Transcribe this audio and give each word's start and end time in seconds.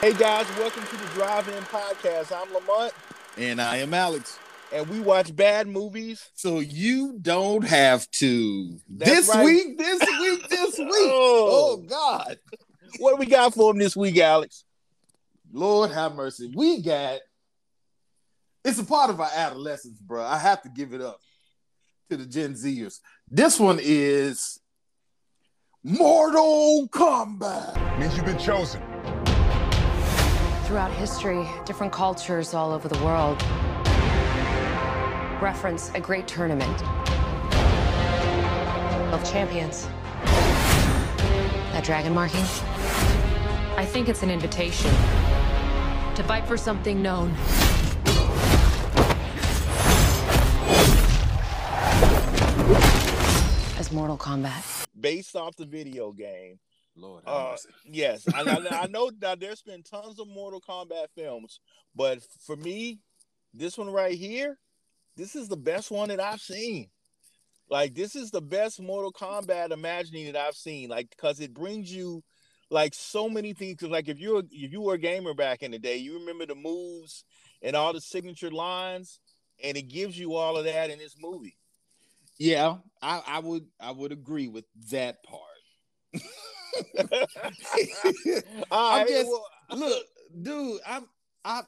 Hey 0.00 0.14
guys, 0.14 0.48
welcome 0.56 0.82
to 0.82 0.96
the 0.96 1.04
Drive 1.12 1.46
In 1.48 1.62
Podcast. 1.64 2.32
I'm 2.34 2.50
Lamont. 2.54 2.94
And 3.36 3.60
I 3.60 3.76
am 3.76 3.92
Alex. 3.92 4.38
And 4.72 4.88
we 4.88 4.98
watch 4.98 5.36
bad 5.36 5.68
movies. 5.68 6.30
So 6.34 6.60
you 6.60 7.18
don't 7.20 7.60
have 7.66 8.10
to. 8.12 8.78
That's 8.88 9.10
this 9.10 9.28
right. 9.28 9.44
week, 9.44 9.76
this 9.76 10.00
week, 10.00 10.48
this 10.48 10.78
week. 10.78 10.88
Oh. 10.90 11.50
oh 11.52 11.76
God. 11.86 12.38
What 12.98 13.10
do 13.10 13.16
we 13.18 13.26
got 13.26 13.52
for 13.52 13.74
them 13.74 13.78
this 13.78 13.94
week, 13.94 14.16
Alex? 14.16 14.64
Lord 15.52 15.90
have 15.90 16.14
mercy. 16.14 16.50
We 16.56 16.80
got 16.80 17.18
it's 18.64 18.78
a 18.78 18.84
part 18.84 19.10
of 19.10 19.20
our 19.20 19.30
adolescence, 19.34 19.98
bro. 19.98 20.24
I 20.24 20.38
have 20.38 20.62
to 20.62 20.70
give 20.70 20.94
it 20.94 21.02
up 21.02 21.20
to 22.08 22.16
the 22.16 22.24
Gen 22.24 22.54
Zers. 22.54 23.00
This 23.30 23.60
one 23.60 23.78
is 23.82 24.60
Mortal 25.84 26.88
Kombat. 26.88 27.98
Means 27.98 28.16
you've 28.16 28.24
been 28.24 28.38
chosen. 28.38 28.80
Throughout 30.70 30.92
history, 30.92 31.48
different 31.66 31.92
cultures 31.92 32.54
all 32.54 32.70
over 32.70 32.86
the 32.86 33.04
world 33.04 33.42
reference 35.42 35.90
a 35.96 36.00
great 36.00 36.28
tournament 36.28 36.80
of 39.12 39.28
champions. 39.28 39.88
That 41.72 41.82
dragon 41.82 42.14
marking? 42.14 42.44
I 43.76 43.84
think 43.84 44.08
it's 44.08 44.22
an 44.22 44.30
invitation 44.30 44.92
to 46.14 46.22
fight 46.22 46.46
for 46.46 46.56
something 46.56 47.02
known. 47.02 47.34
As 53.76 53.90
Mortal 53.90 54.16
Kombat. 54.16 54.86
Based 55.00 55.34
off 55.34 55.56
the 55.56 55.66
video 55.66 56.12
game. 56.12 56.60
Lord 57.00 57.24
Uh, 57.26 57.56
yes, 57.84 58.26
I, 58.32 58.42
I, 58.42 58.82
I 58.84 58.86
know 58.86 59.10
that 59.18 59.40
there's 59.40 59.62
been 59.62 59.82
tons 59.82 60.18
of 60.20 60.28
Mortal 60.28 60.60
Kombat 60.60 61.06
films, 61.14 61.60
but 61.94 62.20
for 62.44 62.56
me, 62.56 63.00
this 63.54 63.76
one 63.78 63.90
right 63.90 64.16
here, 64.16 64.58
this 65.16 65.34
is 65.34 65.48
the 65.48 65.56
best 65.56 65.90
one 65.90 66.08
that 66.08 66.20
I've 66.20 66.40
seen. 66.40 66.88
Like 67.68 67.94
this 67.94 68.16
is 68.16 68.30
the 68.30 68.42
best 68.42 68.80
Mortal 68.80 69.12
Kombat 69.12 69.70
imagining 69.70 70.26
that 70.26 70.36
I've 70.36 70.56
seen. 70.56 70.88
Like 70.88 71.08
because 71.10 71.40
it 71.40 71.54
brings 71.54 71.92
you 71.94 72.22
like 72.70 72.94
so 72.94 73.28
many 73.28 73.52
things. 73.52 73.76
'Cause, 73.78 73.90
like 73.90 74.08
if 74.08 74.18
you're 74.18 74.42
if 74.50 74.72
you 74.72 74.80
were 74.80 74.94
a 74.94 74.98
gamer 74.98 75.34
back 75.34 75.62
in 75.62 75.70
the 75.70 75.78
day, 75.78 75.96
you 75.96 76.18
remember 76.18 76.46
the 76.46 76.54
moves 76.56 77.24
and 77.62 77.76
all 77.76 77.92
the 77.92 78.00
signature 78.00 78.50
lines, 78.50 79.20
and 79.62 79.76
it 79.76 79.82
gives 79.88 80.18
you 80.18 80.34
all 80.34 80.56
of 80.56 80.64
that 80.64 80.90
in 80.90 80.98
this 80.98 81.14
movie. 81.18 81.56
Yeah, 82.38 82.78
I, 83.02 83.22
I 83.26 83.38
would 83.38 83.66
I 83.78 83.92
would 83.92 84.12
agree 84.12 84.48
with 84.48 84.64
that 84.90 85.22
part. 85.22 85.42
I'm 88.70 89.06
just 89.08 89.30
look, 89.70 90.04
dude. 90.42 90.80
I'm 90.86 91.06
I 91.44 91.62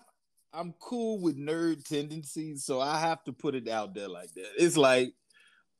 I'm 0.52 0.74
cool 0.80 1.20
with 1.20 1.38
nerd 1.38 1.84
tendencies, 1.84 2.64
so 2.64 2.80
I 2.80 2.98
have 2.98 3.24
to 3.24 3.32
put 3.32 3.54
it 3.54 3.68
out 3.68 3.94
there 3.94 4.08
like 4.08 4.32
that. 4.34 4.46
It's 4.58 4.76
like 4.76 5.14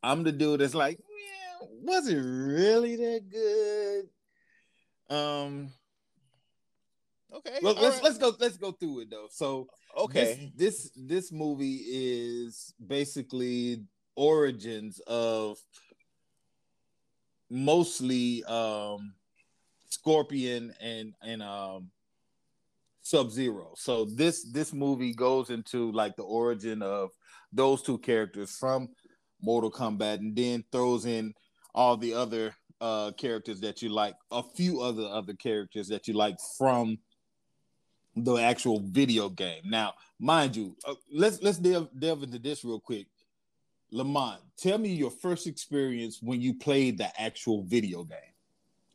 I'm 0.03 0.25
the 0.25 0.33
dude 0.33 0.61
that's 0.61 0.75
like, 0.75 0.99
yeah, 0.99 1.67
was 1.83 2.09
it 2.09 2.17
really 2.17 2.97
that 2.97 3.31
good? 3.31 4.09
Um, 5.15 5.73
okay. 7.35 7.59
let's 7.61 7.81
right, 7.81 8.03
let's 8.03 8.19
go 8.19 8.33
let's 8.41 8.57
go 8.57 8.73
through 8.73 9.01
it 9.01 9.11
though. 9.11 9.29
So 9.31 9.69
okay. 9.97 10.51
this, 10.57 10.91
this 10.91 10.91
this 10.97 11.33
movie 11.33 11.83
is 11.87 12.75
basically 12.85 13.85
origins 14.17 15.01
of 15.07 15.59
mostly 17.53 18.43
um 18.45 19.15
Scorpion 19.91 20.75
and 20.81 21.15
and 21.23 21.43
um 21.43 21.91
Sub 23.03 23.31
Zero. 23.31 23.75
So 23.77 24.07
this 24.07 24.51
this 24.53 24.73
movie 24.73 25.13
goes 25.13 25.51
into 25.51 25.93
like 25.93 26.17
the 26.17 26.23
origin 26.23 26.83
of 26.83 27.11
those 27.53 27.83
two 27.83 27.99
characters 27.99 28.51
from 28.53 28.89
Mortal 29.41 29.71
Kombat, 29.71 30.21
and 30.21 30.35
then 30.35 30.65
throws 30.73 31.05
in 31.05 31.35
all 31.75 31.97
the 31.97 32.15
other 32.15 32.55
uh 32.81 33.13
characters 33.13 33.61
that 33.61 33.83
you 33.83 33.91
like, 33.91 34.15
a 34.31 34.43
few 34.43 34.81
other 34.81 35.05
other 35.05 35.35
characters 35.35 35.89
that 35.89 36.09
you 36.09 36.15
like 36.15 36.37
from 36.57 36.99
the 38.17 38.37
actual 38.37 38.81
video 38.81 39.29
game. 39.29 39.63
Now, 39.65 39.95
mind 40.19 40.57
you, 40.57 40.77
uh, 40.87 40.95
let's 41.13 41.43
let's 41.43 41.59
delve, 41.59 41.89
delve 41.99 42.23
into 42.23 42.39
this 42.39 42.65
real 42.65 42.81
quick. 42.81 43.07
Lamont, 43.93 44.41
tell 44.57 44.79
me 44.79 44.89
your 44.89 45.11
first 45.11 45.47
experience 45.47 46.19
when 46.23 46.41
you 46.41 46.55
played 46.55 46.99
the 46.99 47.09
actual 47.21 47.63
video 47.63 48.03
game. 48.05 48.19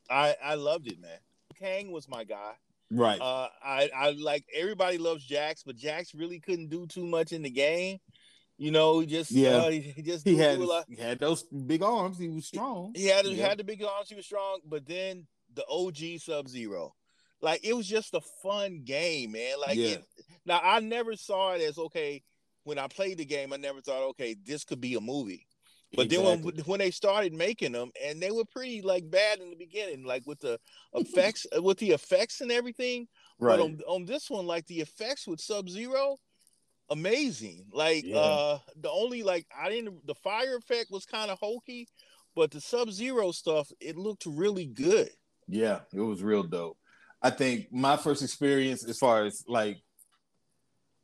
I 0.10 0.36
I 0.44 0.56
loved 0.56 0.88
it, 0.88 1.00
man. 1.00 1.20
Kang 1.58 1.92
was 1.92 2.10
my 2.10 2.24
guy. 2.24 2.54
Right. 2.90 3.20
Uh, 3.22 3.48
I 3.64 3.90
I 3.96 4.10
like 4.12 4.46
everybody 4.56 4.98
loves 4.98 5.24
Jax, 5.24 5.64
but 5.64 5.76
Jax 5.76 6.16
really 6.16 6.40
couldn't 6.40 6.70
do 6.70 6.88
too 6.88 7.06
much 7.06 7.32
in 7.32 7.44
the 7.44 7.50
game. 7.50 8.00
You 8.58 8.72
know, 8.72 9.00
he 9.02 9.06
just 9.06 9.30
Yeah. 9.32 9.58
uh, 9.58 9.70
he, 9.70 10.02
just 10.02 10.26
he 10.28 10.36
had 10.36 10.60
he 10.88 10.96
had 10.96 11.20
those 11.20 11.44
big 11.44 11.84
arms. 11.84 12.18
He 12.18 12.30
was 12.30 12.48
strong. 12.48 12.94
He 12.96 13.06
had 13.06 13.26
he 13.26 13.38
had 13.38 13.60
the 13.60 13.64
big 13.64 13.84
arms. 13.84 14.10
He 14.10 14.16
was 14.16 14.26
strong, 14.26 14.62
but 14.66 14.86
then 14.88 15.28
the 15.54 15.66
OG 15.70 16.20
Sub 16.22 16.48
Zero, 16.48 16.96
like 17.42 17.64
it 17.64 17.74
was 17.74 17.88
just 17.88 18.14
a 18.16 18.22
fun 18.42 18.82
game, 18.84 19.34
man. 19.34 19.60
Like 19.60 19.76
Yeah. 19.78 19.88
it, 19.90 20.06
now, 20.46 20.60
I 20.64 20.80
never 20.80 21.16
saw 21.16 21.54
it 21.54 21.62
as 21.62 21.78
okay. 21.78 22.24
When 22.68 22.78
I 22.78 22.88
played 22.88 23.18
the 23.18 23.26
game, 23.26 23.54
I 23.54 23.56
never 23.56 23.80
thought, 23.80 24.10
okay, 24.10 24.36
this 24.46 24.66
could 24.66 24.82
be 24.82 24.96
a 24.96 25.00
movie. 25.02 25.48
But 25.96 26.10
then 26.10 26.26
when 26.26 26.40
when 26.66 26.80
they 26.80 26.92
started 26.92 27.34
making 27.34 27.72
them, 27.72 27.92
and 28.04 28.22
they 28.22 28.30
were 28.30 28.44
pretty 28.44 28.82
like 28.82 29.10
bad 29.10 29.40
in 29.40 29.52
the 29.52 29.56
beginning, 29.56 30.04
like 30.04 30.24
with 30.28 30.40
the 30.42 30.60
effects, 30.94 31.46
with 31.62 31.78
the 31.78 31.92
effects 31.92 32.42
and 32.42 32.52
everything. 32.52 33.08
right. 33.40 33.58
But 33.58 33.64
on, 33.64 33.80
on 33.88 34.06
this 34.06 34.30
one, 34.30 34.46
like 34.46 34.68
the 34.68 34.82
effects 34.82 35.26
with 35.26 35.40
Sub 35.40 35.70
Zero, 35.70 36.18
amazing. 36.90 37.68
Like 37.72 38.04
Yeah. 38.06 38.18
uh 38.18 38.60
the 38.76 38.92
only 38.92 39.24
like 39.24 39.48
I 39.58 39.70
didn't 39.70 40.06
the 40.06 40.16
fire 40.16 40.58
effect 40.58 40.92
was 40.92 41.06
kind 41.06 41.32
of 41.32 41.40
hokey, 41.40 41.88
but 42.36 42.52
the 42.52 42.60
Sub 42.60 42.92
Zero 42.92 43.32
stuff, 43.32 43.72
it 43.80 43.96
looked 43.96 44.26
really 44.26 44.66
good. 44.66 45.10
Yeah, 45.48 45.80
it 45.94 46.02
was 46.02 46.22
real 46.22 46.44
dope. 46.44 46.78
I 47.22 47.30
think 47.30 47.72
my 47.72 47.96
first 47.96 48.22
experience 48.22 48.84
as 48.84 49.00
far 49.00 49.24
as 49.24 49.46
like 49.48 49.78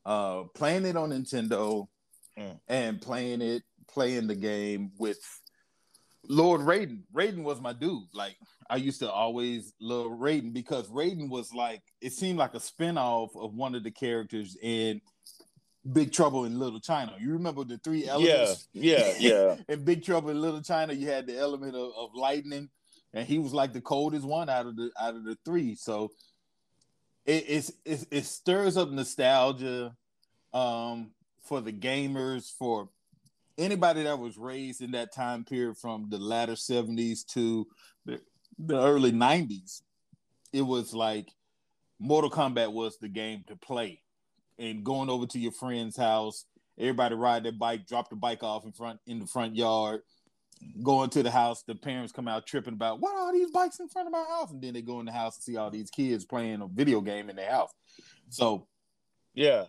uh 0.05 0.43
playing 0.55 0.85
it 0.85 0.95
on 0.97 1.09
Nintendo 1.11 1.87
Mm. 2.37 2.59
and 2.67 2.99
playing 2.99 3.41
it, 3.43 3.61
playing 3.87 4.25
the 4.25 4.33
game 4.35 4.91
with 4.97 5.19
Lord 6.27 6.61
Raiden. 6.61 7.03
Raiden 7.13 7.43
was 7.43 7.61
my 7.61 7.73
dude. 7.73 8.07
Like 8.13 8.35
I 8.69 8.77
used 8.77 8.99
to 9.01 9.11
always 9.11 9.73
love 9.79 10.07
Raiden 10.07 10.51
because 10.53 10.87
Raiden 10.89 11.29
was 11.29 11.53
like 11.53 11.81
it 12.01 12.13
seemed 12.13 12.39
like 12.39 12.55
a 12.55 12.59
spin-off 12.59 13.35
of 13.35 13.53
one 13.53 13.75
of 13.75 13.83
the 13.83 13.91
characters 13.91 14.57
in 14.63 14.99
Big 15.91 16.11
Trouble 16.11 16.45
in 16.45 16.57
Little 16.57 16.79
China. 16.79 17.13
You 17.19 17.33
remember 17.33 17.63
the 17.65 17.77
three 17.77 18.07
elements? 18.07 18.67
yeah, 18.73 19.13
yeah. 19.19 19.55
in 19.69 19.83
Big 19.83 20.03
Trouble 20.03 20.29
in 20.29 20.41
Little 20.41 20.61
China, 20.61 20.93
you 20.93 21.07
had 21.09 21.27
the 21.27 21.37
element 21.37 21.75
of, 21.75 21.91
of 21.95 22.15
lightning, 22.15 22.69
and 23.13 23.27
he 23.27 23.37
was 23.37 23.53
like 23.53 23.73
the 23.73 23.81
coldest 23.81 24.25
one 24.25 24.49
out 24.49 24.65
of 24.65 24.75
the 24.75 24.89
out 24.99 25.15
of 25.15 25.23
the 25.25 25.37
three. 25.45 25.75
So 25.75 26.09
it 27.25 27.71
it, 27.85 28.07
it 28.11 28.25
stirs 28.25 28.77
up 28.77 28.89
nostalgia 28.89 29.95
um, 30.53 31.11
for 31.43 31.61
the 31.61 31.71
gamers, 31.71 32.51
for 32.57 32.89
anybody 33.57 34.03
that 34.03 34.19
was 34.19 34.37
raised 34.37 34.81
in 34.81 34.91
that 34.91 35.13
time 35.13 35.43
period 35.43 35.77
from 35.77 36.07
the 36.09 36.17
latter 36.17 36.55
seventies 36.55 37.23
to 37.23 37.67
the, 38.05 38.21
the 38.57 38.79
early 38.79 39.11
nineties. 39.11 39.83
It 40.51 40.61
was 40.61 40.93
like 40.93 41.29
Mortal 41.99 42.29
Kombat 42.29 42.71
was 42.71 42.97
the 42.97 43.09
game 43.09 43.43
to 43.47 43.55
play, 43.55 44.01
and 44.59 44.83
going 44.83 45.09
over 45.09 45.25
to 45.27 45.39
your 45.39 45.51
friend's 45.51 45.97
house 45.97 46.45
everybody 46.77 47.15
ride 47.15 47.43
their 47.43 47.51
bike, 47.51 47.87
drop 47.87 48.09
the 48.09 48.15
bike 48.15 48.43
off 48.43 48.65
in 48.65 48.71
front 48.71 48.99
in 49.05 49.19
the 49.19 49.27
front 49.27 49.55
yard, 49.55 50.01
go 50.81 51.05
to 51.05 51.23
the 51.23 51.31
house. 51.31 51.63
The 51.63 51.75
parents 51.75 52.11
come 52.11 52.27
out 52.27 52.45
tripping 52.45 52.73
about 52.73 52.99
what 52.99 53.15
are 53.15 53.33
these 53.33 53.51
bikes 53.51 53.79
in 53.79 53.87
front 53.87 54.07
of 54.07 54.11
my 54.11 54.25
house, 54.29 54.51
and 54.51 54.61
then 54.61 54.73
they 54.73 54.81
go 54.81 54.99
in 54.99 55.05
the 55.05 55.11
house 55.11 55.37
and 55.37 55.43
see 55.43 55.57
all 55.57 55.69
these 55.69 55.89
kids 55.89 56.25
playing 56.25 56.61
a 56.61 56.67
video 56.67 57.01
game 57.01 57.29
in 57.29 57.35
their 57.35 57.51
house. 57.51 57.71
So 58.29 58.67
Yeah. 59.33 59.65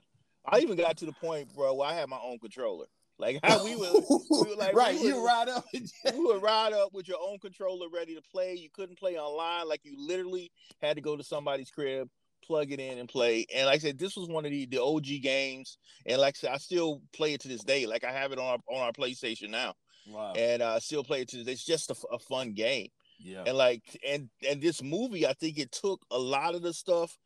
I 0.47 0.59
even 0.59 0.77
got 0.77 0.99
to 0.99 1.07
the 1.07 1.13
point, 1.13 1.55
bro, 1.55 1.73
where 1.75 1.89
I 1.89 1.95
had 1.95 2.09
my 2.09 2.19
own 2.23 2.39
controller. 2.39 2.87
Like 3.19 3.39
how 3.45 3.65
we 3.65 3.77
would, 3.77 3.93
we 4.31 4.51
were 4.51 4.57
like, 4.57 4.75
right, 4.75 4.99
we 4.99 5.09
you 5.09 5.25
ride 5.25 5.49
up. 5.49 5.65
you 5.73 5.89
would 6.27 6.43
ride 6.43 6.73
up 6.73 6.93
with 6.93 7.07
your 7.07 7.19
own 7.21 7.39
controller 7.39 7.89
ready 7.89 8.15
to 8.15 8.23
play. 8.23 8.55
You 8.55 8.69
couldn't 8.73 8.99
play 8.99 9.17
online. 9.17 9.69
Like 9.69 9.81
you 9.85 9.95
literally 9.97 10.51
had 10.83 10.97
to 10.97 11.01
go 11.01 11.17
to 11.17 11.23
somebody's 11.23 11.71
crib, 11.71 12.09
plug 12.47 12.73
it 12.73 12.81
in 12.81 12.99
and 12.99 13.09
play. 13.09 13.47
And 13.55 13.67
like 13.67 13.77
I 13.77 13.79
said, 13.79 13.99
this 13.99 14.17
was 14.17 14.29
one 14.29 14.45
of 14.45 14.51
the, 14.51 14.67
the 14.67 14.83
OG 14.83 15.07
games. 15.23 15.79
And 16.07 16.21
like 16.21 16.37
I 16.37 16.39
said, 16.39 16.51
I 16.53 16.59
still 16.59 17.01
play 17.13 17.33
it 17.35 17.41
to 17.43 17.49
this 17.49 17.65
day. 17.65 17.87
Like 17.87 18.05
I 18.05 18.13
have 18.13 18.33
it 18.33 18.39
on 18.39 18.45
our, 18.45 18.59
on 18.75 18.83
our 18.83 18.93
PlayStation 18.93 19.51
now. 19.51 19.75
wow. 20.09 20.33
And 20.35 20.63
uh, 20.63 20.75
I 20.75 20.79
still 20.81 21.05
play 21.05 21.23
it 21.23 21.29
to 21.29 21.37
this 21.39 21.47
day. 21.47 21.53
It's 21.53 21.65
just 21.65 21.91
a 21.91 22.19
fun 22.19 22.53
game. 22.53 22.89
Yeah. 23.19 23.45
And 23.47 23.57
like 23.57 23.83
and 24.07 24.29
and 24.49 24.61
this 24.61 24.83
movie, 24.83 25.27
I 25.27 25.33
think 25.35 25.59
it 25.59 25.73
took 25.73 26.01
a 26.11 26.19
lot 26.19 26.55
of 26.55 26.63
the 26.63 26.73
stuff 26.75 27.17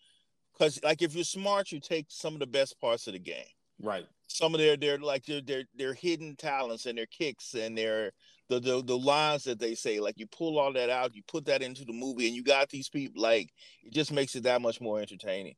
because 0.53 0.79
like 0.85 1.03
if 1.03 1.15
you're 1.15 1.25
smart, 1.25 1.73
you 1.73 1.81
take 1.81 2.07
some 2.09 2.35
of 2.35 2.41
the 2.41 2.47
best 2.47 2.81
parts 2.81 3.07
of 3.07 3.15
the 3.15 3.19
game 3.19 3.45
Right. 3.81 4.07
some 4.27 4.55
of 4.55 4.61
their 4.61 4.77
their 4.77 4.99
like 4.99 5.25
their 5.25 5.41
their 5.41 5.65
their 5.75 5.95
hidden 5.95 6.37
talents 6.37 6.87
and 6.87 6.99
their 6.99 7.07
kicks 7.07 7.55
and 7.55 7.77
their 7.79 8.13
the, 8.49 8.61
the 8.61 8.83
the 8.83 8.99
lines 8.99 9.45
that 9.45 9.59
they 9.59 9.75
say. 9.75 10.01
Like 10.01 10.19
you 10.19 10.27
pull 10.27 10.59
all 10.59 10.73
that 10.73 10.91
out, 10.91 11.15
you 11.15 11.23
put 11.27 11.47
that 11.47 11.63
into 11.63 11.85
the 11.85 11.93
movie, 11.93 12.27
and 12.27 12.37
you 12.37 12.43
got 12.43 12.69
these 12.69 12.89
people. 12.89 13.23
Like 13.23 13.51
it 13.85 13.93
just 13.93 14.13
makes 14.13 14.35
it 14.35 14.45
that 14.45 14.63
much 14.63 14.81
more 14.81 15.01
entertaining. 15.01 15.55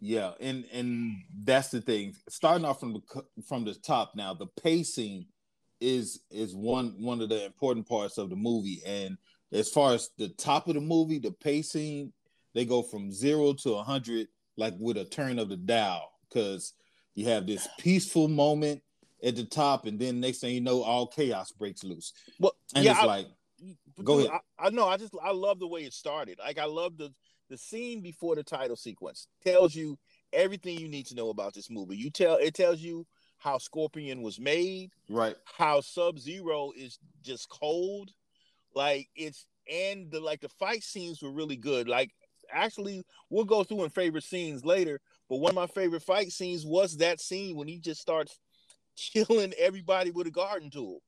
Yeah, 0.00 0.32
and 0.40 0.64
and 0.72 1.16
that's 1.44 1.68
the 1.68 1.80
thing. 1.80 2.14
Starting 2.28 2.64
off 2.64 2.80
from 2.80 2.94
the 2.94 3.24
from 3.48 3.64
the 3.64 3.74
top 3.74 4.12
now, 4.14 4.34
the 4.34 4.46
pacing 4.62 5.26
is 5.80 6.20
is 6.30 6.54
one 6.54 6.94
one 6.98 7.20
of 7.20 7.28
the 7.28 7.46
important 7.46 7.88
parts 7.88 8.18
of 8.18 8.30
the 8.30 8.36
movie. 8.36 8.82
And 8.86 9.16
as 9.52 9.68
far 9.70 9.94
as 9.94 10.10
the 10.18 10.28
top 10.28 10.68
of 10.68 10.74
the 10.74 10.80
movie, 10.80 11.18
the 11.18 11.30
pacing, 11.30 12.12
they 12.54 12.64
go 12.64 12.82
from 12.82 13.12
zero 13.12 13.52
to 13.54 13.74
a 13.74 13.82
hundred 13.82 14.28
like 14.56 14.74
with 14.78 14.96
a 14.96 15.04
turn 15.04 15.38
of 15.38 15.48
the 15.48 15.56
dial 15.56 16.10
because 16.28 16.74
you 17.14 17.26
have 17.28 17.46
this 17.46 17.68
peaceful 17.78 18.28
moment 18.28 18.82
at 19.24 19.36
the 19.36 19.44
top, 19.44 19.86
and 19.86 19.98
then 19.98 20.20
next 20.20 20.38
thing 20.38 20.54
you 20.54 20.60
know, 20.60 20.82
all 20.82 21.06
chaos 21.06 21.50
breaks 21.50 21.82
loose. 21.82 22.12
Well, 22.38 22.52
and 22.74 22.84
yeah, 22.84 22.92
it's 22.92 23.00
I, 23.00 23.04
like, 23.04 23.26
go 24.04 24.18
dude, 24.18 24.28
ahead. 24.28 24.40
I, 24.58 24.66
I 24.66 24.70
know. 24.70 24.86
I 24.86 24.96
just 24.96 25.14
I 25.22 25.32
love 25.32 25.58
the 25.58 25.66
way 25.66 25.82
it 25.82 25.92
started. 25.94 26.38
Like 26.38 26.58
I 26.58 26.66
love 26.66 26.96
the 26.96 27.12
the 27.50 27.56
scene 27.56 28.00
before 28.00 28.36
the 28.36 28.42
title 28.42 28.76
sequence 28.76 29.26
tells 29.44 29.74
you 29.74 29.98
everything 30.32 30.78
you 30.78 30.88
need 30.88 31.06
to 31.06 31.14
know 31.14 31.30
about 31.30 31.54
this 31.54 31.70
movie. 31.70 31.96
You 31.96 32.10
tell 32.10 32.36
it 32.36 32.54
tells 32.54 32.80
you 32.80 33.06
how 33.38 33.58
Scorpion 33.58 34.22
was 34.22 34.38
made, 34.38 34.90
right? 35.08 35.36
How 35.44 35.80
Sub 35.80 36.18
Zero 36.18 36.72
is 36.76 36.98
just 37.22 37.48
cold, 37.48 38.12
like 38.74 39.08
it's 39.16 39.46
and 39.70 40.10
the 40.10 40.20
like 40.20 40.40
the 40.40 40.48
fight 40.48 40.82
scenes 40.82 41.22
were 41.22 41.32
really 41.32 41.56
good. 41.56 41.88
Like 41.88 42.10
actually, 42.52 43.04
we'll 43.30 43.44
go 43.44 43.64
through 43.64 43.84
in 43.84 43.90
favorite 43.90 44.24
scenes 44.24 44.64
later. 44.64 45.00
But 45.28 45.36
one 45.36 45.50
of 45.50 45.56
my 45.56 45.66
favorite 45.66 46.02
fight 46.02 46.32
scenes 46.32 46.66
was 46.66 46.98
that 46.98 47.20
scene 47.20 47.56
when 47.56 47.68
he 47.68 47.78
just 47.78 48.00
starts 48.00 48.38
killing 48.96 49.52
everybody 49.58 50.10
with 50.10 50.26
a 50.26 50.30
garden 50.30 50.70
tool. 50.70 51.02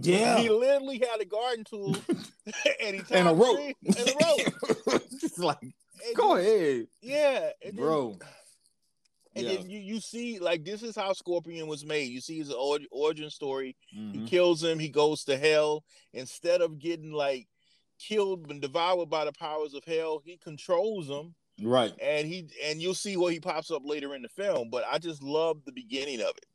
Yeah, 0.00 0.38
he 0.38 0.48
literally 0.48 0.98
had 0.98 1.20
a 1.20 1.24
garden 1.24 1.64
tool 1.64 1.96
and 2.82 2.96
he 2.96 3.02
and 3.14 3.28
a 3.28 3.34
rope, 3.34 3.58
and 3.84 3.98
a 3.98 4.14
rope. 4.24 5.02
Just 5.20 5.38
like, 5.38 5.60
and 5.60 6.16
go 6.16 6.36
just, 6.36 6.48
ahead, 6.48 6.86
yeah, 7.02 7.50
bro. 7.74 8.10
Then, 8.10 8.28
and 9.38 9.46
yeah. 9.46 9.56
then 9.56 9.70
you, 9.70 9.78
you 9.78 10.00
see, 10.00 10.38
like, 10.38 10.64
this 10.64 10.82
is 10.82 10.96
how 10.96 11.12
Scorpion 11.12 11.68
was 11.68 11.84
made. 11.84 12.10
You 12.10 12.20
see 12.20 12.38
his 12.38 12.52
origin 12.90 13.30
story. 13.30 13.76
Mm-hmm. 13.96 14.20
He 14.20 14.28
kills 14.28 14.62
him, 14.62 14.78
he 14.78 14.88
goes 14.88 15.24
to 15.24 15.38
hell. 15.38 15.84
Instead 16.12 16.60
of 16.60 16.78
getting, 16.78 17.12
like, 17.12 17.46
killed 17.98 18.50
and 18.50 18.60
devoured 18.60 19.10
by 19.10 19.24
the 19.24 19.32
powers 19.32 19.74
of 19.74 19.84
hell, 19.84 20.20
he 20.24 20.36
controls 20.38 21.06
them. 21.06 21.34
Right. 21.62 21.92
And 22.00 22.26
he 22.26 22.48
and 22.64 22.80
you'll 22.80 22.94
see 22.94 23.16
where 23.16 23.32
he 23.32 23.40
pops 23.40 23.70
up 23.70 23.82
later 23.84 24.14
in 24.14 24.22
the 24.22 24.28
film. 24.28 24.70
But 24.70 24.84
I 24.90 24.98
just 24.98 25.22
love 25.22 25.64
the 25.64 25.72
beginning 25.72 26.20
of 26.20 26.30
it. 26.36 26.46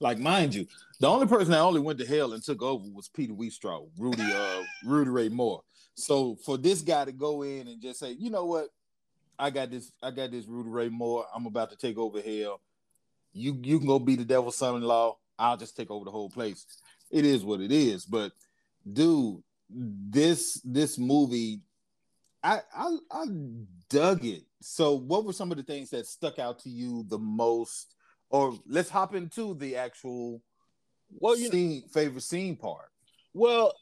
Like, 0.00 0.18
mind 0.18 0.54
you, 0.54 0.66
the 0.98 1.08
only 1.08 1.26
person 1.26 1.50
that 1.50 1.60
only 1.60 1.80
went 1.80 1.98
to 1.98 2.06
hell 2.06 2.32
and 2.32 2.42
took 2.42 2.62
over 2.62 2.84
was 2.92 3.08
Petey 3.08 3.32
Wheatstraw, 3.32 3.88
Rudy, 3.98 4.22
uh, 4.22 4.62
Rudy 4.84 5.10
Ray 5.10 5.28
Moore. 5.28 5.62
So 5.94 6.36
for 6.44 6.56
this 6.56 6.80
guy 6.80 7.04
to 7.04 7.12
go 7.12 7.42
in 7.42 7.68
and 7.68 7.82
just 7.82 8.00
say, 8.00 8.12
you 8.12 8.30
know 8.30 8.46
what, 8.46 8.68
I 9.40 9.50
got 9.50 9.70
this, 9.70 9.90
I 10.02 10.10
got 10.10 10.30
this 10.30 10.46
Rudy 10.46 10.68
Ray 10.68 10.88
Moore. 10.90 11.26
I'm 11.34 11.46
about 11.46 11.70
to 11.70 11.76
take 11.76 11.96
over 11.98 12.20
hell. 12.20 12.60
You 13.32 13.58
you 13.62 13.78
can 13.78 13.86
go 13.86 13.98
be 13.98 14.16
the 14.16 14.24
devil's 14.24 14.56
son-in-law. 14.56 15.16
I'll 15.38 15.56
just 15.56 15.76
take 15.76 15.90
over 15.90 16.04
the 16.04 16.10
whole 16.10 16.28
place. 16.28 16.66
It 17.10 17.24
is 17.24 17.44
what 17.44 17.60
it 17.60 17.72
is. 17.72 18.04
But 18.04 18.32
dude, 18.92 19.42
this 19.70 20.60
this 20.64 20.98
movie, 20.98 21.60
I 22.42 22.60
I, 22.74 22.96
I 23.10 23.24
dug 23.88 24.24
it. 24.24 24.42
So 24.60 24.92
what 24.92 25.24
were 25.24 25.32
some 25.32 25.50
of 25.50 25.56
the 25.56 25.62
things 25.62 25.90
that 25.90 26.06
stuck 26.06 26.38
out 26.38 26.58
to 26.60 26.68
you 26.68 27.04
the 27.08 27.18
most? 27.18 27.94
Or 28.28 28.54
let's 28.66 28.90
hop 28.90 29.14
into 29.14 29.54
the 29.54 29.76
actual 29.76 30.42
well, 31.18 31.36
you 31.36 31.48
scene, 31.48 31.80
know, 31.80 31.86
favorite 31.92 32.22
scene 32.22 32.56
part. 32.56 32.90
Well, 33.32 33.72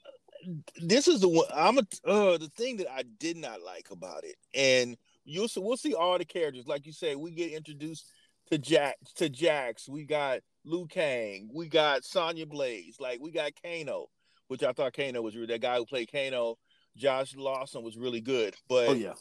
this 0.81 1.09
is 1.09 1.21
the 1.21 1.29
one 1.29 1.47
I'm 1.55 1.79
a 1.79 1.87
uh, 2.07 2.39
the 2.39 2.51
thing 2.57 2.77
that 2.79 2.91
I 2.93 3.03
did 3.19 3.37
not 3.37 3.63
like 3.63 3.91
about 3.91 4.25
it, 4.25 4.37
and 4.55 4.97
you'll 5.29 5.49
see, 5.49 5.61
we'll 5.61 5.77
see 5.77 5.95
all 5.95 6.19
the 6.19 6.25
characters. 6.25 6.67
Like 6.67 6.87
you 6.87 6.93
say, 6.93 7.15
we 7.15 7.31
get 7.31 7.53
introduced 7.53 8.11
to 8.51 8.59
Jack 8.59 8.97
to 9.17 9.29
Jax. 9.29 9.89
We 9.89 10.05
got 10.05 10.41
Liu 10.65 10.87
Kang. 10.87 11.51
We 11.53 11.69
got 11.69 12.05
Sonya 12.05 12.47
Blaze. 12.47 12.97
Like 12.99 13.21
we 13.21 13.31
got 13.31 13.53
Kano, 13.63 14.07
which 14.49 14.63
I 14.63 14.73
thought 14.73 14.95
Kano 14.95 15.23
was 15.23 15.35
really 15.35 15.49
that 15.49 15.61
guy 15.61 15.77
who 15.77 15.87
played 15.87 16.11
Kano. 16.11 16.57
Josh 16.97 17.37
Lawson 17.37 17.85
was 17.85 17.97
really 17.97 18.21
good, 18.21 18.57
but 18.69 18.89
oh 18.89 18.93
yeah, 18.93 19.13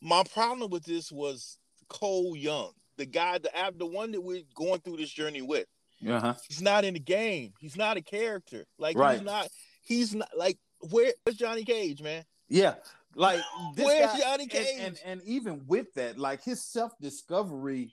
my 0.00 0.22
problem 0.32 0.70
with 0.70 0.84
this 0.84 1.10
was 1.10 1.58
Cole 1.88 2.36
Young, 2.36 2.72
the 2.96 3.06
guy, 3.06 3.38
the 3.38 3.50
the 3.76 3.86
one 3.86 4.12
that 4.12 4.20
we're 4.20 4.42
going 4.54 4.80
through 4.80 4.98
this 4.98 5.10
journey 5.10 5.42
with. 5.42 5.66
Uh-huh. 6.06 6.34
He's 6.46 6.62
not 6.62 6.84
in 6.84 6.94
the 6.94 7.00
game. 7.00 7.54
He's 7.58 7.76
not 7.76 7.96
a 7.96 8.00
character. 8.00 8.66
Like 8.78 8.96
right. 8.96 9.16
he's 9.16 9.26
not. 9.26 9.48
He's 9.82 10.14
not 10.14 10.28
like 10.36 10.58
where's 10.90 11.14
Johnny 11.34 11.64
Cage, 11.64 12.00
man? 12.02 12.24
Yeah, 12.48 12.74
like 13.18 13.40
where's 13.74 14.12
guy, 14.12 14.20
Johnny 14.20 14.46
Cage? 14.46 14.66
And, 14.74 14.86
and, 14.86 15.00
and 15.04 15.22
even 15.24 15.64
with 15.66 15.92
that, 15.94 16.18
like 16.18 16.42
his 16.42 16.64
self 16.64 16.92
discovery, 17.00 17.92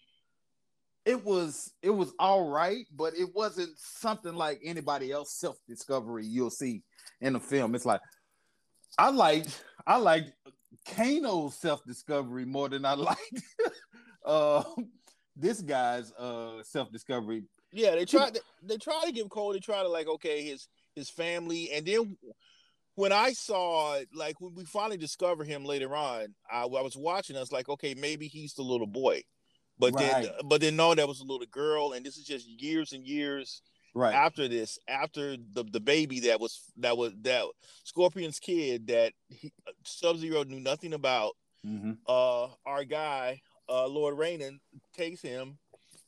it 1.04 1.25
was 1.25 1.74
it 1.81 1.89
was 1.89 2.13
all 2.19 2.48
right, 2.50 2.86
but 2.95 3.16
it 3.16 3.33
wasn't 3.33 3.77
something 3.77 4.36
like 4.36 4.60
anybody 4.63 5.12
else 5.12 5.33
self 5.33 5.57
discovery 5.68 6.25
you'll 6.27 6.51
see 6.51 6.83
in 7.22 7.33
the 7.33 7.39
film. 7.39 7.74
It's 7.74 7.86
like 7.86 8.01
I 9.00 9.10
liked 9.10 9.63
I 9.88 9.98
liked 9.98 10.31
Kano's 10.86 11.56
self 11.56 11.83
discovery 11.86 12.45
more 12.45 12.69
than 12.69 12.86
I 12.86 12.94
liked 12.94 13.42
uh 14.24 14.63
this 15.36 15.60
guy's 15.62 16.12
uh 16.13 16.62
self 16.62 16.92
discovery. 16.92 17.44
Yeah, 17.72 17.95
they 17.95 18.06
tried 18.06 18.36
to, 18.36 18.42
they 18.63 18.77
try 18.77 19.01
to 19.06 19.12
give 19.12 19.30
Cole. 19.30 19.54
They 19.54 19.60
try 19.60 19.81
to 19.81 19.89
like 19.89 20.07
okay 20.07 20.44
his 20.44 20.68
his 20.95 21.10
family, 21.10 21.72
and 21.72 21.83
then 21.83 22.16
when 22.95 23.12
I 23.12 23.33
saw 23.33 24.00
like 24.13 24.39
when 24.42 24.56
we 24.56 24.65
finally 24.65 24.97
discover 24.97 25.44
him 25.44 25.65
later 25.65 25.95
on, 25.95 26.33
I, 26.51 26.62
I 26.62 26.65
was 26.65 26.97
watching. 26.97 27.36
I 27.36 27.42
was 27.42 27.51
like, 27.51 27.69
okay, 27.69 27.94
maybe 27.94 28.27
he's 28.27 28.53
the 28.53 28.63
little 28.63 28.88
boy, 28.88 29.21
but 29.77 29.94
right. 29.94 30.24
then 30.24 30.31
but 30.45 30.62
then 30.62 30.75
no, 30.75 30.95
that 30.95 31.07
was 31.07 31.19
a 31.19 31.25
little 31.25 31.45
girl, 31.51 31.92
and 31.92 32.06
this 32.06 32.18
is 32.18 32.25
just 32.25 32.47
years 32.47 32.94
and 32.94 33.06
years 33.06 33.62
right 33.94 34.15
after 34.15 34.47
this, 34.47 34.80
after 34.88 35.36
the 35.36 35.63
the 35.63 35.80
baby 35.80 36.21
that 36.21 36.39
was 36.39 36.62
that 36.77 36.97
was 36.97 37.13
that 37.21 37.45
Scorpion's 37.83 38.39
kid 38.39 38.88
that 38.88 39.13
Sub 39.83 40.18
Zero 40.18 40.44
knew 40.44 40.59
nothing 40.59 40.93
about. 40.93 41.34
Mm-hmm. 41.65 41.93
Uh, 42.08 42.48
our 42.65 42.84
guy, 42.84 43.41
uh, 43.67 43.88
Lord 43.88 44.17
Raiden, 44.17 44.60
takes 44.96 45.22
him, 45.22 45.58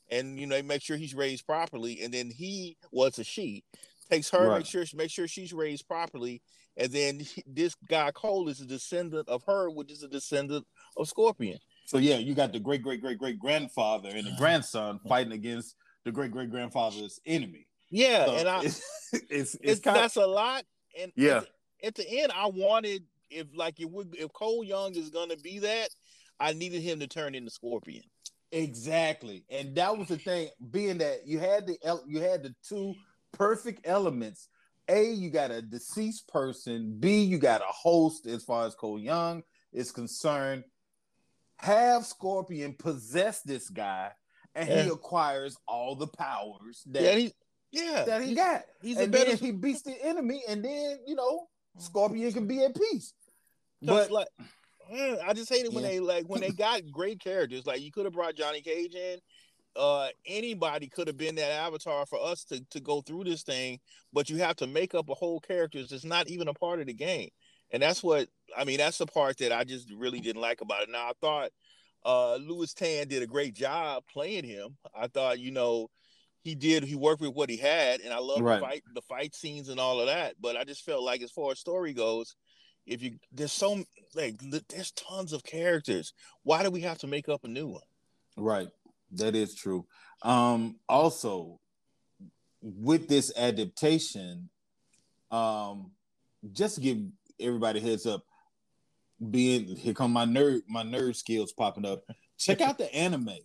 and 0.10 0.40
you 0.40 0.48
know 0.48 0.62
make 0.62 0.82
sure 0.82 0.98
he's 0.98 1.16
raised 1.16 1.46
properly, 1.46 2.02
and 2.02 2.14
then 2.14 2.30
he 2.30 2.78
was 2.92 3.18
well, 3.18 3.22
a 3.22 3.24
she 3.24 3.64
takes 4.10 4.30
her, 4.30 4.48
right. 4.48 4.58
make 4.60 4.66
sure 4.66 4.86
make 4.94 5.10
sure 5.10 5.28
she's 5.28 5.54
raised 5.54 5.88
properly, 5.88 6.42
and 6.78 6.92
then 6.92 7.20
he, 7.20 7.44
this 7.48 7.76
guy 7.90 8.12
Cole 8.12 8.48
is 8.50 8.62
a 8.62 8.66
descendant 8.66 9.28
of 9.28 9.44
her, 9.44 9.70
which 9.70 9.92
is 9.92 10.04
a 10.04 10.08
descendant 10.08 10.66
of 10.96 11.08
Scorpion. 11.08 11.60
So 11.86 11.98
yeah, 11.98 12.18
you 12.18 12.36
got 12.36 12.54
the 12.54 12.60
great 12.60 12.84
great 12.84 13.02
great 13.02 13.18
great 13.18 13.40
grandfather 13.40 14.10
and 14.10 14.26
the 14.26 14.36
grandson 14.38 15.00
fighting 15.08 15.34
against 15.34 15.76
the 16.06 16.12
great 16.12 16.32
great 16.32 16.52
grandfather's 16.52 17.20
enemy. 17.26 17.68
Yeah, 17.90 18.26
so 18.26 18.36
and 18.36 18.48
I 18.48 18.64
it's 18.64 18.82
it's, 19.14 19.26
it's, 19.30 19.58
it's 19.62 19.82
that's 19.82 20.16
a 20.18 20.28
lot. 20.28 20.64
And 21.00 21.12
yeah, 21.16 21.38
at 21.38 21.44
the, 21.44 21.88
at 21.88 21.96
the 21.96 22.22
end, 22.22 22.32
I 22.36 22.48
wanted 22.48 23.04
if 23.30 23.48
like 23.56 23.80
if 23.80 23.90
we, 23.90 24.06
if 24.14 24.32
Cole 24.34 24.64
Young 24.64 24.96
is 24.96 25.10
gonna 25.10 25.38
be 25.38 25.60
that, 25.60 25.90
I 26.40 26.54
needed 26.54 26.82
him 26.82 27.00
to 27.00 27.08
turn 27.08 27.36
into 27.36 27.52
Scorpion. 27.52 28.04
Exactly, 28.52 29.44
and 29.50 29.76
that 29.76 29.98
was 29.98 30.08
the 30.08 30.18
thing. 30.18 30.50
Being 30.72 31.00
that 31.00 31.26
you 31.26 31.40
had 31.40 31.68
the 31.68 31.78
you 32.08 32.22
had 32.22 32.44
the 32.44 32.56
two 32.68 32.94
perfect 33.34 33.82
elements 33.86 34.48
a, 34.90 35.12
you 35.12 35.30
got 35.30 35.52
a 35.52 35.62
deceased 35.62 36.28
person. 36.28 36.98
B, 37.00 37.24
you 37.24 37.38
got 37.38 37.62
a 37.62 37.72
host 37.72 38.26
as 38.28 38.44
far 38.44 38.66
as 38.66 38.76
Cole 38.76 39.00
Young 39.00 39.44
is 39.74 39.92
concerned. 39.92 40.64
Have 41.58 42.06
Scorpion 42.06 42.76
possess 42.78 43.42
this 43.42 43.70
guy, 43.70 44.12
and 44.54 44.70
yeah. 44.70 44.84
he 44.84 44.90
acquires 44.90 45.58
all 45.68 45.96
the 45.96 46.08
powers 46.08 46.84
that 46.88 47.04
yeah, 47.04 47.16
he, 47.16 47.34
yeah, 47.72 48.04
that 48.06 48.22
he 48.22 48.36
got. 48.36 48.64
He's 48.82 48.98
and 48.98 49.08
a 49.08 49.10
better. 49.10 49.32
Then 49.32 49.38
he 49.38 49.52
beats 49.52 49.82
the 49.82 49.96
enemy, 50.04 50.44
and 50.48 50.64
then 50.64 51.00
you 51.08 51.16
know 51.16 51.40
mm-hmm. 51.40 51.82
Scorpion 51.82 52.32
can 52.32 52.48
be 52.48 52.64
at 52.64 52.76
peace. 52.76 53.14
But 53.82 54.12
like, 54.12 54.28
I 54.92 55.34
just 55.34 55.50
hate 55.50 55.66
it 55.66 55.74
when 55.74 55.84
yeah. 55.84 55.92
they 55.92 56.00
like 56.00 56.26
when 56.28 56.42
they 56.42 56.52
got 56.52 56.82
great 56.92 57.20
characters. 57.20 57.66
Like 57.66 57.82
you 57.82 57.92
could 57.92 58.06
have 58.06 58.14
brought 58.14 58.36
Johnny 58.36 58.62
Cage 58.62 58.96
in, 58.96 59.20
uh, 59.78 60.08
anybody 60.26 60.88
could 60.88 61.08
have 61.08 61.18
been 61.18 61.36
that 61.36 61.52
avatar 61.52 62.06
for 62.06 62.20
us 62.24 62.44
to, 62.46 62.64
to 62.72 62.80
go 62.80 63.02
through 63.02 63.26
this 63.26 63.44
thing, 63.44 63.80
but 64.12 64.30
you 64.30 64.38
have 64.38 64.56
to 64.58 64.68
make 64.68 64.96
up 64.96 65.10
a 65.10 65.14
whole 65.14 65.40
character 65.40 65.82
that's 65.86 66.04
not 66.04 66.28
even 66.28 66.48
a 66.48 66.54
part 66.54 66.80
of 66.80 66.88
the 66.88 66.94
game. 66.94 67.30
And 67.72 67.84
that's 67.84 68.02
what 68.04 68.28
I 68.58 68.64
mean, 68.64 68.78
that's 68.78 68.98
the 68.98 69.06
part 69.06 69.38
that 69.38 69.52
I 69.52 69.64
just 69.64 69.92
really 69.92 70.20
didn't 70.20 70.42
like 70.42 70.62
about 70.62 70.84
it. 70.84 70.90
Now 70.90 71.10
I 71.10 71.12
thought 71.22 71.50
uh 72.06 72.36
Lewis 72.38 72.74
Tan 72.74 73.08
did 73.08 73.22
a 73.24 73.28
great 73.28 73.54
job 73.54 74.04
playing 74.12 74.46
him. 74.46 74.78
I 74.96 75.08
thought, 75.08 75.40
you 75.40 75.52
know, 75.52 75.90
he 76.44 76.56
did 76.56 76.84
he 76.84 76.96
worked 76.96 77.22
with 77.22 77.34
what 77.34 77.50
he 77.50 77.58
had, 77.58 78.00
and 78.00 78.14
I 78.14 78.20
love 78.20 78.42
Right. 78.42 78.60
the 78.60 78.66
fight 78.66 78.84
the 78.96 79.02
fight 79.02 79.36
scenes 79.36 79.70
and 79.70 79.80
all 79.80 80.00
of 80.00 80.08
that. 80.08 80.36
But 80.40 80.56
I 80.56 80.64
just 80.64 80.86
felt 80.86 81.04
like 81.04 81.22
as 81.22 81.32
far 81.32 81.52
as 81.52 81.60
story 81.60 81.94
goes, 81.94 82.36
if 82.86 83.02
you 83.04 83.18
there's 83.34 83.52
so 83.52 83.84
like 84.16 84.38
there's 84.70 84.92
tons 84.92 85.34
of 85.34 85.44
characters. 85.44 86.14
Why 86.44 86.64
do 86.64 86.72
we 86.72 86.82
have 86.82 87.00
to 87.00 87.08
make 87.08 87.28
up 87.28 87.44
a 87.44 87.50
new 87.50 87.68
one? 87.68 87.82
Right. 88.38 88.70
That 89.12 89.36
is 89.36 89.56
true. 89.56 89.86
Um, 90.22 90.78
also, 90.90 91.60
with 92.62 93.08
this 93.08 93.32
adaptation, 93.38 94.50
um, 95.32 95.92
just 96.52 96.76
to 96.76 96.82
give 96.82 97.00
everybody 97.40 97.80
a 97.80 97.84
heads 97.84 98.06
up, 98.06 98.24
being 99.32 99.76
here 99.76 99.94
come 99.94 100.12
my 100.12 100.26
nerd, 100.26 100.62
my 100.68 100.84
nerd 100.84 101.16
skills 101.16 101.52
popping 101.52 101.86
up. 101.86 102.04
Check 102.38 102.62
out 102.62 102.78
the 102.78 102.94
anime. 102.96 103.38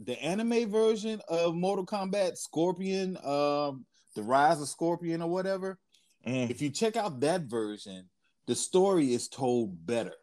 The 0.00 0.20
anime 0.20 0.68
version 0.70 1.20
of 1.28 1.54
Mortal 1.54 1.86
Kombat 1.86 2.36
Scorpion, 2.36 3.16
um, 3.18 3.86
the 4.16 4.22
Rise 4.22 4.60
of 4.60 4.68
Scorpion 4.68 5.22
or 5.22 5.30
whatever. 5.30 5.78
If 6.24 6.62
you 6.62 6.70
check 6.70 6.96
out 6.96 7.20
that 7.20 7.42
version, 7.42 8.08
the 8.46 8.54
story 8.54 9.12
is 9.12 9.28
told 9.28 9.86
better 9.86 10.14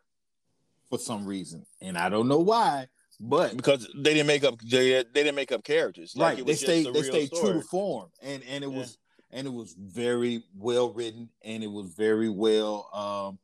for 0.89 0.99
some 0.99 1.25
reason. 1.25 1.65
And 1.79 1.97
I 1.97 2.09
don't 2.09 2.27
know 2.27 2.39
why, 2.39 2.87
but 3.23 3.55
Because 3.55 3.87
they 3.95 4.13
didn't 4.15 4.27
make 4.27 4.43
up 4.43 4.59
they, 4.61 4.89
they 5.03 5.03
didn't 5.23 5.35
make 5.35 5.51
up 5.51 5.63
characters. 5.63 6.13
Like, 6.15 6.37
right 6.37 6.39
it 6.39 6.45
they 6.47 6.55
stayed 6.55 6.85
the 6.87 6.91
they 6.91 7.03
stayed 7.03 7.31
true 7.31 7.61
to 7.61 7.61
form 7.61 8.09
and 8.21 8.41
and 8.49 8.63
it 8.63 8.69
Yeah. 8.69 8.77
was 8.77 8.97
and 9.29 9.47
it 9.47 9.53
was 9.53 9.73
very 9.79 10.43
well 10.57 10.91
written 10.91 11.29
and 11.43 11.63
it 11.63 11.71
was 11.71 11.93
very 11.93 12.29
well 12.29 12.89
um 12.93 13.39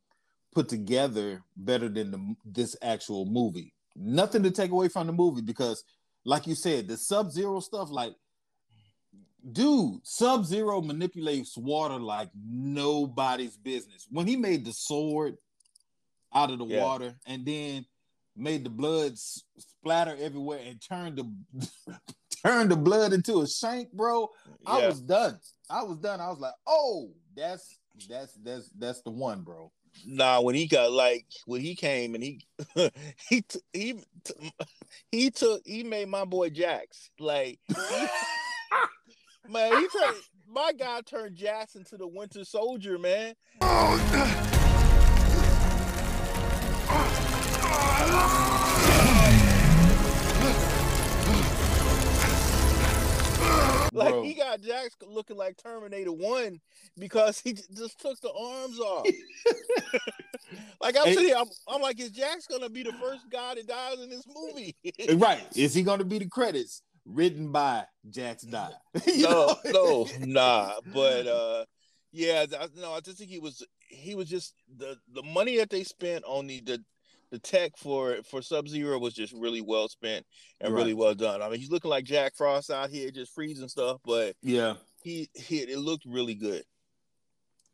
put 0.54 0.68
together 0.68 1.44
better 1.56 1.88
than 1.90 2.10
the 2.12 2.36
this 2.44 2.76
actual 2.82 3.26
movie 3.26 3.74
nothing 3.96 4.42
to 4.44 4.52
take 4.52 4.72
away 4.72 4.88
from 4.88 5.06
the 5.08 5.14
movie 5.14 5.42
because 5.42 5.84
like 6.26 6.48
you 6.48 6.56
said 6.56 6.88
the 6.88 6.98
sub 6.98 7.32
zero 7.32 7.60
stuff 7.60 7.90
like 7.92 8.14
dude 9.52 10.00
sub 10.04 10.46
zero 10.46 10.82
manipulates 10.82 11.56
water 11.58 12.00
like 12.00 12.30
nobody's 12.36 13.56
business 13.58 14.08
when 14.12 14.28
he 14.28 14.36
made 14.36 14.66
the 14.66 14.74
sword 14.74 15.38
out 16.34 16.52
of 16.52 16.58
the 16.58 16.66
Yeah. 16.66 16.84
water 16.84 17.16
and 17.28 17.46
then 17.46 17.86
made 18.38 18.64
the 18.64 18.70
blood 18.70 19.14
s- 19.14 19.44
splatter 19.58 20.16
everywhere 20.20 20.60
and 20.66 20.80
turned 20.82 21.18
the 21.18 21.68
turned 22.46 22.72
the 22.72 22.76
blood 22.76 23.14
into 23.14 23.42
a 23.42 23.48
shank, 23.48 23.92
bro. 23.92 24.30
I 24.66 24.80
Yeah. 24.82 24.88
was 24.88 25.02
done. 25.02 25.40
I 25.70 25.84
was 25.84 25.98
done. 25.98 26.22
I 26.22 26.30
was 26.30 26.40
like, 26.40 26.54
oh, 26.68 27.10
that's 27.36 27.78
that's 28.10 28.34
that's 28.44 28.70
that's 28.78 29.02
the 29.02 29.10
one, 29.12 29.42
bro. 29.42 29.72
Nah, 30.06 30.42
when 30.42 30.54
he 30.54 30.68
got 30.68 30.92
like 30.92 31.26
when 31.48 31.60
he 31.62 31.74
came 31.76 32.14
and 32.14 32.24
he 32.24 32.46
he 33.30 33.42
t- 33.42 33.60
he 33.74 33.94
t- 34.24 34.52
he 35.12 35.32
took 35.32 35.62
he 35.66 35.84
made 35.84 36.08
my 36.08 36.24
boy 36.24 36.50
Jax 36.52 37.10
like 37.20 37.60
he- 37.68 37.76
man 39.52 39.72
he 39.82 39.88
turned 39.88 40.18
my 40.50 40.72
guy 40.74 41.02
turned 41.02 41.36
Jax 41.36 41.76
into 41.76 41.98
the 41.98 42.08
Winter 42.08 42.46
Soldier 42.46 42.98
man. 43.00 43.34
Oh, 43.62 44.47
Like 53.98 54.14
Bro. 54.14 54.24
he 54.24 54.34
got 54.36 54.62
Jax 54.62 54.96
looking 55.08 55.38
like 55.38 55.58
Terminator 55.58 56.12
One 56.12 56.60
because 57.00 57.40
he 57.40 57.54
just 57.54 58.00
took 58.00 58.20
the 58.22 58.32
arms 58.32 58.80
off. 58.80 59.08
like 60.82 60.96
I'm 60.96 61.14
sitting 61.14 61.34
I'm, 61.36 61.48
I'm 61.68 61.82
like, 61.82 62.00
is 62.00 62.12
Jax 62.12 62.46
gonna 62.46 62.70
be 62.70 62.84
the 62.84 62.94
first 62.94 63.30
guy 63.32 63.56
that 63.56 63.68
dies 63.68 64.00
in 64.00 64.10
this 64.10 64.26
movie? 64.28 64.76
right. 65.16 65.44
Is 65.56 65.74
he 65.74 65.82
gonna 65.82 66.04
be 66.04 66.20
the 66.20 66.28
credits 66.28 66.84
written 67.06 67.52
by 67.52 67.86
Jax 68.10 68.44
Dye? 68.44 68.70
You 69.08 69.24
no, 69.24 69.56
know? 69.66 69.72
no, 69.72 70.08
nah. 70.20 70.74
But 70.94 71.28
uh, 71.28 71.66
yeah, 72.12 72.46
I, 72.60 72.68
no, 72.76 72.94
I 72.94 73.00
just 73.00 73.18
think 73.18 73.32
he 73.32 73.40
was 73.40 73.66
he 73.90 74.14
was 74.14 74.30
just 74.30 74.54
the 74.78 74.98
the 75.12 75.24
money 75.24 75.58
that 75.58 75.72
they 75.72 75.84
spent 75.84 76.24
on 76.26 76.46
the 76.48 76.62
the, 76.62 76.84
the 77.32 77.40
tech 77.40 77.72
for 77.78 78.18
for 78.30 78.42
Sub 78.42 78.68
Zero 78.68 78.98
was 79.00 79.14
just 79.14 79.34
really 79.34 79.62
well 79.62 79.88
spent 79.90 80.26
and 80.62 80.74
really 80.74 80.94
well 80.94 81.14
done. 81.16 81.42
I 81.42 81.50
mean, 81.50 81.60
he's 81.60 81.70
looking 81.72 81.90
like 81.92 82.06
Jack 82.06 82.34
Frost 82.36 82.72
out 82.72 82.90
here 82.90 83.12
just 83.12 83.34
freezing 83.34 83.68
stuff, 83.68 83.98
but 84.06 84.36
Yeah. 84.42 84.76
he, 85.04 85.30
he 85.34 85.60
it 85.60 85.78
looked 85.80 86.06
really 86.06 86.36
good. 86.36 86.64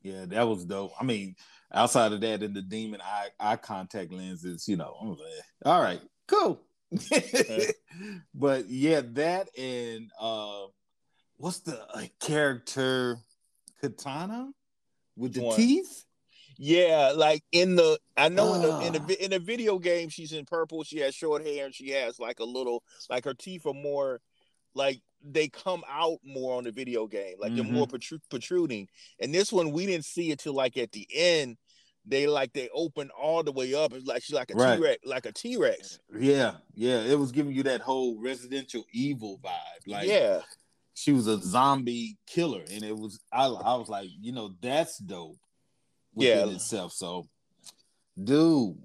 Yeah, 0.02 0.26
that 0.28 0.48
was 0.48 0.66
dope. 0.66 0.92
I 1.00 1.04
mean, 1.04 1.36
outside 1.72 2.12
of 2.12 2.22
that, 2.22 2.44
and 2.44 2.54
the 2.56 2.62
demon 2.62 3.00
eye 3.02 3.30
eye 3.40 3.56
contact 3.56 4.12
lenses, 4.12 4.68
you 4.68 4.76
know, 4.76 4.96
like, 5.02 5.44
all 5.66 5.82
right, 5.82 6.02
cool. 6.28 6.60
but 8.34 8.70
yeah, 8.70 9.02
that 9.14 9.50
and 9.58 10.12
uh 10.20 10.66
what's 11.38 11.60
the 11.60 11.82
uh, 11.96 12.04
character 12.20 13.18
Katana 13.82 14.52
with 15.16 15.34
the 15.34 15.42
one? 15.42 15.56
teeth? 15.56 16.06
Yeah, 16.58 17.14
like 17.16 17.44
in 17.52 17.76
the 17.76 18.00
I 18.18 18.30
know 18.30 18.54
in 18.54 18.62
the 18.62 18.80
in 18.88 18.94
the 18.94 19.18
Ah. 19.20 19.24
in 19.24 19.32
the 19.32 19.40
video 19.40 19.80
game 19.80 20.10
she's 20.10 20.34
in 20.34 20.46
purple. 20.46 20.84
She 20.84 21.00
has 21.00 21.16
short 21.16 21.46
hair 21.46 21.66
and 21.66 21.74
she 21.76 21.90
has 21.92 22.20
like 22.20 22.40
a 22.40 22.44
little 22.46 22.84
like 23.10 23.26
her 23.26 23.34
teeth 23.34 23.66
are 23.66 23.74
more 23.74 24.22
like 24.76 25.02
they 25.26 25.48
come 25.48 25.84
out 25.90 26.18
more 26.24 26.58
on 26.58 26.64
the 26.66 26.72
video 26.72 27.08
game, 27.08 27.36
like 27.40 27.56
they're 27.56 27.64
Mhm. 27.64 27.72
more 27.72 27.88
protru- 27.88 28.20
protruding. 28.30 28.88
And 29.20 29.34
this 29.34 29.52
one 29.52 29.72
we 29.72 29.86
didn't 29.86 30.06
see 30.06 30.32
it 30.32 30.40
till 30.40 30.54
like 30.54 30.78
at 30.78 30.92
the 30.92 31.08
end. 31.14 31.58
They 32.06 32.28
like 32.28 32.52
they 32.52 32.68
open 32.74 33.10
all 33.12 33.44
the 33.44 33.54
way 33.54 33.74
up. 33.74 33.94
It's 33.94 34.06
like 34.06 34.24
she's 34.24 34.36
like 34.36 34.52
a 34.52 34.56
Right. 34.56 34.80
rex 34.80 35.06
like 35.06 35.26
a 35.26 35.32
T 35.32 35.56
Rex. 35.56 36.00
Yeah, 36.20 36.58
yeah. 36.76 37.02
It 37.02 37.18
was 37.18 37.32
giving 37.32 37.54
you 37.54 37.64
that 37.64 37.80
whole 37.82 38.20
residential 38.20 38.84
evil 38.92 39.40
vibe. 39.42 39.88
Like 39.88 40.08
yeah, 40.10 40.42
she 40.96 41.14
was 41.14 41.28
a 41.28 41.40
zombie 41.42 42.18
killer, 42.28 42.66
and 42.70 42.84
it 42.84 42.98
was 42.98 43.20
I, 43.32 43.46
I 43.46 43.76
was 43.76 43.88
like, 43.88 44.10
you 44.20 44.34
know, 44.34 44.54
that's 44.62 44.98
dope 44.98 45.38
within 46.16 46.50
Yeah. 46.50 46.56
itself. 46.56 46.94
So, 46.94 47.28
dude, 48.22 48.78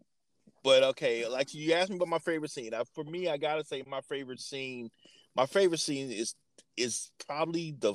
but 0.64 0.82
okay, 0.82 1.26
like 1.26 1.54
you 1.54 1.73
asked 1.75 1.90
me 1.90 1.97
about 1.97 2.08
my 2.08 2.18
favorite 2.18 2.50
scene. 2.50 2.75
I, 2.75 2.82
for 2.94 3.04
me, 3.04 3.28
I 3.28 3.37
gotta 3.37 3.64
say 3.64 3.82
my 3.87 4.00
favorite 4.02 4.40
scene. 4.40 4.90
My 5.35 5.47
favorite 5.47 5.80
scene 5.80 6.11
is 6.11 6.35
is 6.76 7.11
probably 7.26 7.75
the 7.78 7.94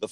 the 0.00 0.08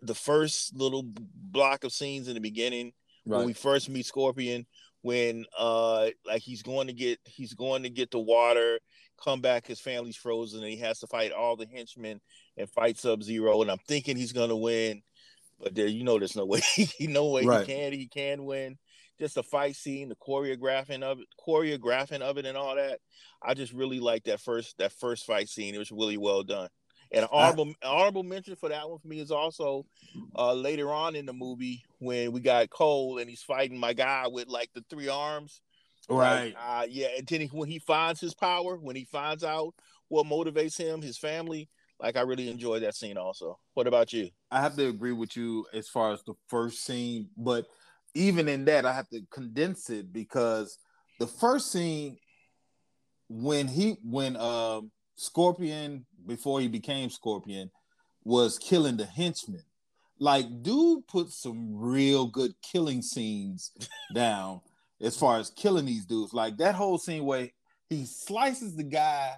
the 0.00 0.14
first 0.14 0.74
little 0.74 1.04
block 1.04 1.84
of 1.84 1.92
scenes 1.92 2.28
in 2.28 2.34
the 2.34 2.40
beginning 2.40 2.92
when 3.24 3.46
we 3.46 3.52
first 3.52 3.88
meet 3.88 4.06
Scorpion. 4.06 4.66
When 5.02 5.44
uh 5.56 6.08
like 6.26 6.42
he's 6.42 6.62
going 6.62 6.88
to 6.88 6.92
get 6.92 7.20
he's 7.24 7.54
going 7.54 7.84
to 7.84 7.90
get 7.90 8.10
the 8.10 8.18
water, 8.18 8.80
come 9.22 9.40
back, 9.40 9.66
his 9.66 9.80
family's 9.80 10.16
frozen, 10.16 10.60
and 10.60 10.68
he 10.68 10.78
has 10.78 10.98
to 11.00 11.06
fight 11.06 11.30
all 11.32 11.56
the 11.56 11.66
henchmen 11.66 12.20
and 12.56 12.70
fight 12.70 12.98
Sub 12.98 13.22
Zero. 13.22 13.62
And 13.62 13.70
I'm 13.70 13.78
thinking 13.86 14.16
he's 14.16 14.32
gonna 14.32 14.56
win, 14.56 15.02
but 15.60 15.74
there 15.74 15.86
you 15.86 16.04
know 16.04 16.18
there's 16.18 16.36
no 16.36 16.46
way 16.46 16.60
no 17.00 17.28
way 17.28 17.44
Right. 17.44 17.66
he 17.66 17.72
can 17.74 17.92
he 17.92 18.06
can 18.06 18.44
win 18.44 18.78
just 19.18 19.34
the 19.34 19.42
fight 19.42 19.74
scene, 19.74 20.08
the 20.08 20.14
choreographing 20.14 21.02
of 21.02 21.18
it, 21.20 21.26
choreographing 21.44 22.20
of 22.20 22.38
it, 22.38 22.46
and 22.46 22.56
all 22.56 22.76
that. 22.76 23.00
I 23.42 23.54
just 23.54 23.72
really 23.72 24.00
like 24.00 24.24
that 24.24 24.40
first 24.40 24.78
that 24.78 24.92
first 24.92 25.26
fight 25.26 25.48
scene. 25.48 25.74
It 25.74 25.78
was 25.78 25.90
really 25.90 26.16
well 26.16 26.42
done. 26.42 26.68
And 27.10 27.24
an 27.24 27.28
honorable 27.32 27.72
honorable 27.82 28.22
mention 28.22 28.54
for 28.56 28.68
that 28.68 28.88
one 28.88 28.98
for 28.98 29.08
me 29.08 29.18
is 29.20 29.30
also 29.30 29.86
uh, 30.36 30.52
later 30.52 30.92
on 30.92 31.16
in 31.16 31.26
the 31.26 31.32
movie 31.32 31.84
when 31.98 32.32
we 32.32 32.40
got 32.40 32.70
Cole 32.70 33.18
and 33.18 33.28
he's 33.28 33.42
fighting 33.42 33.78
my 33.78 33.92
guy 33.92 34.26
with 34.28 34.48
like 34.48 34.70
the 34.74 34.84
three 34.90 35.08
arms. 35.08 35.62
right. 36.08 36.54
Like, 36.54 36.56
uh, 36.58 36.86
yeah, 36.88 37.08
and 37.16 37.26
then 37.26 37.40
he, 37.40 37.46
when 37.48 37.68
he 37.68 37.78
finds 37.78 38.20
his 38.20 38.34
power, 38.34 38.76
when 38.76 38.94
he 38.94 39.04
finds 39.04 39.42
out 39.42 39.74
what 40.08 40.26
motivates 40.26 40.76
him, 40.76 41.02
his 41.02 41.18
family, 41.18 41.68
like 42.00 42.16
I 42.16 42.20
really 42.22 42.48
enjoyed 42.50 42.82
that 42.82 42.94
scene 42.94 43.16
also. 43.16 43.58
What 43.74 43.86
about 43.86 44.12
you? 44.12 44.30
I 44.50 44.60
have 44.60 44.76
to 44.76 44.88
agree 44.88 45.12
with 45.12 45.36
you 45.36 45.66
as 45.72 45.88
far 45.88 46.12
as 46.12 46.22
the 46.22 46.34
first 46.48 46.84
scene, 46.84 47.28
but 47.36 47.66
even 48.14 48.48
in 48.48 48.64
that, 48.66 48.86
I 48.86 48.92
have 48.92 49.08
to 49.10 49.20
condense 49.30 49.90
it 49.90 50.12
because 50.12 50.78
the 51.18 51.26
first 51.26 51.72
scene 51.72 52.18
when 53.28 53.68
he 53.68 53.96
when 54.02 54.36
um 54.36 54.90
Scorpion 55.16 56.06
before 56.26 56.60
he 56.60 56.68
became 56.68 57.10
Scorpion 57.10 57.70
was 58.24 58.58
killing 58.58 58.96
the 58.96 59.06
henchmen. 59.06 59.62
Like, 60.20 60.46
dude 60.62 61.06
put 61.06 61.30
some 61.30 61.76
real 61.76 62.26
good 62.26 62.52
killing 62.62 63.02
scenes 63.02 63.72
down 64.14 64.60
as 65.00 65.16
far 65.16 65.38
as 65.38 65.50
killing 65.50 65.86
these 65.86 66.06
dudes. 66.06 66.32
Like 66.32 66.56
that 66.58 66.74
whole 66.74 66.98
scene 66.98 67.24
where 67.24 67.48
he 67.88 68.04
slices 68.04 68.76
the 68.76 68.84
guy 68.84 69.34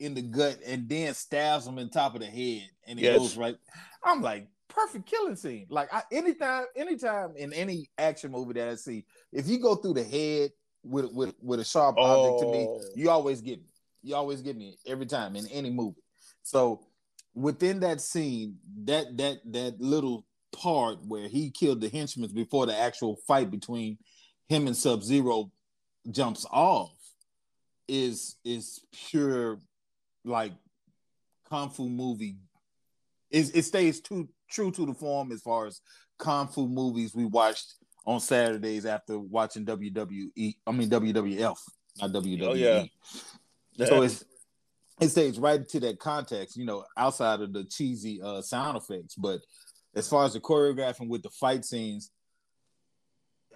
in 0.00 0.14
the 0.14 0.22
gut 0.22 0.58
and 0.66 0.88
then 0.88 1.14
stabs 1.14 1.66
him 1.66 1.78
in 1.78 1.88
top 1.88 2.14
of 2.14 2.20
the 2.20 2.26
head 2.26 2.68
and 2.86 2.98
it 2.98 3.02
Yes. 3.02 3.18
goes 3.18 3.36
right. 3.36 3.56
I'm 4.02 4.20
like, 4.22 4.48
perfect 4.68 5.06
killing 5.06 5.36
scene. 5.36 5.66
Like 5.70 5.92
I, 5.92 6.02
anytime, 6.10 6.64
anytime 6.76 7.34
in 7.36 7.52
any 7.52 7.88
action 7.98 8.32
movie 8.32 8.54
that 8.54 8.68
I 8.68 8.74
see, 8.74 9.04
if 9.32 9.46
you 9.48 9.58
go 9.58 9.76
through 9.76 9.94
the 9.94 10.04
head 10.04 10.50
with 10.82 11.12
with 11.12 11.34
with 11.40 11.60
a 11.60 11.64
sharp 11.64 11.96
object 11.98 12.40
to 12.40 12.46
me, 12.46 12.68
Oh. 12.68 12.80
you 12.94 13.10
always 13.10 13.40
get 13.40 13.60
me. 13.60 13.68
You 14.02 14.16
always 14.16 14.42
get 14.42 14.56
me 14.56 14.76
every 14.86 15.06
time 15.06 15.36
in 15.36 15.46
any 15.46 15.70
movie. 15.70 16.02
So 16.42 16.84
within 17.34 17.80
that 17.80 18.00
scene, 18.00 18.58
that 18.84 19.16
that 19.16 19.38
that 19.52 19.80
little 19.80 20.26
part 20.52 20.98
where 21.06 21.28
he 21.28 21.50
killed 21.50 21.80
the 21.80 21.88
henchmen 21.88 22.30
before 22.32 22.66
the 22.66 22.76
actual 22.76 23.16
fight 23.26 23.50
between 23.50 23.98
him 24.48 24.66
and 24.66 24.76
Sub 24.76 25.02
Zero 25.02 25.50
jumps 26.10 26.44
off 26.50 26.92
is 27.88 28.36
is 28.44 28.80
pure 28.92 29.60
like 30.24 30.52
kung 31.48 31.70
fu 31.70 31.88
movie 31.88 32.36
it, 33.30 33.50
it 33.54 33.62
stays 33.62 34.00
too 34.00 34.28
true 34.50 34.70
to 34.70 34.86
the 34.86 34.94
form 34.94 35.32
as 35.32 35.42
far 35.42 35.66
as 35.66 35.80
kung 36.18 36.48
fu 36.48 36.66
movies 36.68 37.14
we 37.14 37.24
watched 37.24 37.74
on 38.06 38.20
Saturdays 38.20 38.86
after 38.86 39.18
watching 39.18 39.64
WWE. 39.64 40.54
I 40.66 40.72
mean 40.72 40.90
WWF, 40.90 41.58
not 42.00 42.12
WWE. 42.12 42.42
Oh, 42.42 42.52
yeah. 42.54 42.84
So 43.86 44.02
it's 44.02 44.24
it 45.00 45.08
stays 45.08 45.38
right 45.38 45.60
into 45.60 45.80
that 45.80 45.98
context, 45.98 46.56
you 46.56 46.64
know, 46.64 46.84
outside 46.96 47.40
of 47.40 47.52
the 47.52 47.64
cheesy 47.64 48.20
uh, 48.22 48.40
sound 48.42 48.76
effects. 48.76 49.16
But 49.16 49.40
as 49.94 50.08
far 50.08 50.24
as 50.24 50.34
the 50.34 50.40
choreographing 50.40 51.08
with 51.08 51.22
the 51.22 51.30
fight 51.30 51.64
scenes, 51.64 52.10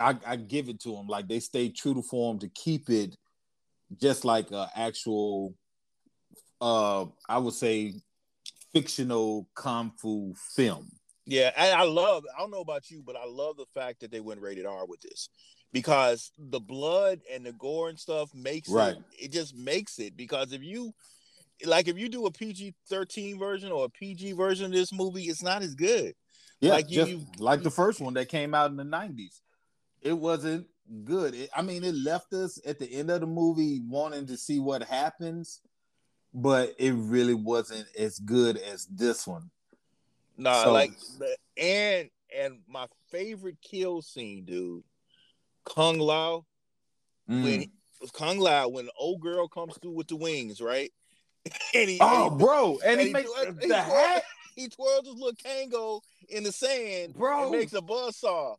I, 0.00 0.16
I 0.26 0.36
give 0.36 0.68
it 0.68 0.80
to 0.80 0.94
them. 0.94 1.06
Like 1.06 1.28
they 1.28 1.40
stay 1.40 1.68
true 1.68 1.94
to 1.94 2.02
form 2.02 2.38
to 2.40 2.48
keep 2.48 2.90
it 2.90 3.16
just 4.00 4.24
like 4.24 4.50
an 4.50 4.66
actual, 4.74 5.54
uh, 6.60 7.06
I 7.28 7.38
would 7.38 7.54
say, 7.54 7.94
fictional 8.72 9.48
kung 9.54 9.92
fu 9.98 10.34
film. 10.54 10.90
Yeah, 11.26 11.50
and 11.56 11.74
I 11.74 11.82
love. 11.84 12.24
I 12.34 12.40
don't 12.40 12.50
know 12.50 12.60
about 12.60 12.90
you, 12.90 13.02
but 13.04 13.16
I 13.16 13.26
love 13.26 13.56
the 13.56 13.66
fact 13.74 14.00
that 14.00 14.10
they 14.10 14.20
went 14.20 14.40
rated 14.40 14.64
R 14.66 14.86
with 14.86 15.00
this 15.02 15.28
because 15.72 16.32
the 16.38 16.60
blood 16.60 17.20
and 17.32 17.44
the 17.44 17.52
gore 17.52 17.90
and 17.90 17.98
stuff 17.98 18.34
makes 18.34 18.68
Right. 18.68 18.96
it. 18.96 19.24
It 19.26 19.32
just 19.32 19.54
makes 19.54 19.98
it 19.98 20.16
because 20.16 20.52
if 20.52 20.62
you 20.62 20.94
like 21.66 21.86
if 21.88 21.98
you 21.98 22.08
do 22.08 22.24
a 22.26 22.30
PG 22.30 22.74
thirteen 22.88 23.38
version 23.38 23.70
or 23.72 23.84
a 23.84 23.88
PG 23.90 24.32
version 24.32 24.66
of 24.66 24.72
this 24.72 24.92
movie, 24.92 25.24
it's 25.24 25.42
not 25.42 25.62
as 25.62 25.74
good. 25.74 26.14
Yeah, 26.60 26.72
Like, 26.72 26.88
you- 26.88 26.94
just 26.96 27.10
you- 27.10 27.26
like 27.38 27.62
the 27.62 27.70
first 27.70 28.00
one 28.00 28.14
that 28.14 28.28
came 28.28 28.54
out 28.54 28.70
in 28.70 28.76
the 28.76 28.84
'90s. 28.84 29.42
It 30.00 30.14
wasn't 30.14 30.66
good. 31.04 31.34
It, 31.34 31.50
I 31.54 31.60
mean, 31.62 31.84
it 31.84 31.94
left 31.94 32.32
us 32.32 32.58
at 32.64 32.78
the 32.78 32.90
end 32.90 33.10
of 33.10 33.20
the 33.20 33.26
movie 33.26 33.80
wanting 33.86 34.26
to 34.28 34.36
see 34.38 34.58
what 34.60 34.82
happens, 34.82 35.60
but 36.42 36.74
it 36.78 36.92
really 36.92 37.34
wasn't 37.34 37.86
as 37.98 38.18
good 38.18 38.56
as 38.56 38.86
this 38.86 39.26
one. 39.26 39.50
Nah, 40.36 40.64
So- 40.64 40.72
like 40.72 40.92
the, 41.18 41.36
and 41.62 42.10
and 42.36 42.60
my 42.68 42.86
favorite 43.10 43.56
kill 43.62 44.02
scene, 44.02 44.44
dude, 44.44 44.84
Kung 45.64 45.98
Lao 45.98 46.44
Mm. 47.28 47.42
when 47.44 47.70
Kung 48.12 48.38
Lao 48.38 48.68
when 48.68 48.86
the 48.86 48.92
old 48.98 49.20
girl 49.20 49.48
comes 49.48 49.76
through 49.78 49.92
with 49.92 50.08
the 50.08 50.16
wings, 50.16 50.60
right? 50.60 50.92
and 51.74 51.88
he, 51.90 51.98
Oh, 52.00 52.28
and 52.30 52.38
bro, 52.38 52.78
and, 52.84 52.92
and 52.92 53.00
he, 53.00 53.06
he 53.08 53.12
makes 53.12 53.30
twirl- 53.32 53.52
the 53.54 53.66
he 53.66 53.72
hat, 53.72 54.22
he, 54.54 54.62
he 54.62 54.68
twirls 54.68 55.06
his 55.06 55.14
little 55.14 55.32
Kangol 55.32 56.00
in 56.28 56.44
the 56.44 56.52
sand 56.52 57.14
bro. 57.14 57.50
makes 57.50 57.72
a 57.72 57.80
buzz 57.82 58.16
saw. 58.16 58.54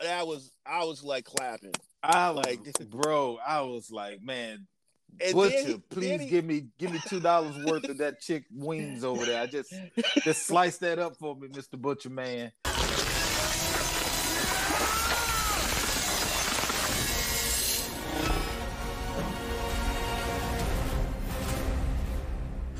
That 0.00 0.26
was 0.26 0.50
I 0.66 0.84
was 0.84 1.02
like 1.02 1.24
clapping. 1.24 1.72
I 2.02 2.28
like- 2.28 2.60
bro, 2.90 3.38
I 3.46 3.62
was 3.62 3.90
like, 3.90 4.22
man, 4.22 4.66
And 5.20 5.34
Butcher, 5.34 5.56
then 5.62 5.66
he- 5.66 5.78
please 5.90 6.20
he- 6.22 6.28
give 6.28 6.44
me 6.44 6.66
give 6.78 6.92
me 6.92 7.00
two 7.08 7.20
dollars 7.20 7.56
worth 7.64 7.84
of 7.88 7.98
that 7.98 8.20
chick 8.20 8.44
wings 8.52 9.04
over 9.04 9.24
there. 9.24 9.42
I 9.42 9.46
just 9.46 9.72
just 10.22 10.46
slice 10.46 10.78
that 10.78 10.98
up 10.98 11.16
for 11.16 11.36
me, 11.36 11.48
Mister 11.54 11.76
Butcher 11.76 12.10
Man. 12.10 12.52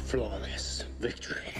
Flawless 0.07 0.85
victory. 1.01 1.53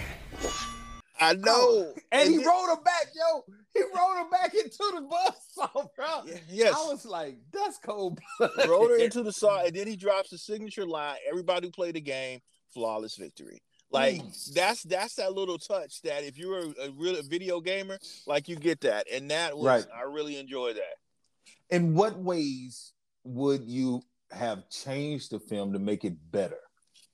I 1.19 1.33
know. 1.33 1.93
And 2.11 2.29
he 2.29 2.37
then- 2.37 2.47
rolled 2.47 2.69
her 2.69 2.81
back, 2.83 3.07
yo. 3.15 3.43
He 3.73 3.81
rolled 3.81 4.17
her 4.17 4.29
back 4.29 4.53
into 4.53 4.77
the 4.77 5.01
buzzsaw, 5.09 5.87
bro. 5.95 6.23
Yeah, 6.25 6.37
yes. 6.49 6.73
I 6.77 6.87
was 6.91 7.05
like, 7.05 7.37
that's 7.51 7.77
cold. 7.77 8.19
Rolled 8.67 8.89
her 8.91 8.97
into 8.97 9.21
the 9.23 9.33
saw, 9.33 9.63
and 9.65 9.75
then 9.75 9.85
he 9.87 9.95
drops 9.97 10.29
the 10.29 10.37
signature 10.37 10.85
line. 10.85 11.17
Everybody 11.29 11.67
who 11.67 11.71
played 11.71 11.95
the 11.95 12.01
game, 12.01 12.39
flawless 12.73 13.15
victory. 13.17 13.61
Like 13.91 14.21
Mm. 14.21 14.53
that's 14.53 14.83
that's 14.83 15.15
that 15.15 15.33
little 15.33 15.57
touch 15.59 16.01
that 16.01 16.23
if 16.23 16.37
you're 16.37 16.59
a, 16.59 16.73
a 16.87 16.91
real 16.97 17.21
video 17.23 17.59
gamer, 17.61 17.99
like 18.25 18.47
you 18.49 18.55
get 18.55 18.81
that, 18.81 19.07
and 19.11 19.29
that 19.31 19.55
was 19.57 19.65
Right. 19.65 19.85
I 19.95 20.03
really 20.03 20.37
enjoyed 20.39 20.77
that. 20.77 21.75
In 21.75 21.93
what 21.95 22.17
ways 22.17 22.93
would 23.23 23.63
you 23.65 24.01
have 24.31 24.69
changed 24.69 25.31
the 25.31 25.39
film 25.39 25.73
to 25.73 25.79
make 25.79 26.03
it 26.03 26.15
better? 26.31 26.57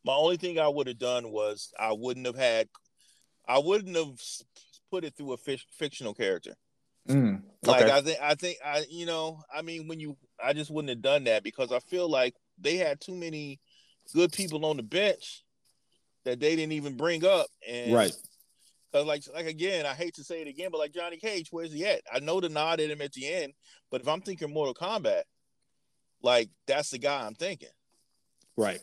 My 0.05 0.13
only 0.13 0.37
thing 0.37 0.59
I 0.59 0.67
would 0.67 0.87
have 0.87 0.97
done 0.99 1.31
was 1.31 1.71
I 1.79 1.91
wouldn't 1.91 2.25
have 2.25 2.37
had, 2.37 2.69
I 3.51 3.59
wouldn't 3.59 3.97
have 3.97 4.21
put 4.89 5.03
it 5.03 5.13
through 5.15 5.33
a 5.33 5.37
fic- 5.37 5.65
fictional 5.77 6.13
character. 6.13 6.55
Mm, 7.09 7.41
Like. 7.65 7.83
I 7.83 8.01
think 8.01 8.19
I 8.21 8.35
think 8.35 8.57
I 8.63 8.85
you 8.89 9.05
know 9.05 9.41
I 9.53 9.61
mean 9.61 9.87
when 9.87 9.99
you 9.99 10.15
I 10.41 10.53
just 10.53 10.71
wouldn't 10.71 10.89
have 10.89 11.01
done 11.01 11.25
that 11.25 11.43
because 11.43 11.71
I 11.71 11.79
feel 11.79 12.09
like 12.09 12.35
they 12.57 12.77
had 12.77 13.01
too 13.01 13.15
many 13.15 13.59
good 14.13 14.31
people 14.31 14.65
on 14.65 14.77
the 14.77 14.83
bench 14.83 15.43
that 16.23 16.39
they 16.39 16.55
didn't 16.55 16.73
even 16.73 16.95
bring 16.95 17.25
up 17.25 17.47
and 17.67 17.93
right. 17.93 18.13
Cause 18.93 19.05
like 19.05 19.23
like 19.33 19.47
again, 19.47 19.85
I 19.85 19.93
hate 19.93 20.15
to 20.15 20.23
say 20.23 20.41
it 20.41 20.47
again, 20.47 20.69
but 20.71 20.77
like 20.77 20.93
Johnny 20.93 21.17
Cage, 21.17 21.47
where's 21.51 21.73
he 21.73 21.85
at? 21.85 22.01
I 22.13 22.19
know 22.19 22.39
the 22.39 22.49
nod 22.49 22.79
at 22.79 22.89
him 22.89 23.01
at 23.01 23.13
the 23.13 23.27
end, 23.33 23.53
but 23.89 24.01
if 24.01 24.07
I'm 24.07 24.21
thinking 24.21 24.53
Mortal 24.53 24.73
Kombat, 24.73 25.23
like 26.21 26.49
that's 26.67 26.91
the 26.91 26.99
guy 26.99 27.25
I'm 27.25 27.35
thinking. 27.35 27.69
Right. 28.57 28.81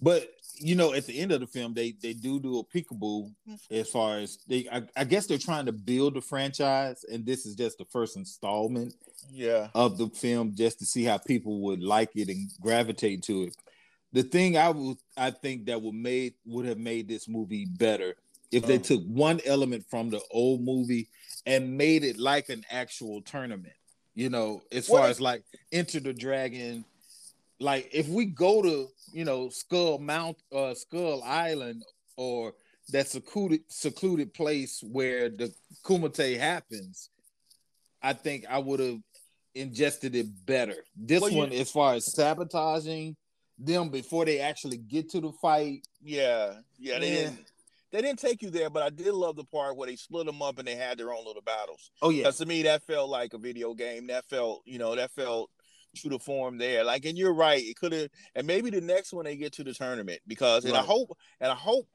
But 0.00 0.28
you 0.58 0.74
know, 0.74 0.94
at 0.94 1.06
the 1.06 1.18
end 1.18 1.32
of 1.32 1.40
the 1.40 1.46
film, 1.46 1.74
they 1.74 1.92
they 2.02 2.12
do 2.14 2.40
do 2.40 2.58
a 2.58 2.64
peekaboo 2.64 3.30
mm-hmm. 3.48 3.54
as 3.74 3.88
far 3.88 4.18
as 4.18 4.38
they. 4.48 4.66
I, 4.72 4.82
I 4.96 5.04
guess 5.04 5.26
they're 5.26 5.38
trying 5.38 5.66
to 5.66 5.72
build 5.72 6.14
the 6.14 6.20
franchise, 6.20 7.04
and 7.10 7.26
this 7.26 7.46
is 7.46 7.54
just 7.54 7.78
the 7.78 7.84
first 7.86 8.16
installment 8.16 8.94
Yeah. 9.30 9.68
of 9.74 9.98
the 9.98 10.08
film, 10.08 10.54
just 10.54 10.78
to 10.78 10.86
see 10.86 11.04
how 11.04 11.18
people 11.18 11.60
would 11.62 11.82
like 11.82 12.10
it 12.16 12.28
and 12.28 12.50
gravitate 12.60 13.22
to 13.24 13.44
it. 13.44 13.56
The 14.12 14.22
thing 14.22 14.56
I 14.56 14.70
would, 14.70 14.96
I 15.16 15.30
think 15.30 15.66
that 15.66 15.82
would 15.82 15.94
made 15.94 16.34
would 16.46 16.64
have 16.66 16.78
made 16.78 17.06
this 17.08 17.28
movie 17.28 17.66
better 17.66 18.16
if 18.50 18.64
they 18.64 18.78
Oh. 18.78 18.82
took 18.82 19.04
one 19.04 19.40
element 19.44 19.84
from 19.90 20.08
the 20.08 20.22
old 20.30 20.62
movie 20.62 21.08
and 21.44 21.76
made 21.76 22.02
it 22.04 22.16
like 22.18 22.48
an 22.48 22.64
actual 22.70 23.20
tournament. 23.20 23.74
You 24.14 24.30
know, 24.30 24.62
as 24.72 24.88
What 24.88 24.98
far 25.00 25.06
if- 25.06 25.10
as 25.12 25.20
like 25.20 25.42
Enter 25.70 26.00
the 26.00 26.14
Dragon, 26.14 26.84
like 27.60 27.88
if 27.92 28.08
we 28.08 28.26
go 28.26 28.62
to 28.62 28.88
you 29.12 29.24
know 29.24 29.48
Skull 29.48 29.98
Mount, 29.98 30.36
uh, 30.52 30.74
Skull 30.74 31.22
Island, 31.24 31.84
or 32.16 32.54
that 32.90 33.08
secluded 33.08 33.60
secluded 33.68 34.32
place 34.34 34.82
where 34.82 35.28
the 35.28 35.52
Kumite 35.84 36.38
happens, 36.38 37.10
I 38.02 38.12
think 38.12 38.44
I 38.48 38.58
would 38.58 38.80
have 38.80 38.98
ingested 39.54 40.14
it 40.14 40.26
better. 40.46 40.76
This 40.94 41.22
Well, 41.22 41.34
one, 41.34 41.52
as 41.52 41.70
far 41.70 41.94
as 41.94 42.12
sabotaging 42.12 43.16
them 43.58 43.88
before 43.88 44.26
they 44.26 44.38
actually 44.40 44.76
get 44.76 45.08
to 45.10 45.20
the 45.20 45.32
fight, 45.32 45.80
Yeah. 46.02 46.60
Yeah. 46.78 46.98
They 46.98 47.08
Yeah. 47.10 47.14
didn't 47.30 47.46
they 47.92 48.02
didn't 48.02 48.18
take 48.18 48.42
you 48.42 48.50
there, 48.50 48.68
but 48.68 48.82
I 48.82 48.90
did 48.90 49.14
love 49.14 49.36
the 49.36 49.44
part 49.44 49.76
where 49.76 49.86
they 49.88 49.96
split 49.96 50.26
them 50.26 50.42
up 50.42 50.58
and 50.58 50.68
they 50.68 50.74
had 50.74 50.98
their 50.98 51.14
own 51.14 51.24
little 51.24 51.40
battles. 51.40 51.90
oh 52.02 52.10
yeah, 52.10 52.24
Because 52.24 52.38
to 52.38 52.46
me, 52.46 52.62
that 52.64 52.82
felt 52.82 53.08
like 53.08 53.32
a 53.32 53.38
video 53.38 53.72
game. 53.74 54.08
That 54.08 54.26
felt, 54.26 54.62
you 54.66 54.78
know, 54.78 54.94
that 54.96 55.12
felt 55.12 55.50
true 55.96 56.10
to 56.10 56.18
form 56.18 56.58
there. 56.58 56.84
Like, 56.84 57.04
and 57.04 57.16
you're 57.18 57.34
right. 57.34 57.62
It 57.62 57.76
could 57.76 57.92
have, 57.92 58.08
and 58.34 58.46
maybe 58.46 58.70
the 58.70 58.80
next 58.80 59.12
one 59.12 59.24
they 59.24 59.36
get 59.36 59.52
to 59.54 59.64
the 59.64 59.74
tournament 59.74 60.20
because, 60.26 60.64
and 60.64 60.76
I 60.76 60.82
hope, 60.82 61.16
and 61.40 61.50
I 61.50 61.54
hope, 61.54 61.88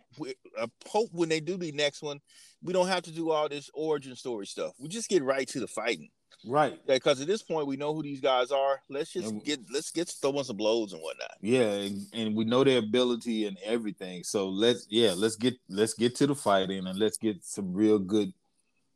I 0.59 0.65
hope 0.87 1.09
when 1.13 1.29
they 1.29 1.39
do 1.39 1.57
the 1.57 1.71
next 1.71 2.01
one, 2.01 2.19
we 2.63 2.73
don't 2.73 2.87
have 2.87 3.03
to 3.03 3.11
do 3.11 3.31
all 3.31 3.47
this 3.47 3.69
origin 3.73 4.15
story 4.15 4.45
stuff. 4.47 4.73
We 4.79 4.87
just 4.89 5.09
get 5.09 5.23
right 5.23 5.47
to 5.49 5.59
the 5.59 5.67
fighting. 5.67 6.09
right. 6.45 6.77
Because 6.87 7.21
at 7.21 7.27
this 7.27 7.41
point, 7.43 7.67
we 7.67 7.77
know 7.77 7.93
who 7.93 8.03
these 8.03 8.19
guys 8.21 8.51
are. 8.51 8.81
Let's 8.89 9.11
just 9.13 9.29
And- 9.29 9.43
get, 9.43 9.59
let's 9.71 9.91
get 9.91 10.09
throwing 10.09 10.43
some 10.43 10.57
blows 10.57 10.93
and 10.93 11.01
whatnot. 11.01 11.31
Yeah, 11.41 11.71
and, 11.71 12.01
and 12.13 12.35
we 12.35 12.45
know 12.45 12.63
their 12.63 12.79
ability 12.79 13.45
and 13.45 13.57
everything. 13.63 14.23
So 14.23 14.49
let's 14.49 14.87
yeah, 14.89 15.13
let's 15.15 15.35
get 15.35 15.55
let's 15.69 15.93
get 15.93 16.15
to 16.17 16.27
the 16.27 16.35
fighting 16.35 16.85
and 16.87 16.97
let's 16.99 17.17
get 17.17 17.43
some 17.43 17.73
real 17.73 17.99
good 17.99 18.33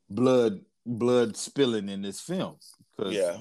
blood 0.10 0.62
blood 0.86 1.36
spilling 1.36 1.90
in 1.90 2.02
this 2.02 2.20
film. 2.20 2.58
'Cause 2.98 3.14
Yeah. 3.14 3.38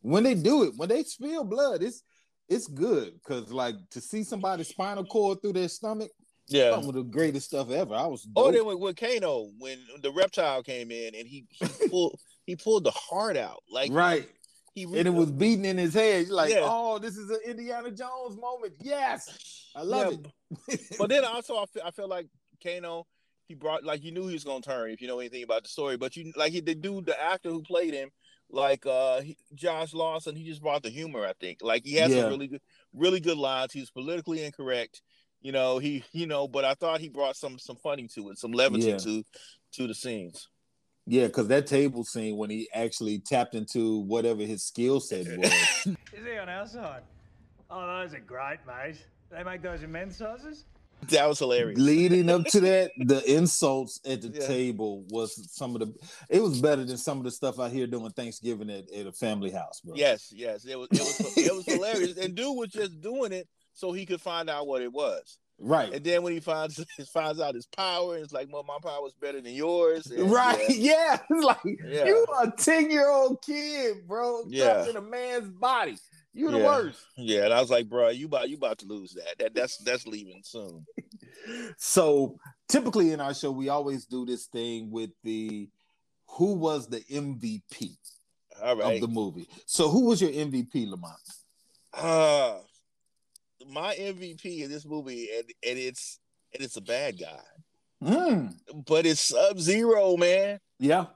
When 0.00 0.24
they 0.24 0.34
do 0.34 0.64
it, 0.64 0.72
when 0.76 0.88
they 0.88 1.02
spill 1.02 1.44
blood, 1.44 1.82
it's 1.82 2.02
it's 2.48 2.66
good 2.66 3.12
because 3.14 3.52
like 3.52 3.74
to 3.90 4.00
see 4.00 4.24
somebody's 4.24 4.68
spinal 4.68 5.04
cord 5.04 5.40
through 5.42 5.52
their 5.52 5.68
stomach, 5.68 6.10
Yeah. 6.46 6.70
some 6.70 6.88
of 6.88 6.94
the 6.94 7.02
greatest 7.02 7.46
stuff 7.48 7.70
ever. 7.70 7.94
I 7.94 8.06
was 8.06 8.26
Oh, 8.36 8.50
then 8.50 8.64
with, 8.64 8.78
with 8.78 8.96
Kano, 8.96 9.50
when 9.58 9.78
the 10.02 10.10
reptile 10.10 10.62
came 10.62 10.90
in 10.90 11.14
and 11.14 11.26
he, 11.28 11.44
he 11.50 11.66
pulled 11.90 12.18
he 12.46 12.56
pulled 12.56 12.84
the 12.84 12.90
heart 12.90 13.36
out, 13.36 13.62
like 13.70 13.92
right, 13.92 14.26
he 14.74 14.84
and 14.84 15.06
it 15.06 15.12
was 15.12 15.30
beating 15.30 15.66
in 15.66 15.76
his 15.76 15.92
head. 15.94 16.26
You're 16.26 16.36
like, 16.36 16.54
Yeah. 16.54 16.60
oh, 16.62 16.98
this 16.98 17.16
is 17.18 17.28
an 17.30 17.40
Indiana 17.44 17.90
Jones 17.90 18.38
moment. 18.40 18.74
Yes, 18.80 19.28
I 19.76 19.82
love 19.82 20.12
Yeah, 20.12 20.18
it. 20.70 20.80
but 20.98 21.10
then 21.10 21.24
also 21.24 21.56
I 21.58 21.66
feel, 21.66 21.82
I 21.84 21.90
feel 21.90 22.08
like 22.08 22.28
Kano, 22.62 23.06
he 23.46 23.54
brought 23.54 23.84
like 23.84 24.02
you 24.02 24.12
knew 24.12 24.26
he 24.26 24.32
was 24.32 24.44
gonna 24.44 24.62
turn 24.62 24.90
if 24.90 25.02
you 25.02 25.08
know 25.08 25.18
anything 25.20 25.42
about 25.42 25.64
the 25.64 25.68
story. 25.68 25.98
But 25.98 26.16
you 26.16 26.32
like 26.36 26.52
he 26.52 26.60
the 26.60 26.74
dude, 26.74 27.04
the 27.04 27.20
actor 27.20 27.50
who 27.50 27.62
played 27.62 27.92
him, 27.92 28.08
like 28.50 28.86
uh 28.86 29.20
he, 29.20 29.36
Josh 29.54 29.92
Lawson, 29.94 30.34
he 30.36 30.44
just 30.44 30.62
brought 30.62 30.82
the 30.82 30.90
humor. 30.90 31.24
I 31.26 31.32
think 31.40 31.58
like 31.62 31.84
he 31.84 31.94
has 31.94 32.10
Yeah. 32.10 32.22
some 32.22 32.30
really 32.30 32.46
good, 32.48 32.60
really 32.92 33.20
good 33.20 33.38
lines. 33.38 33.72
He 33.72 33.80
was 33.80 33.90
politically 33.90 34.44
incorrect, 34.44 35.02
you 35.42 35.52
know. 35.52 35.78
He 35.78 36.04
you 36.12 36.26
know, 36.26 36.48
but 36.48 36.64
I 36.64 36.74
thought 36.74 37.00
he 37.00 37.08
brought 37.08 37.36
some 37.36 37.58
some 37.58 37.76
funny 37.76 38.08
to 38.14 38.30
it, 38.30 38.38
some 38.38 38.52
levity 38.52 38.86
Yeah. 38.86 38.96
to 38.98 39.24
to 39.72 39.86
the 39.86 39.94
scenes. 39.94 40.48
Yeah, 41.10 41.26
because 41.26 41.48
that 41.48 41.66
table 41.66 42.04
scene 42.04 42.36
when 42.36 42.50
he 42.50 42.68
actually 42.74 43.18
tapped 43.20 43.54
into 43.54 44.00
whatever 44.00 44.42
his 44.42 44.62
skill 44.62 45.00
set 45.00 45.26
was. 45.38 45.86
Is 45.86 46.24
he 46.26 46.36
on 46.38 46.48
our 46.50 46.66
side? 46.66 47.02
Oh, 47.70 47.86
those 48.00 48.14
are 48.14 48.20
great, 48.20 48.58
mate. 48.66 48.96
They 49.30 49.42
make 49.42 49.62
those 49.62 49.82
in 49.82 49.92
men's 49.92 50.16
sizes? 50.16 50.64
That 51.10 51.28
was 51.28 51.38
hilarious. 51.38 51.78
Leading 51.78 52.28
up 52.30 52.44
to 52.46 52.60
that, 52.60 52.90
the 52.98 53.22
insults 53.36 54.00
at 54.04 54.20
the 54.22 54.28
Yeah. 54.28 54.46
table 54.46 55.04
was 55.10 55.50
some 55.54 55.74
of 55.74 55.80
the. 55.80 55.94
It 56.28 56.42
was 56.42 56.60
better 56.60 56.84
than 56.84 56.98
some 56.98 57.18
of 57.18 57.24
the 57.24 57.30
stuff 57.30 57.58
I 57.58 57.68
hear 57.68 57.86
doing 57.86 58.10
Thanksgiving 58.12 58.70
at, 58.70 58.90
at 58.90 59.06
a 59.06 59.12
family 59.12 59.50
house, 59.50 59.80
bro. 59.80 59.94
Yes, 59.96 60.32
yes, 60.34 60.64
it 60.64 60.78
was 60.78 60.88
it 60.92 61.00
was 61.00 61.36
it 61.38 61.54
was 61.54 61.64
hilarious, 61.66 62.16
and 62.18 62.34
dude 62.34 62.56
was 62.56 62.68
just 62.70 63.00
doing 63.00 63.32
it 63.32 63.48
so 63.72 63.92
he 63.92 64.04
could 64.04 64.20
find 64.20 64.50
out 64.50 64.66
what 64.66 64.82
it 64.82 64.92
was. 64.92 65.38
right, 65.60 65.92
And 65.92 66.04
then 66.04 66.22
when 66.22 66.32
he 66.32 66.40
finds 66.40 66.84
finds 67.12 67.40
out 67.40 67.54
his 67.54 67.66
power, 67.66 68.14
and 68.16 68.24
it's 68.24 68.32
like, 68.32 68.48
well, 68.52 68.64
my 68.64 68.78
power 68.82 69.06
is 69.06 69.14
better 69.14 69.40
than 69.40 69.52
yours. 69.54 70.06
And 70.06 70.30
right, 70.30 70.58
Yeah, 70.68 71.18
yeah. 71.30 71.36
Like 71.42 71.58
Yeah. 71.64 72.06
you 72.06 72.26
a 72.42 72.50
ten 72.56 72.90
year 72.90 73.08
old 73.08 73.40
kid, 73.42 74.06
bro, 74.06 74.42
Yeah. 74.48 74.88
in 74.88 74.96
a 74.96 75.00
man's 75.00 75.48
body. 75.48 75.96
You 76.38 76.50
the 76.52 76.58
Yeah. 76.58 76.66
worst. 76.66 77.00
yeah. 77.16 77.44
And 77.46 77.52
I 77.52 77.60
was 77.60 77.70
like, 77.70 77.88
bro, 77.88 78.08
you 78.10 78.26
about 78.26 78.48
you 78.48 78.56
about 78.56 78.78
to 78.78 78.86
lose 78.86 79.12
that. 79.14 79.38
That 79.38 79.54
that's 79.54 79.76
that's 79.78 80.06
leaving 80.06 80.42
soon. 80.44 80.86
So 81.78 82.38
typically 82.68 83.12
in 83.12 83.20
our 83.20 83.32
show, 83.32 83.50
we 83.50 83.70
always 83.70 84.04
do 84.04 84.26
this 84.26 84.46
thing 84.46 84.90
with 84.90 85.10
the 85.24 85.68
who 86.26 86.54
was 86.54 86.88
the 86.88 87.00
MVP 87.10 87.96
right. 88.62 88.78
of 88.94 89.00
the 89.00 89.08
movie. 89.08 89.48
So 89.64 89.88
who 89.88 90.04
was 90.06 90.20
your 90.20 90.30
MVP, 90.30 90.88
Lamont? 90.90 91.16
Uh 91.94 92.58
my 93.66 93.94
MVP 93.94 94.62
in 94.62 94.70
this 94.70 94.84
movie, 94.86 95.28
and, 95.34 95.44
and 95.66 95.78
it's 95.78 96.18
and 96.54 96.62
it's 96.62 96.76
a 96.76 96.82
bad 96.82 97.18
guy, 97.18 97.40
Mm, 98.02 98.54
but 98.86 99.06
it's 99.06 99.20
Sub 99.20 99.58
Zero, 99.58 100.16
man. 100.16 100.60
yeah, 100.78 101.06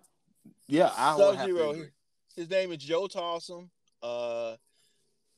yeah. 0.67 0.91
I 0.97 1.17
Sub-Zero. 1.17 1.71
agree. 1.71 1.89
His 2.37 2.49
name 2.51 2.73
is 2.73 2.79
Joe 2.79 3.07
Taslim. 3.07 3.69
Uh, 4.03 4.57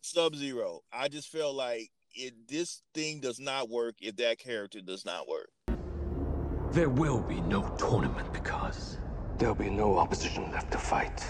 Sub 0.04 0.36
Zero. 0.36 0.82
I 0.92 1.08
just 1.08 1.28
feel 1.28 1.54
like 1.54 1.90
it. 2.14 2.34
This 2.46 2.82
thing 2.92 3.20
does 3.20 3.40
not 3.40 3.70
work 3.70 3.94
if 4.02 4.16
that 4.16 4.38
character 4.38 4.82
does 4.82 5.06
not 5.06 5.26
work. 5.26 5.48
There 6.72 6.90
will 6.90 7.20
be 7.20 7.40
no 7.40 7.74
tournament 7.78 8.30
because 8.30 8.98
there'll 9.38 9.54
be 9.54 9.70
no 9.70 9.96
opposition 9.96 10.52
left 10.52 10.70
to 10.72 10.78
fight. 10.78 11.24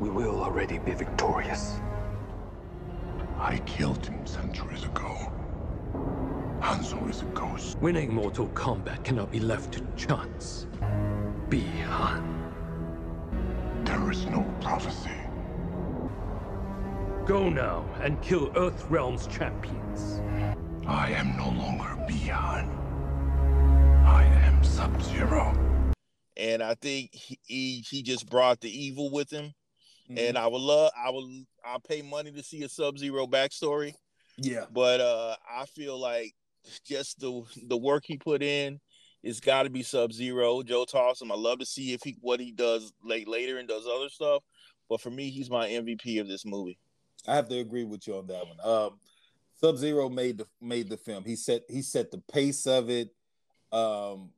We 0.00 0.08
will 0.08 0.42
already 0.42 0.78
be 0.78 0.92
victorious. 0.92 1.78
I 3.38 3.58
killed 3.66 4.06
him 4.06 4.26
centuries 4.26 4.84
ago. 4.84 5.30
Hanzo 6.60 7.10
is 7.10 7.20
a 7.20 7.26
ghost. 7.26 7.76
Winning 7.80 8.14
Mortal 8.14 8.48
Kombat 8.48 9.04
cannot 9.04 9.30
be 9.30 9.40
left 9.40 9.72
to 9.74 9.86
chance. 9.96 10.66
Bi-Han. 11.50 12.24
There 13.84 14.10
is 14.10 14.24
no 14.26 14.42
prophecy. 14.62 15.15
Go 17.26 17.48
now 17.48 17.84
and 18.02 18.22
kill 18.22 18.50
Earthrealm's 18.50 19.26
champions. 19.26 20.20
I 20.86 21.10
am 21.10 21.36
no 21.36 21.48
longer 21.48 21.96
Bi-Han. 22.06 22.70
I 24.06 24.22
am 24.22 24.62
Sub-Zero. 24.62 25.92
And 26.36 26.62
I 26.62 26.74
think 26.74 27.12
he 27.12 27.36
he, 27.42 27.84
he 27.90 28.02
just 28.04 28.30
brought 28.30 28.60
the 28.60 28.70
evil 28.70 29.10
with 29.10 29.28
him. 29.28 29.46
Mm-hmm. 30.08 30.18
And 30.18 30.38
I 30.38 30.46
would 30.46 30.60
love. 30.60 30.92
I 30.96 31.10
would. 31.10 31.24
I'll 31.64 31.80
pay 31.80 32.00
money 32.00 32.30
to 32.30 32.44
see 32.44 32.62
a 32.62 32.68
Sub 32.68 32.96
Zero 32.96 33.26
backstory. 33.26 33.94
Yeah, 34.36 34.66
But 34.70 35.00
uh, 35.00 35.34
I 35.50 35.66
feel 35.66 35.98
like 35.98 36.32
just 36.84 37.18
the 37.18 37.42
the 37.66 37.76
work 37.76 38.04
he 38.06 38.18
put 38.18 38.40
in. 38.40 38.78
It's 39.24 39.40
got 39.40 39.64
to 39.64 39.70
be 39.70 39.82
Sub 39.82 40.12
Zero, 40.12 40.62
Joe 40.62 40.84
Taslim. 40.84 41.32
I 41.32 41.36
love 41.36 41.58
to 41.58 41.66
see 41.66 41.92
if 41.92 42.02
he 42.04 42.16
what 42.20 42.38
he 42.38 42.52
does 42.52 42.92
late 43.02 43.26
later 43.26 43.58
and 43.58 43.66
does 43.66 43.84
other 43.84 44.10
stuff. 44.10 44.44
But 44.88 45.00
for 45.00 45.10
me, 45.10 45.30
he's 45.30 45.50
my 45.50 45.66
MVP 45.66 46.20
of 46.20 46.28
this 46.28 46.44
movie. 46.46 46.78
I 47.28 47.34
have 47.34 47.48
to 47.48 47.58
agree 47.58 47.84
with 47.84 48.06
you 48.06 48.16
on 48.16 48.26
that 48.28 48.44
one. 48.46 48.60
Um, 48.62 48.98
Sub 49.60 49.76
Zero 49.76 50.08
made 50.08 50.38
the 50.38 50.46
made 50.60 50.88
the 50.88 50.96
film. 50.96 51.24
He 51.24 51.36
set 51.36 51.62
he 51.68 51.82
set 51.82 52.10
the 52.10 52.18
pace 52.32 52.66
of 52.66 52.90
it. 52.90 53.10
Um, 53.72 54.30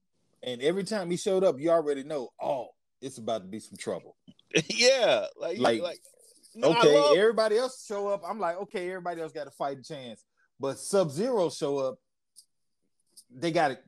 and 0.42 0.62
every 0.62 0.84
time 0.84 1.10
he 1.10 1.16
showed 1.16 1.44
up, 1.44 1.58
you 1.58 1.70
already 1.70 2.04
know, 2.04 2.30
oh, 2.40 2.68
it's 3.00 3.18
about 3.18 3.42
to 3.42 3.48
be 3.48 3.60
some 3.60 3.76
trouble. 3.76 4.16
yeah, 4.68 5.26
like 5.36 5.58
Like, 5.58 5.82
like, 5.82 6.00
no, 6.54 6.70
okay, 6.76 6.98
love- 6.98 7.16
everybody 7.16 7.56
else 7.58 7.84
show 7.86 8.08
up. 8.08 8.22
I'm 8.26 8.38
like, 8.38 8.56
okay, 8.62 8.88
everybody 8.88 9.20
else 9.20 9.32
got 9.32 9.46
a 9.46 9.50
fighting 9.50 9.82
chance. 9.82 10.24
But 10.60 10.78
Sub 10.78 11.10
Zero 11.10 11.50
show 11.50 11.78
up, 11.78 11.98
they 13.34 13.50
got 13.50 13.72
it. 13.72 13.82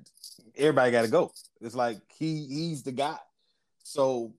Everybody 0.56 0.90
got 0.92 1.02
to 1.02 1.08
go. 1.08 1.32
It's 1.60 1.74
like 1.74 1.98
he 2.16 2.46
he's 2.46 2.82
the 2.82 2.92
guy. 2.92 3.18
So 3.82 4.34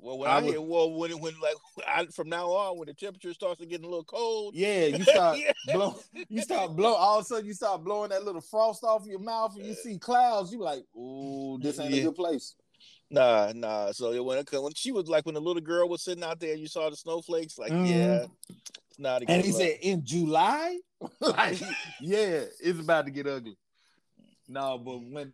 well, 0.00 0.18
when 0.18 0.30
I 0.30 0.38
I, 0.38 0.42
hear 0.42 0.60
well, 0.60 0.92
when 0.92 1.12
when 1.20 1.34
like 1.40 1.54
I, 1.86 2.06
from 2.06 2.28
now 2.28 2.46
on, 2.48 2.78
when 2.78 2.86
the 2.86 2.94
temperature 2.94 3.32
starts 3.34 3.60
to 3.60 3.66
get 3.66 3.82
a 3.82 3.86
little 3.86 4.04
cold, 4.04 4.54
yeah, 4.54 4.86
you 4.86 5.04
start 5.04 5.38
Yeah. 5.38 5.52
blow, 5.72 5.96
you 6.28 6.40
start 6.42 6.74
blow. 6.74 6.94
All 6.94 7.18
of 7.18 7.24
a 7.24 7.26
sudden, 7.26 7.46
you 7.46 7.54
start 7.54 7.84
blowing 7.84 8.10
that 8.10 8.24
little 8.24 8.40
frost 8.40 8.82
off 8.84 9.06
your 9.06 9.18
mouth, 9.18 9.56
and 9.56 9.64
you 9.66 9.74
see 9.74 9.98
clouds. 9.98 10.52
You 10.52 10.60
like, 10.60 10.84
ooh, 10.96 11.58
this 11.60 11.78
ain't 11.78 11.92
Yeah. 11.92 12.00
a 12.00 12.04
good 12.04 12.14
place. 12.14 12.54
Nah, 13.10 13.52
nah. 13.54 13.92
So 13.92 14.22
when 14.22 14.38
it, 14.38 14.48
when 14.52 14.74
she 14.74 14.92
was 14.92 15.08
like 15.08 15.26
when 15.26 15.34
the 15.34 15.40
little 15.40 15.62
girl 15.62 15.88
was 15.88 16.02
sitting 16.02 16.24
out 16.24 16.40
there, 16.40 16.54
you 16.54 16.68
saw 16.68 16.88
the 16.88 16.96
snowflakes. 16.96 17.58
Like, 17.58 17.72
Mhm. 17.72 17.86
yeah, 17.88 18.26
it's 18.88 18.98
not. 18.98 19.22
A 19.22 19.26
good. 19.26 19.32
And 19.34 19.44
he 19.44 19.50
look. 19.50 19.60
said, 19.60 19.78
in 19.82 20.04
July, 20.04 20.78
like, 21.20 21.60
yeah, 22.00 22.44
it's 22.60 22.78
about 22.78 23.06
to 23.06 23.10
get 23.10 23.26
ugly. 23.26 23.56
No, 24.50 24.78
but 24.78 24.98
when 24.98 25.32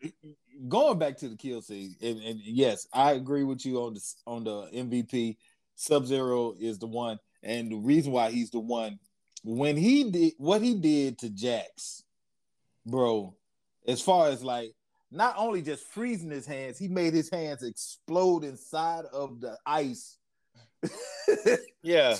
going 0.68 0.98
back 0.98 1.16
to 1.18 1.28
the 1.30 1.36
kill 1.36 1.62
scene, 1.62 1.96
and, 2.02 2.20
and 2.20 2.38
yes, 2.44 2.86
I 2.92 3.12
agree 3.12 3.44
with 3.44 3.64
you 3.64 3.78
on 3.78 3.94
the 3.94 4.14
on 4.26 4.44
the 4.44 4.68
MVP. 4.74 5.38
Sub 5.74 6.06
Zero 6.06 6.54
is 6.60 6.78
the 6.78 6.86
one, 6.86 7.18
and 7.42 7.70
the 7.70 7.76
reason 7.76 8.12
why 8.12 8.30
he's 8.30 8.50
the 8.50 8.60
one 8.60 8.98
when 9.42 9.76
he 9.76 10.10
did 10.10 10.34
what 10.36 10.60
he 10.60 10.74
did 10.74 11.18
to 11.20 11.30
Jax, 11.30 12.02
bro. 12.84 13.34
As 13.88 14.02
far 14.02 14.28
as 14.28 14.44
like 14.44 14.74
not 15.10 15.34
only 15.38 15.62
just 15.62 15.86
freezing 15.86 16.30
his 16.30 16.46
hands, 16.46 16.78
he 16.78 16.88
made 16.88 17.14
his 17.14 17.30
hands 17.30 17.62
explode 17.62 18.44
inside 18.44 19.06
of 19.14 19.40
the 19.40 19.56
ice. 19.64 20.18
yeah, 21.82 22.16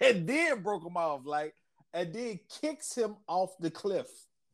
and 0.00 0.28
then 0.28 0.62
broke 0.62 0.84
him 0.84 0.96
off, 0.96 1.22
like, 1.24 1.54
and 1.92 2.14
then 2.14 2.38
kicks 2.60 2.94
him 2.94 3.16
off 3.26 3.50
the 3.58 3.70
cliff. 3.70 4.06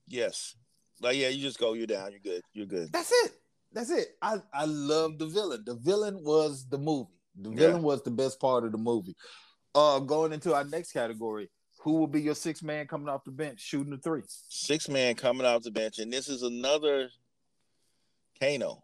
yes. 0.08 0.54
Like, 1.00 1.16
yeah, 1.16 1.28
you 1.28 1.40
just 1.42 1.58
go, 1.58 1.72
you're 1.72 1.86
down, 1.86 2.10
you're 2.12 2.20
good, 2.20 2.42
you're 2.52 2.66
good. 2.66 2.92
That's 2.92 3.10
it. 3.24 3.32
That's 3.72 3.90
it. 3.90 4.16
I 4.20 4.38
I 4.52 4.64
love 4.66 5.18
the 5.18 5.26
villain. 5.26 5.62
The 5.64 5.76
villain 5.76 6.22
was 6.24 6.66
the 6.68 6.78
movie. 6.78 7.08
The 7.40 7.50
Yeah. 7.50 7.56
villain 7.56 7.82
was 7.82 8.02
the 8.02 8.10
best 8.10 8.40
part 8.40 8.64
of 8.64 8.72
the 8.72 8.78
movie. 8.78 9.14
Uh, 9.74 10.00
going 10.00 10.32
into 10.32 10.52
our 10.54 10.64
next 10.64 10.92
category, 10.92 11.48
who 11.82 11.92
will 11.92 12.08
be 12.08 12.20
your 12.20 12.34
six 12.34 12.62
man 12.62 12.86
coming 12.86 13.08
off 13.08 13.24
the 13.24 13.30
bench 13.30 13.60
shooting 13.60 13.92
the 13.92 13.98
three? 13.98 14.22
Six 14.26 14.88
man 14.88 15.14
coming 15.14 15.46
off 15.46 15.62
the 15.62 15.70
bench, 15.70 15.98
and 16.00 16.12
this 16.12 16.28
is 16.28 16.42
another 16.42 17.08
Kano. 18.40 18.82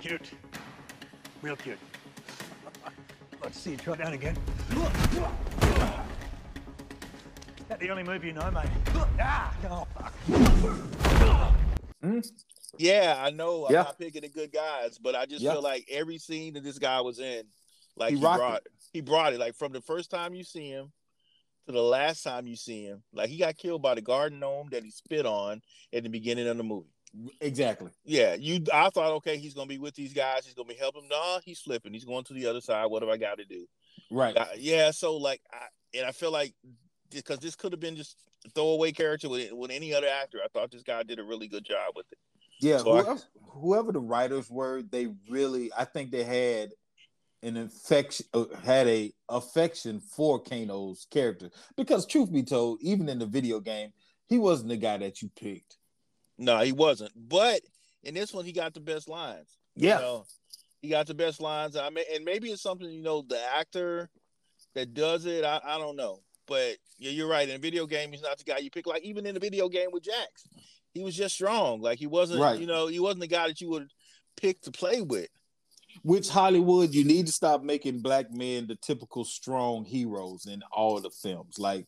Cute. 0.00 0.30
Real 1.42 1.56
cute. 1.56 1.78
Let's 3.42 3.58
see 3.58 3.70
you 3.72 3.76
try 3.78 3.96
down 3.96 4.12
again. 4.12 4.36
Is 7.68 7.72
that 7.72 7.80
the 7.80 7.90
only 7.90 8.02
move 8.02 8.24
you 8.24 8.32
know, 8.32 8.50
mate? 8.50 8.64
Ah! 9.20 9.54
Oh, 9.68 9.86
fuck. 9.92 10.14
Yeah, 12.78 13.16
I 13.18 13.28
know. 13.28 13.66
I'm 13.66 13.74
Yeah. 13.74 13.82
not 13.82 13.98
picking 13.98 14.22
the 14.22 14.30
good 14.30 14.50
guys, 14.50 14.96
but 14.96 15.14
I 15.14 15.26
just 15.26 15.42
Yeah. 15.42 15.52
feel 15.52 15.60
like 15.60 15.84
every 15.90 16.16
scene 16.16 16.54
that 16.54 16.64
this 16.64 16.78
guy 16.78 17.02
was 17.02 17.18
in, 17.18 17.46
like 17.94 18.14
He 18.14 18.16
he, 18.16 18.24
rocked 18.24 18.38
brought, 18.38 18.62
he 18.94 19.00
brought 19.02 19.34
it. 19.34 19.38
Like 19.38 19.54
from 19.54 19.72
the 19.72 19.82
first 19.82 20.10
time 20.10 20.34
you 20.34 20.44
see 20.44 20.70
him 20.70 20.90
to 21.66 21.72
the 21.72 21.82
last 21.82 22.22
time 22.22 22.46
you 22.46 22.56
see 22.56 22.84
him, 22.84 23.02
like 23.12 23.28
he 23.28 23.36
got 23.36 23.58
killed 23.58 23.82
by 23.82 23.94
the 23.94 24.00
garden 24.00 24.38
gnome 24.38 24.70
that 24.70 24.82
he 24.82 24.90
spit 24.90 25.26
on 25.26 25.60
at 25.92 26.04
the 26.04 26.08
beginning 26.08 26.48
of 26.48 26.56
the 26.56 26.64
movie. 26.64 26.88
Exactly. 27.42 27.90
Yeah, 28.02 28.32
you. 28.32 28.64
I 28.72 28.88
thought, 28.88 29.12
okay, 29.16 29.36
he's 29.36 29.52
gonna 29.52 29.66
be 29.66 29.76
with 29.76 29.94
these 29.94 30.14
guys. 30.14 30.46
He's 30.46 30.54
gonna 30.54 30.68
be 30.70 30.74
helping. 30.74 31.06
No, 31.08 31.38
he's 31.44 31.60
flipping. 31.60 31.92
He's 31.92 32.06
going 32.06 32.24
to 32.24 32.32
the 32.32 32.46
other 32.46 32.62
side. 32.62 32.86
What 32.86 33.02
have 33.02 33.10
I 33.10 33.18
got 33.18 33.36
to 33.36 33.44
do? 33.44 33.66
Right. 34.10 34.34
Uh, 34.34 34.46
yeah, 34.56 34.90
so 34.90 35.18
like, 35.18 35.42
I, 35.52 35.66
and 35.98 36.06
I 36.06 36.12
feel 36.12 36.30
like 36.32 36.54
because 37.10 37.38
this 37.38 37.54
could 37.56 37.72
have 37.72 37.80
been 37.80 37.96
just 37.96 38.16
a 38.46 38.50
throwaway 38.50 38.92
character 38.92 39.28
with 39.28 39.52
with 39.52 39.70
any 39.70 39.94
other 39.94 40.08
actor. 40.08 40.38
I 40.44 40.48
thought 40.48 40.70
this 40.70 40.82
guy 40.82 41.02
did 41.02 41.18
a 41.18 41.24
really 41.24 41.48
good 41.48 41.64
job 41.64 41.94
with 41.96 42.06
it. 42.12 42.18
Yeah. 42.60 42.78
So 42.78 42.92
I- 42.92 43.02
whoever, 43.02 43.20
whoever 43.42 43.92
the 43.92 44.00
writers 44.00 44.50
were, 44.50 44.82
they 44.82 45.08
really, 45.28 45.70
I 45.76 45.84
think 45.84 46.10
they 46.10 46.24
had 46.24 46.72
an 47.42 47.56
infection, 47.56 48.26
uh, 48.34 48.46
had 48.64 48.88
a 48.88 49.12
affection 49.28 50.00
for 50.00 50.42
Kano's 50.42 51.06
character. 51.10 51.50
Because 51.76 52.04
truth 52.04 52.32
be 52.32 52.42
told, 52.42 52.80
even 52.82 53.08
in 53.08 53.18
the 53.20 53.26
video 53.26 53.60
game, 53.60 53.92
he 54.26 54.38
wasn't 54.38 54.70
the 54.70 54.76
guy 54.76 54.96
that 54.98 55.22
you 55.22 55.30
picked. 55.36 55.78
No, 56.36 56.58
he 56.60 56.72
wasn't. 56.72 57.12
But 57.16 57.62
in 58.02 58.14
this 58.14 58.32
one, 58.32 58.44
he 58.44 58.52
got 58.52 58.74
the 58.74 58.80
best 58.80 59.08
lines. 59.08 59.56
Yeah. 59.76 59.96
You 59.96 60.02
know, 60.02 60.26
he 60.82 60.88
got 60.88 61.06
the 61.06 61.14
best 61.14 61.40
lines. 61.40 61.76
I 61.76 61.90
mean, 61.90 62.04
and 62.12 62.24
maybe 62.24 62.50
it's 62.50 62.62
something 62.62 62.90
you 62.90 63.02
know 63.02 63.22
the 63.22 63.40
actor 63.54 64.10
that 64.74 64.94
does 64.94 65.26
it. 65.26 65.44
I, 65.44 65.60
I 65.64 65.78
don't 65.78 65.96
know, 65.96 66.20
but 66.48 66.76
yeah, 66.98 67.10
you're 67.10 67.28
right. 67.28 67.48
In 67.48 67.54
a 67.56 67.58
video 67.58 67.86
game, 67.86 68.10
he's 68.10 68.22
not 68.22 68.38
the 68.38 68.44
guy 68.44 68.58
you 68.58 68.70
pick. 68.70 68.86
Like 68.86 69.04
even 69.04 69.26
in 69.26 69.34
the 69.34 69.40
video 69.40 69.68
game 69.68 69.88
with 69.92 70.02
Jax, 70.04 70.48
he 70.92 71.02
was 71.02 71.14
just 71.14 71.34
strong. 71.34 71.80
Like 71.80 71.98
he 71.98 72.06
wasn't, 72.06 72.40
Right. 72.40 72.58
you 72.58 72.66
know, 72.66 72.86
he 72.88 72.98
wasn't 72.98 73.20
the 73.20 73.26
guy 73.28 73.46
that 73.48 73.60
you 73.60 73.68
would 73.70 73.90
pick 74.36 74.60
to 74.62 74.72
play 74.72 75.02
with. 75.02 75.28
Which 76.02 76.28
Hollywood, 76.28 76.94
you 76.94 77.04
need 77.04 77.26
to 77.26 77.32
stop 77.32 77.62
making 77.62 78.00
black 78.02 78.32
men 78.32 78.66
the 78.66 78.76
typical 78.76 79.24
strong 79.24 79.84
heroes 79.84 80.46
in 80.46 80.62
all 80.72 81.00
the 81.00 81.10
films. 81.10 81.58
Like 81.58 81.86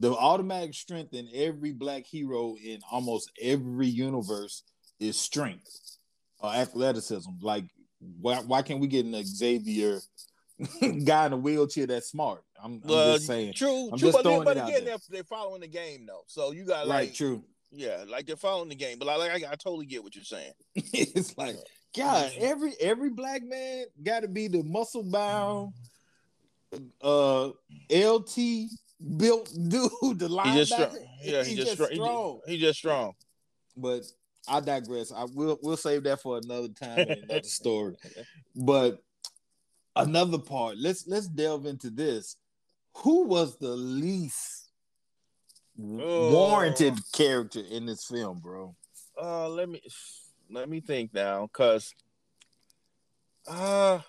the 0.00 0.12
automatic 0.12 0.74
strength 0.74 1.12
in 1.14 1.28
every 1.34 1.72
black 1.72 2.06
hero 2.06 2.56
in 2.62 2.80
almost 2.90 3.30
every 3.40 3.88
universe 3.88 4.62
is 5.00 5.18
strength 5.18 5.96
or 6.40 6.50
athleticism. 6.54 7.30
Like, 7.40 7.64
why 8.20 8.36
why 8.36 8.62
can't 8.62 8.80
we 8.80 8.86
get 8.86 9.06
an 9.06 9.24
Xavier 9.24 10.00
guy 11.04 11.26
in 11.26 11.32
a 11.32 11.36
wheelchair 11.36 11.86
that's 11.86 12.10
smart? 12.10 12.44
I'm, 12.62 12.80
I'm 12.84 12.88
just 12.88 13.26
saying. 13.26 13.54
true, 13.54 13.90
I'm 13.92 13.98
true, 13.98 14.12
just 14.12 14.24
but, 14.24 14.44
but 14.44 14.56
again, 14.56 14.84
they're, 14.84 14.96
they're 15.10 15.24
following 15.24 15.60
the 15.60 15.68
game 15.68 16.06
though. 16.06 16.22
So 16.26 16.52
you 16.52 16.64
got 16.64 16.88
Right, 16.88 17.08
like, 17.08 17.14
true. 17.14 17.42
yeah, 17.70 18.04
like 18.08 18.26
they're 18.26 18.36
following 18.36 18.68
the 18.68 18.74
game. 18.74 18.98
But 18.98 19.06
like, 19.06 19.44
I, 19.44 19.52
I 19.52 19.54
totally 19.56 19.86
get 19.86 20.02
what 20.02 20.14
you're 20.14 20.24
saying. 20.24 20.52
it's 20.74 21.36
like, 21.38 21.56
God, 21.96 22.32
every 22.38 22.74
every 22.80 23.10
black 23.10 23.42
man 23.42 23.86
got 24.02 24.20
to 24.20 24.28
be 24.28 24.48
the 24.48 24.62
muscle 24.62 25.02
bound, 25.04 25.72
uh, 27.02 27.50
LT 27.90 28.38
built 29.16 29.52
dude, 29.68 30.18
the 30.18 30.28
He 30.44 30.54
just 30.58 30.72
strong. 30.72 30.98
Yeah, 31.22 31.44
he, 31.44 31.54
just, 31.54 31.72
strong. 31.72 31.88
He, 31.90 31.96
just, 31.96 32.48
he 32.48 32.58
just 32.58 32.78
strong. 32.78 33.12
But 33.76 34.02
I 34.48 34.60
digress. 34.60 35.12
I 35.12 35.24
will 35.24 35.58
we'll 35.62 35.76
save 35.76 36.04
that 36.04 36.20
for 36.20 36.38
another 36.38 36.68
time 36.68 36.98
and 36.98 37.22
another 37.24 37.42
story. 37.42 37.96
But 38.56 39.00
another 39.94 40.38
part. 40.38 40.76
Let's 40.78 41.06
let's 41.06 41.28
delve 41.28 41.66
into 41.66 41.90
this. 41.90 42.36
Who 43.02 43.24
was 43.26 43.56
the 43.58 43.76
least 43.76 44.64
Oh. 45.80 46.32
warranted 46.32 46.98
character 47.12 47.60
in 47.60 47.86
this 47.86 48.04
film, 48.04 48.40
bro? 48.40 48.74
Uh, 49.20 49.48
let 49.48 49.68
me 49.68 49.80
let 50.50 50.68
me 50.68 50.80
think 50.80 51.14
now, 51.14 51.46
cause 51.52 51.94
uh 53.46 54.00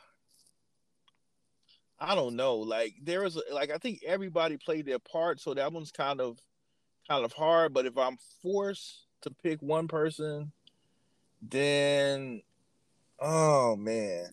I 2.00 2.16
don't 2.16 2.36
know. 2.36 2.56
Like 2.58 2.96
there 3.04 3.24
is 3.26 3.36
a- 3.36 3.54
like 3.54 3.70
I 3.72 3.78
think 3.78 4.02
everybody 4.04 4.58
played 4.58 4.86
their 4.86 5.00
part, 5.00 5.40
so 5.40 5.54
that 5.54 5.72
one's 5.72 5.92
kind 5.92 6.20
of 6.22 6.40
kind 7.08 7.24
of 7.24 7.34
hard. 7.34 7.74
But 7.74 7.86
if 7.86 7.98
I'm 7.98 8.18
forced 8.42 9.06
to 9.22 9.30
pick 9.32 9.62
one 9.62 9.88
person, 9.88 10.52
then 11.42 12.42
oh 13.20 13.76
man, 13.76 14.30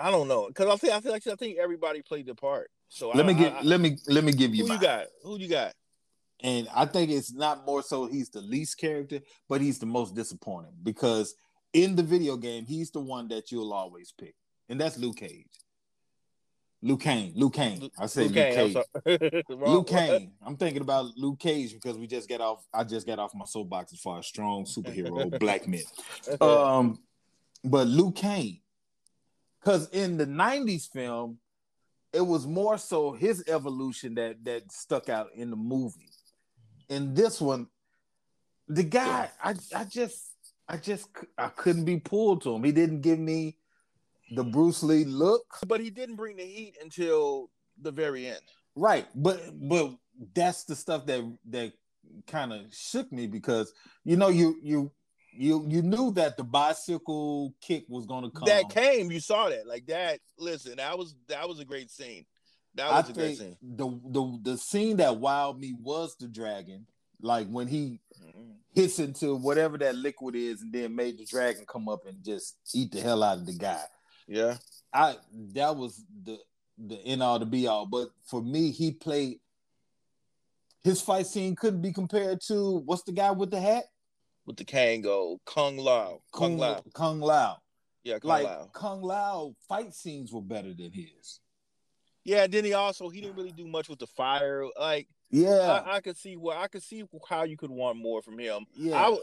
I 0.00 0.10
don't 0.10 0.28
know. 0.28 0.48
Cause 0.54 0.66
I 0.66 0.76
think 0.76 0.92
I 0.94 1.00
feel 1.00 1.12
like 1.12 1.26
I 1.26 1.34
think 1.34 1.58
everybody 1.58 2.00
played 2.02 2.26
the 2.26 2.34
part. 2.34 2.70
So 2.88 3.10
Let 3.10 3.24
I, 3.24 3.28
me 3.28 3.34
get 3.34 3.52
I- 3.52 3.62
let 3.62 3.80
me 3.80 3.96
let 4.08 4.24
me 4.24 4.32
give 4.32 4.54
you 4.54 4.64
who 4.64 4.68
mine. 4.70 4.78
you 4.78 4.82
got? 4.86 5.06
Who 5.22 5.38
you 5.38 5.48
got? 5.48 5.72
And 6.42 6.68
I 6.74 6.86
think 6.86 7.10
it's 7.10 7.32
not 7.32 7.66
more 7.66 7.82
so 7.82 8.06
he's 8.06 8.30
the 8.30 8.40
least 8.40 8.78
character, 8.78 9.20
but 9.48 9.60
he's 9.60 9.78
the 9.78 9.86
most 9.86 10.14
disappointing 10.14 10.72
because 10.82 11.34
in 11.74 11.94
the 11.96 12.02
video 12.02 12.36
game, 12.38 12.64
he's 12.64 12.90
the 12.90 13.00
one 13.00 13.28
that 13.28 13.52
you'll 13.52 13.72
always 13.74 14.12
pick. 14.18 14.34
And 14.70 14.80
that's 14.80 14.96
Luke 14.98 15.16
Cage. 15.18 15.46
Liu 16.82 16.96
Kang. 16.96 17.32
Liu 17.36 17.50
Kang. 17.50 17.90
I 17.98 18.06
say 18.06 18.26
Luke, 18.28 18.34
Luke 18.34 18.86
I'm 19.06 19.20
Cage. 19.20 19.44
Liu 19.50 19.84
Kang. 19.84 20.32
I'm 20.46 20.56
thinking 20.56 20.80
about 20.80 21.14
Luke 21.16 21.38
Cage 21.38 21.74
because 21.74 21.98
we 21.98 22.06
just 22.06 22.26
got 22.26 22.40
off. 22.40 22.64
I 22.72 22.84
just 22.84 23.06
got 23.06 23.18
off 23.18 23.34
my 23.34 23.44
soapbox 23.44 23.92
as 23.92 24.00
far 24.00 24.18
as 24.18 24.26
strong 24.26 24.64
superhero 24.64 25.38
black 25.38 25.68
men. 25.68 25.82
Um, 26.40 26.98
but 27.62 27.86
Liu 27.86 28.12
Kang, 28.12 28.60
because 29.60 29.88
in 29.90 30.16
the 30.16 30.26
'90s 30.26 30.88
film, 30.88 31.38
it 32.12 32.20
was 32.20 32.46
more 32.46 32.78
so 32.78 33.12
his 33.12 33.44
evolution 33.46 34.14
that 34.14 34.44
that 34.44 34.72
stuck 34.72 35.08
out 35.08 35.28
in 35.34 35.50
the 35.50 35.56
movie. 35.56 36.10
In 36.88 37.14
this 37.14 37.40
one, 37.40 37.68
the 38.68 38.82
guy, 38.82 39.30
I 39.42 39.54
I 39.74 39.84
just 39.84 40.30
I 40.68 40.76
just 40.76 41.08
I 41.36 41.48
couldn't 41.48 41.84
be 41.84 41.98
pulled 41.98 42.42
to 42.42 42.54
him. 42.54 42.64
He 42.64 42.72
didn't 42.72 43.00
give 43.00 43.18
me 43.18 43.56
the 44.30 44.44
Bruce 44.44 44.82
Lee 44.82 45.04
look. 45.04 45.58
but 45.66 45.80
he 45.80 45.90
didn't 45.90 46.16
bring 46.16 46.36
the 46.36 46.44
heat 46.44 46.76
until 46.80 47.50
the 47.80 47.90
very 47.90 48.26
end. 48.26 48.40
Right, 48.76 49.06
but 49.14 49.40
but 49.52 49.96
that's 50.34 50.64
the 50.64 50.76
stuff 50.76 51.06
that 51.06 51.22
that 51.50 51.72
kind 52.26 52.52
of 52.52 52.72
shook 52.72 53.10
me 53.12 53.26
because 53.26 53.72
you 54.04 54.16
know 54.16 54.28
you 54.28 54.56
you 54.62 54.92
you 55.32 55.64
you 55.68 55.82
knew 55.82 56.10
that 56.12 56.36
the 56.36 56.44
bicycle 56.44 57.54
kick 57.60 57.84
was 57.88 58.06
going 58.06 58.24
to 58.24 58.30
come. 58.30 58.46
That 58.46 58.68
came, 58.70 59.10
you 59.10 59.20
saw 59.20 59.48
that. 59.48 59.66
Like 59.66 59.86
that. 59.86 60.20
Listen, 60.38 60.76
that 60.76 60.96
was 60.98 61.14
that 61.28 61.48
was 61.48 61.60
a 61.60 61.64
great 61.64 61.90
scene. 61.90 62.24
That 62.74 62.90
I 62.90 63.00
was 63.00 63.10
a 63.10 63.12
great 63.12 63.38
scene. 63.38 63.56
the 63.62 63.88
the 64.06 64.38
the 64.52 64.58
scene 64.58 64.96
that 64.98 65.12
wowed 65.12 65.58
me 65.58 65.74
was 65.80 66.16
the 66.16 66.28
dragon, 66.28 66.86
like 67.20 67.48
when 67.48 67.68
he 67.68 68.00
Mhm. 68.22 68.56
hits 68.72 68.98
into 68.98 69.34
whatever 69.36 69.78
that 69.78 69.94
liquid 69.96 70.34
is, 70.36 70.62
and 70.62 70.72
then 70.72 70.94
made 70.94 71.18
the 71.18 71.24
dragon 71.24 71.64
come 71.66 71.88
up 71.88 72.06
and 72.06 72.22
just 72.24 72.56
eat 72.74 72.92
the 72.92 73.00
hell 73.00 73.22
out 73.22 73.38
of 73.38 73.46
the 73.46 73.54
guy. 73.54 73.82
Yeah. 74.28 74.58
I 74.92 75.16
that 75.54 75.76
was 75.76 76.04
the 76.24 76.38
the 76.78 76.96
end 77.04 77.22
all 77.22 77.38
to 77.38 77.46
be 77.46 77.66
all. 77.66 77.86
But 77.86 78.10
for 78.24 78.42
me, 78.42 78.70
he 78.70 78.92
played 78.92 79.40
his 80.82 81.00
fight 81.02 81.26
scene 81.26 81.54
couldn't 81.56 81.82
be 81.82 81.92
compared 81.92 82.40
to 82.42 82.78
what's 82.86 83.02
the 83.02 83.12
guy 83.12 83.30
with 83.32 83.50
the 83.50 83.60
hat? 83.60 83.84
With 84.50 84.56
the 84.56 84.64
Kangol, 84.64 85.38
Kung 85.46 85.76
Lao. 85.78 86.22
Kung 86.32 86.58
Lao. 86.58 86.82
Kung 86.92 87.20
Lao. 87.20 87.58
Yeah, 88.02 88.18
Kung 88.18 88.28
Like 88.28 88.44
Lao. 88.46 88.70
Kung 88.72 89.00
Lao 89.00 89.54
fight 89.68 89.94
scenes 89.94 90.32
were 90.32 90.40
better 90.40 90.74
than 90.74 90.90
his. 90.90 91.38
Yeah, 92.24 92.48
then 92.48 92.64
he 92.64 92.72
also 92.72 93.08
he 93.10 93.20
didn't 93.20 93.36
really 93.36 93.52
do 93.52 93.68
much 93.68 93.88
with 93.88 94.00
the 94.00 94.08
fire. 94.08 94.64
Like 94.76 95.06
Yeah, 95.30 95.82
I, 95.86 95.96
I 95.96 96.00
could 96.00 96.16
see 96.16 96.36
what 96.36 96.56
I 96.56 96.66
could 96.66 96.82
see 96.82 97.04
how 97.28 97.44
you 97.44 97.56
could 97.56 97.70
want 97.70 97.96
more 97.98 98.22
from 98.22 98.40
him. 98.40 98.66
yeah. 98.76 98.96
I 98.96 99.08
would 99.10 99.20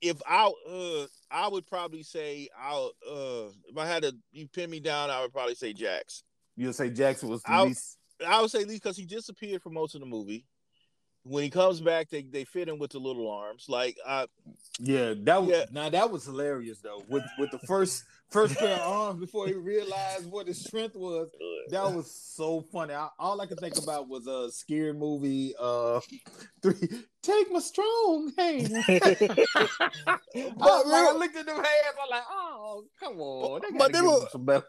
if 0.00 0.20
I 0.26 0.50
uh 0.70 1.06
I 1.30 1.48
would 1.48 1.66
probably 1.66 2.02
say 2.02 2.48
I'll 2.58 2.92
uh 3.06 3.50
if 3.68 3.76
I 3.76 3.86
had 3.86 4.02
to 4.04 4.16
you 4.32 4.48
pin 4.48 4.70
me 4.70 4.80
down, 4.80 5.10
I 5.10 5.20
would 5.20 5.32
probably 5.32 5.56
say 5.56 5.74
Jax. 5.74 6.22
You'll 6.56 6.72
say 6.72 6.88
Jackson 6.88 7.28
was 7.28 7.42
the 7.42 7.52
I'll- 7.52 7.66
least. 7.66 7.98
I 8.26 8.40
would 8.40 8.50
say 8.50 8.64
least 8.64 8.82
because 8.82 8.96
he 8.96 9.04
disappeared 9.04 9.60
for 9.62 9.68
most 9.70 9.94
of 9.94 10.00
the 10.00 10.06
movie. 10.06 10.46
When 11.24 11.44
he 11.44 11.50
comes 11.50 11.80
back, 11.80 12.10
they, 12.10 12.22
they 12.22 12.44
fit 12.44 12.68
him 12.68 12.78
with 12.78 12.90
the 12.92 12.98
little 12.98 13.30
arms. 13.30 13.66
Like 13.68 13.96
I 14.06 14.26
Yeah, 14.80 15.14
that 15.18 15.40
was 15.42 15.50
Yeah. 15.50 15.64
now 15.70 15.88
that 15.88 16.10
was 16.10 16.24
hilarious 16.24 16.80
though. 16.80 17.02
With 17.08 17.22
with 17.38 17.50
the 17.52 17.60
first 17.60 18.04
first 18.30 18.56
pair 18.56 18.76
of 18.76 18.80
arms 18.80 19.20
before 19.20 19.46
he 19.46 19.52
realized 19.52 20.28
what 20.30 20.46
his 20.48 20.58
strength 20.64 20.96
was. 20.96 21.30
That 21.68 21.92
was 21.94 22.10
so 22.10 22.62
funny. 22.72 22.94
I, 22.94 23.08
all 23.18 23.40
I 23.40 23.46
could 23.46 23.60
think 23.60 23.76
about 23.78 24.08
was 24.08 24.26
a 24.26 24.50
scary 24.50 24.92
movie. 24.94 25.54
Uh, 25.60 26.00
three. 26.62 26.88
Take 27.22 27.52
my 27.52 27.60
strong 27.60 28.32
hand. 28.36 28.68
but 28.88 30.86
when 30.86 30.94
I 30.94 31.14
looked 31.16 31.36
at 31.36 31.46
them 31.46 31.56
hands, 31.56 31.96
I'm 32.02 32.10
like, 32.10 32.22
oh, 32.30 32.84
come 32.98 33.20
on. 33.20 33.60
They 33.70 33.78
But 33.78 33.92
they 33.92 34.00
were- 34.02 34.20
him 34.22 34.26
some 34.32 34.44
better- 34.44 34.66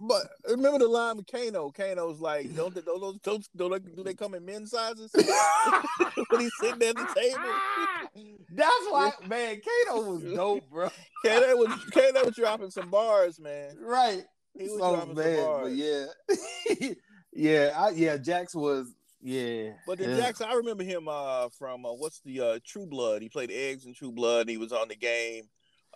But 0.00 0.22
remember 0.48 0.78
the 0.78 0.88
line 0.88 1.18
with 1.18 1.26
Kano. 1.30 1.70
Kano's 1.70 2.20
like, 2.20 2.54
don't 2.56 2.74
they, 2.74 2.80
those, 2.80 3.18
those, 3.22 3.48
don't 3.54 3.70
they, 3.70 3.90
do 3.90 4.02
they 4.02 4.14
come 4.14 4.34
in 4.34 4.46
men's 4.46 4.70
sizes? 4.70 5.12
when 6.30 6.40
he's 6.40 6.52
sitting 6.58 6.82
at 6.82 6.96
the 6.96 7.06
table. 7.14 8.36
That's 8.50 8.86
why, 8.88 9.12
man. 9.28 9.60
Kano 9.60 10.12
was 10.12 10.22
dope, 10.22 10.70
bro. 10.70 10.88
Kano 11.24 11.56
was 11.56 11.84
Kano 11.92 12.24
was 12.24 12.34
dropping 12.34 12.70
some 12.70 12.88
bars, 12.88 13.38
man. 13.38 13.76
Right. 13.78 14.24
He 14.58 14.64
was 14.64 14.78
so 14.78 14.96
dropping 14.96 15.16
some 15.16 15.24
man, 15.24 15.36
but 15.36 15.46
bars. 15.46 15.74
yeah, 15.74 16.92
yeah, 17.32 17.72
I, 17.76 17.90
yeah. 17.90 18.16
Jax 18.16 18.54
was, 18.54 18.94
yeah. 19.20 19.72
But 19.86 19.98
then 19.98 20.10
yeah. 20.10 20.16
Jackson, 20.16 20.46
I 20.48 20.54
remember 20.54 20.82
him 20.82 21.08
uh, 21.08 21.50
from 21.50 21.84
uh, 21.84 21.92
what's 21.92 22.20
the 22.20 22.40
uh, 22.40 22.58
True 22.64 22.86
Blood. 22.86 23.20
He 23.20 23.28
played 23.28 23.50
eggs 23.50 23.84
in 23.84 23.92
True 23.92 24.12
Blood. 24.12 24.48
He 24.48 24.56
was 24.56 24.72
on 24.72 24.88
the 24.88 24.96
game. 24.96 25.44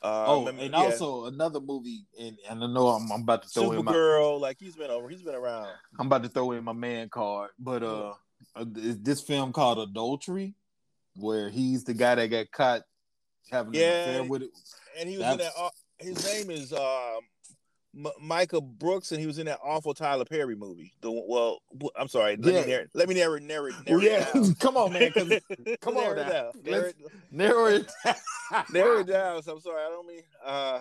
Uh, 0.02 0.24
Oh, 0.28 0.38
remember- 0.40 0.62
and 0.62 0.72
yeah. 0.72 0.78
also 0.78 1.24
another 1.26 1.60
movie, 1.60 2.06
and, 2.20 2.36
and 2.50 2.62
I 2.62 2.66
know 2.66 2.88
I'm, 2.88 3.10
I'm 3.10 3.22
about 3.22 3.42
to 3.42 3.48
throw 3.48 3.72
in 3.72 3.84
my, 3.84 3.92
Supergirl. 3.92 4.40
Like 4.40 4.58
he's 4.60 4.76
been 4.76 4.90
over. 4.90 5.08
He's 5.08 5.22
been 5.22 5.34
around. 5.34 5.68
I'm 5.98 6.06
about 6.06 6.22
to 6.24 6.28
throw 6.28 6.52
in 6.52 6.62
my 6.64 6.72
man 6.74 7.08
card, 7.08 7.50
but 7.58 7.82
uh, 7.82 8.12
uh, 8.54 8.64
is 8.76 8.98
this 9.00 9.22
film 9.22 9.52
called 9.52 9.78
Adultery, 9.78 10.54
where 11.16 11.48
he's 11.48 11.84
the 11.84 11.94
guy 11.94 12.16
that 12.16 12.26
got 12.26 12.50
caught 12.50 12.82
having 13.50 13.74
Yeah. 13.74 13.80
an 14.04 14.10
affair 14.10 14.24
with 14.24 14.42
it. 14.42 14.50
and 14.98 15.08
he 15.08 15.16
was 15.16 15.24
in 15.26 15.30
that. 15.30 15.38
That's- 15.38 15.54
Uh, 15.58 15.68
his 15.98 16.24
name 16.26 16.50
is 16.50 16.72
um, 16.72 17.20
M- 17.96 18.06
Mehcad 18.22 18.78
Brooks, 18.78 19.12
and 19.12 19.20
he 19.20 19.26
was 19.26 19.38
in 19.38 19.46
that 19.46 19.60
awful 19.62 19.94
Tyler 19.94 20.24
Perry 20.24 20.56
movie. 20.56 20.92
The 21.00 21.10
well, 21.10 21.60
I'm 21.96 22.08
sorry. 22.08 22.36
Let 22.36 22.54
Yeah. 22.54 22.60
me 22.62 22.66
narrate. 22.66 22.88
Let 22.94 23.08
me 23.08 23.14
narrate. 23.14 23.42
narrate, 23.44 23.74
narrate 23.86 24.04
yeah, 24.04 24.26
come 24.58 24.76
on, 24.76 24.92
man, 24.92 25.12
come 25.80 25.96
on 25.96 26.16
narrow 26.16 26.28
now. 26.28 26.50
Narrow 26.64 26.92
narrow 27.30 27.66
it. 27.66 27.92
narrow 28.72 28.98
it 29.00 29.06
down. 29.06 29.42
So 29.42 29.52
I'm 29.52 29.60
sorry. 29.60 29.82
I 29.82 29.88
don't 29.90 30.06
mean. 30.06 30.22
Uh, 30.44 30.80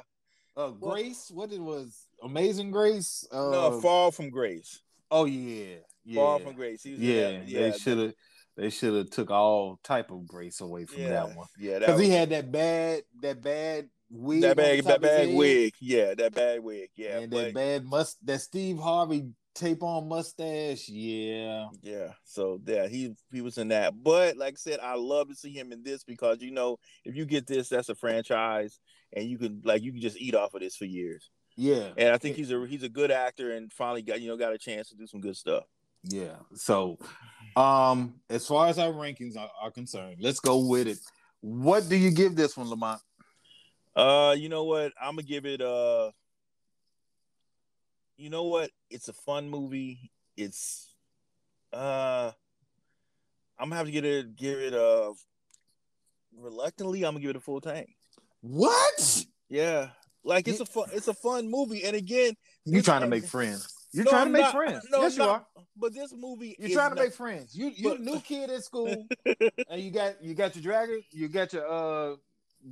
Uh, 0.55 0.69
Grace, 0.69 1.31
what 1.33 1.51
it 1.51 1.59
was, 1.61 2.05
Amazing 2.21 2.69
Grace. 2.71 3.25
Uh, 3.31 3.49
no, 3.51 3.81
Fall 3.81 4.11
from 4.11 4.29
Grace. 4.29 4.81
oh 5.09 5.25
yeah, 5.25 5.77
yeah, 6.05 6.15
Fall 6.21 6.39
from 6.39 6.53
Grace. 6.53 6.83
He 6.83 6.91
was 6.91 6.99
yeah. 6.99 7.31
that- 7.39 7.47
They 7.47 7.71
should 7.77 7.97
have, 7.97 8.13
they 8.55 8.69
should 8.69 8.93
have 8.93 9.09
took 9.09 9.31
all 9.31 9.79
type 9.83 10.11
of 10.11 10.27
grace 10.27 10.61
away 10.61 10.85
from 10.85 11.01
yeah, 11.01 11.09
that 11.09 11.35
one 11.35 11.47
Yeah, 11.57 11.79
because 11.79 11.95
was, 11.95 12.01
he 12.03 12.09
had 12.11 12.29
that 12.29 12.51
bad, 12.51 13.01
that 13.21 13.41
bad 13.41 13.89
wig, 14.13 14.41
that 14.41 14.57
bad, 14.57 14.83
that 14.83 14.97
of 14.97 15.01
his 15.01 15.11
bad 15.11 15.27
head, 15.27 15.35
wig. 15.35 15.73
Yeah, 15.79 16.13
that 16.15 16.33
bad 16.33 16.63
wig. 16.63 16.89
Yeah, 16.95 17.19
and 17.19 17.31
but, 17.31 17.45
that 17.45 17.53
bad 17.53 17.85
must, 17.85 18.25
that 18.25 18.41
Steve 18.41 18.77
Harvey 18.77 19.25
tape 19.53 19.83
on 19.83 20.07
mustache. 20.07 20.89
Yeah, 20.89 21.67
Yeah, 21.81 22.13
so 22.23 22.59
yeah, 22.65 22.87
he 22.87 23.15
he 23.31 23.41
was 23.41 23.57
in 23.57 23.69
that. 23.69 24.01
But 24.01 24.37
like 24.37 24.53
I 24.53 24.57
said, 24.57 24.79
I 24.81 24.95
love 24.95 25.29
to 25.29 25.35
see 25.35 25.51
him 25.51 25.71
in 25.71 25.83
this 25.83 26.03
because 26.03 26.41
you 26.41 26.51
know, 26.51 26.77
if 27.05 27.15
you 27.15 27.25
get 27.25 27.47
this, 27.47 27.69
that's 27.69 27.89
a 27.89 27.95
franchise, 27.95 28.79
and 29.13 29.25
you 29.25 29.37
can 29.37 29.61
like 29.63 29.83
you 29.83 29.91
can 29.91 30.01
just 30.01 30.19
eat 30.19 30.35
off 30.35 30.53
of 30.53 30.61
this 30.61 30.75
for 30.75 30.85
years. 30.85 31.29
yeah. 31.55 31.89
And 31.97 32.13
I 32.13 32.17
think 32.17 32.35
he's 32.35 32.51
a 32.51 32.65
he's 32.65 32.83
a 32.83 32.89
good 32.89 33.11
actor, 33.11 33.51
and 33.51 33.71
finally 33.71 34.01
got 34.01 34.21
you 34.21 34.29
know 34.29 34.37
got 34.37 34.53
a 34.53 34.57
chance 34.57 34.89
to 34.89 34.95
do 34.95 35.07
some 35.07 35.21
good 35.21 35.37
stuff. 35.37 35.63
Yeah. 36.03 36.35
So, 36.55 36.97
um, 37.55 38.15
as 38.29 38.45
far 38.45 38.67
as 38.67 38.77
our 38.77 38.91
rankings 38.91 39.37
are, 39.37 39.49
are 39.61 39.71
concerned, 39.71 40.17
let's 40.19 40.39
go 40.39 40.57
with 40.57 40.87
it. 40.87 40.97
What 41.39 41.89
do 41.89 41.95
you 41.95 42.11
give 42.11 42.35
this 42.35 42.55
one, 42.55 42.69
Lamont? 42.69 43.01
Uh, 43.95 44.35
you 44.37 44.49
know 44.49 44.63
what? 44.63 44.91
I'm 45.01 45.15
gonna 45.15 45.23
give 45.23 45.45
it. 45.45 45.61
Uh, 45.61 46.11
you 48.17 48.29
know 48.29 48.43
what? 48.45 48.71
It's 48.89 49.07
a 49.07 49.13
fun 49.13 49.49
movie. 49.49 50.11
It's. 50.37 50.93
Uh, 51.71 52.31
I'm 53.59 53.69
gonna 53.69 53.75
have 53.77 53.85
to 53.85 53.91
get 53.91 54.05
it. 54.05 54.35
Give 54.35 54.57
it. 54.59 54.73
Uh, 54.73 55.13
reluctantly, 56.37 57.03
I'm 57.03 57.13
gonna 57.13 57.21
give 57.21 57.31
it 57.31 57.35
a 57.35 57.39
full 57.41 57.61
tank. 57.61 57.89
What? 58.41 59.25
Yeah, 59.49 59.89
like 60.23 60.47
it's 60.47 60.59
a 60.59 60.65
fun. 60.65 60.89
It's 60.93 61.07
a 61.07 61.13
fun 61.13 61.49
movie, 61.49 61.83
and 61.83 61.95
again, 61.95 62.33
you're 62.65 62.81
trying 62.81 63.01
to 63.01 63.07
make 63.07 63.25
friends? 63.25 63.67
You're 63.91 64.05
No, 64.05 64.11
trying 64.11 64.21
I'm 64.23 64.27
to 64.29 64.33
make 64.33 64.41
not. 64.41 64.55
friends. 64.55 64.87
No, 64.89 65.01
yes, 65.01 65.13
I'm 65.13 65.19
you 65.21 65.25
not. 65.27 65.47
are. 65.55 65.63
But 65.75 65.93
this 65.93 66.13
movie, 66.15 66.55
You're 66.59 66.69
trying 66.71 66.89
to 66.89 66.95
not- 66.95 67.03
make 67.03 67.13
friends. 67.13 67.55
You 67.55 67.67
you 67.67 67.89
But- 67.89 67.99
new 68.01 68.19
kid 68.27 68.49
at 68.49 68.63
school, 68.63 69.07
and 69.69 69.81
you 69.81 69.91
got 69.91 70.23
you 70.23 70.33
got 70.33 70.55
your 70.55 70.63
dragon, 70.63 71.03
you 71.11 71.27
got 71.27 71.53
your 71.53 71.67
uh 71.67 72.15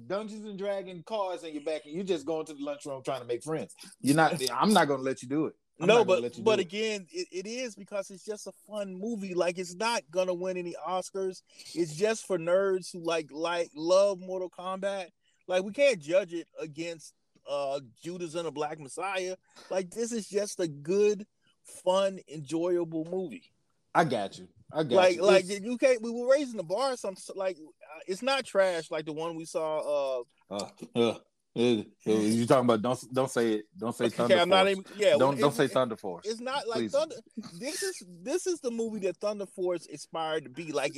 Dungeons 0.07 0.45
and 0.45 0.57
Dragon 0.57 1.03
cards 1.05 1.43
in 1.43 1.53
your 1.53 1.63
back, 1.63 1.81
and 1.85 1.93
you're 1.93 2.03
just 2.03 2.25
going 2.25 2.45
to 2.45 2.53
the 2.53 2.63
lunchroom 2.63 3.01
trying 3.03 3.21
to 3.21 3.27
make 3.27 3.43
friends. 3.43 3.75
You're 4.01 4.15
not. 4.15 4.41
I'm 4.53 4.73
not 4.73 4.87
gonna 4.87 5.03
let 5.03 5.21
you 5.21 5.27
do 5.27 5.45
it. 5.47 5.53
I'm 5.79 5.87
no, 5.87 6.05
but 6.05 6.21
but 6.43 6.59
it. 6.59 6.63
again, 6.63 7.07
it, 7.11 7.27
it 7.31 7.47
is 7.47 7.75
because 7.75 8.11
it's 8.11 8.23
just 8.23 8.45
a 8.47 8.51
fun 8.69 8.93
movie. 8.93 9.33
Like 9.33 9.57
it's 9.57 9.73
not 9.75 10.03
gonna 10.11 10.33
win 10.33 10.57
any 10.57 10.75
Oscars. 10.87 11.41
It's 11.73 11.95
just 11.95 12.27
for 12.27 12.37
nerds 12.37 12.91
who 12.93 12.99
like 13.03 13.29
like 13.31 13.71
love 13.75 14.19
Mortal 14.19 14.49
Kombat. 14.49 15.07
Like 15.47 15.63
we 15.63 15.71
can't 15.71 15.99
judge 15.99 16.33
it 16.33 16.47
against 16.59 17.13
uh 17.49 17.79
Judas 18.03 18.35
and 18.35 18.45
the 18.45 18.51
Black 18.51 18.79
Messiah. 18.79 19.35
Like 19.71 19.89
this 19.89 20.11
is 20.11 20.27
just 20.27 20.59
a 20.59 20.67
good, 20.67 21.25
fun, 21.83 22.19
enjoyable 22.31 23.05
movie. 23.09 23.51
I 23.95 24.03
got 24.05 24.37
you. 24.37 24.47
I 24.71 24.83
got 24.83 24.95
Like 24.95 25.15
you. 25.15 25.23
like 25.25 25.43
It's- 25.45 25.61
you 25.61 25.77
can't. 25.77 26.01
We 26.01 26.11
were 26.11 26.29
raising 26.31 26.57
the 26.57 26.63
bar. 26.63 26.95
Some 26.95 27.15
like 27.35 27.57
it's 28.07 28.21
not 28.21 28.45
trash 28.45 28.91
like 28.91 29.05
the 29.05 29.13
one 29.13 29.35
we 29.35 29.45
saw. 29.45 30.21
Uh, 30.49 30.55
uh, 30.55 30.69
uh, 30.95 31.13
uh, 31.53 31.83
you 32.05 32.45
talking 32.45 32.63
about? 32.65 32.81
Don't 32.81 33.13
don't 33.13 33.29
say 33.29 33.53
it. 33.55 33.65
Don't 33.77 33.95
say 33.95 34.07
Thunder 34.09 34.35
okay, 34.35 34.41
I'm 34.41 34.47
not 34.49 34.69
even. 34.69 34.85
Yeah, 34.95 35.15
don't 35.17 35.37
it- 35.37 35.41
don't 35.41 35.53
say 35.53 35.67
Thunder 35.67 35.97
Force. 35.97 36.25
It's 36.25 36.39
not 36.39 36.67
like 36.67 36.79
Please. 36.79 36.91
Thunder. 36.93 37.15
This 37.59 37.83
is 37.83 38.03
this 38.23 38.47
is 38.47 38.59
the 38.61 38.71
movie 38.71 38.99
that 38.99 39.17
Thunder 39.17 39.45
Force 39.45 39.87
aspired 39.93 40.43
to 40.45 40.49
be. 40.49 40.71
Like, 40.71 40.93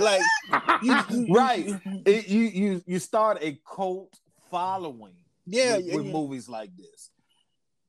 like 0.00 0.22
you, 0.82 0.96
you- 1.10 1.34
right. 1.34 1.66
you- 1.66 1.80
It, 2.06 2.28
you 2.28 2.40
you 2.40 2.82
you 2.86 2.98
start 2.98 3.38
a 3.42 3.58
cult 3.66 4.18
following. 4.50 5.14
yeah, 5.46 5.76
with, 5.76 5.86
yeah, 5.86 5.96
with 5.96 6.06
yeah. 6.06 6.12
movies 6.12 6.48
like 6.48 6.70
this. 6.76 7.10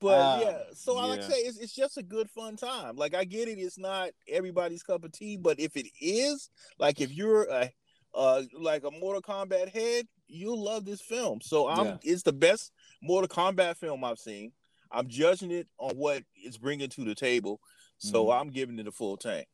but 0.01 0.19
Ah, 0.19 0.41
yeah. 0.41 0.57
So 0.73 0.97
I 0.97 1.05
like 1.05 1.21
to 1.21 1.25
say 1.31 1.37
it's, 1.37 1.57
it's 1.59 1.73
just 1.75 1.97
a 1.97 2.03
good 2.03 2.29
fun 2.29 2.57
time. 2.57 2.97
Like 2.97 3.15
I 3.15 3.23
get 3.23 3.47
it, 3.47 3.57
it's 3.59 3.77
not 3.77 4.09
everybody's 4.27 4.83
cup 4.83 5.05
of 5.05 5.11
tea, 5.13 5.37
but 5.37 5.59
if 5.59 5.77
it 5.77 5.87
is, 6.01 6.49
like 6.79 6.99
if 6.99 7.11
you're 7.13 7.43
a 7.45 7.69
uh 8.13 8.43
like 8.59 8.83
a 8.83 8.91
Mortal 8.91 9.21
Kombat 9.21 9.69
head, 9.69 10.05
you'll 10.27 10.61
love 10.61 10.85
this 10.85 11.01
film. 11.01 11.39
So 11.41 11.67
I'm 11.67 11.85
Yeah. 11.85 11.97
it's 12.03 12.23
the 12.23 12.33
best 12.33 12.71
Mortal 13.01 13.27
Kombat 13.27 13.77
film 13.77 14.03
I've 14.03 14.19
seen. 14.19 14.51
I'm 14.91 15.07
judging 15.07 15.51
it 15.51 15.67
on 15.79 15.95
what 15.95 16.23
it's 16.35 16.57
bringing 16.57 16.89
to 16.89 17.03
the 17.03 17.15
table. 17.15 17.59
So 17.97 18.25
Mhm. 18.25 18.41
I'm 18.41 18.49
giving 18.49 18.77
it 18.79 18.87
a 18.87 18.91
full 18.91 19.17
tank. 19.17 19.47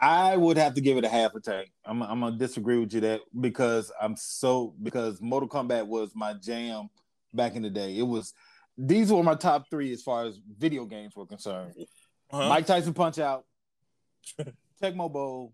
I 0.00 0.36
would 0.36 0.56
have 0.56 0.74
to 0.74 0.80
give 0.80 0.96
it 0.96 1.04
a 1.04 1.08
half 1.08 1.34
a 1.34 1.40
tank. 1.40 1.70
I'm, 1.84 2.02
I'm 2.02 2.20
gonna 2.20 2.36
disagree 2.36 2.78
with 2.78 2.92
you 2.94 3.00
that 3.00 3.20
because 3.40 3.90
I'm 4.00 4.16
so 4.16 4.74
because 4.82 5.20
Mortal 5.20 5.48
Kombat 5.48 5.86
was 5.86 6.14
my 6.14 6.34
jam 6.34 6.88
back 7.34 7.56
in 7.56 7.62
the 7.62 7.70
day. 7.70 7.96
It 7.98 8.02
was 8.06 8.32
these 8.76 9.12
were 9.12 9.22
my 9.24 9.34
top 9.34 9.68
three 9.70 9.92
as 9.92 10.02
far 10.02 10.24
as 10.24 10.38
video 10.56 10.84
games 10.84 11.16
were 11.16 11.26
concerned. 11.26 11.74
Uh-huh. 12.30 12.48
Mike 12.48 12.66
Tyson 12.66 12.94
Punch 12.94 13.18
Out, 13.18 13.44
Tecmo 14.82 15.10
Bowl, 15.12 15.52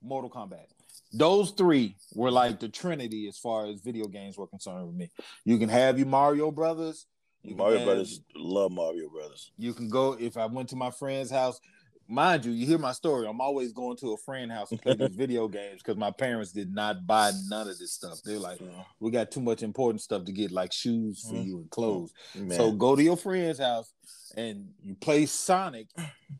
Mortal 0.00 0.30
Kombat. 0.30 0.66
Those 1.12 1.50
three 1.50 1.96
were 2.14 2.30
like 2.30 2.60
the 2.60 2.68
trinity 2.68 3.26
as 3.28 3.36
far 3.38 3.66
as 3.66 3.80
video 3.80 4.06
games 4.06 4.38
were 4.38 4.46
concerned 4.46 4.86
with 4.86 4.96
me. 4.96 5.10
You 5.44 5.58
can 5.58 5.68
have 5.68 5.98
your 5.98 6.06
Mario 6.06 6.50
Brothers. 6.50 7.06
You 7.42 7.56
Mario 7.56 7.78
have- 7.78 7.86
Brothers 7.86 8.20
love 8.36 8.70
Mario 8.70 9.08
Brothers. 9.08 9.50
You 9.58 9.72
can 9.74 9.88
go 9.88 10.12
if 10.18 10.36
I 10.36 10.46
went 10.46 10.68
to 10.70 10.76
my 10.76 10.90
friend's 10.90 11.30
house. 11.30 11.58
Mind 12.06 12.44
you, 12.44 12.50
you 12.52 12.66
hear 12.66 12.78
my 12.78 12.90
story. 12.92 13.26
I'm 13.28 13.40
always 13.40 13.72
going 13.72 13.96
to 13.98 14.12
a 14.12 14.16
friend's 14.18 14.52
house 14.52 14.72
and 14.72 14.82
play 14.82 14.94
these 14.94 15.14
video 15.16 15.46
games 15.46 15.80
because 15.80 15.96
my 15.96 16.10
parents 16.10 16.50
did 16.50 16.72
not 16.74 17.06
buy 17.06 17.30
none 17.48 17.68
of 17.68 17.78
this 17.78 17.92
stuff. 17.92 18.18
They're 18.24 18.38
like, 18.38 18.60
we 18.98 19.12
got 19.12 19.30
too 19.30 19.40
much 19.40 19.62
important 19.62 20.02
stuff 20.02 20.24
to 20.24 20.32
get, 20.32 20.50
like 20.50 20.72
shoes 20.72 21.22
for 21.28 21.34
Mhm. 21.36 21.46
you 21.46 21.58
and 21.58 21.70
clothes. 21.70 22.12
Man. 22.34 22.56
So 22.56 22.72
go 22.72 22.96
to 22.96 23.02
your 23.02 23.16
friend's 23.16 23.60
house 23.60 23.92
and 24.36 24.68
you 24.82 24.96
play 24.96 25.24
Sonic 25.26 25.86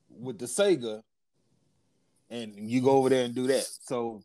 with 0.09 0.39
the 0.41 0.47
Sega, 0.47 1.03
and 2.31 2.55
you 2.71 2.81
go 2.81 2.91
over 2.93 3.09
there 3.09 3.25
and 3.25 3.35
do 3.35 3.47
that. 3.49 3.65
So 3.83 4.23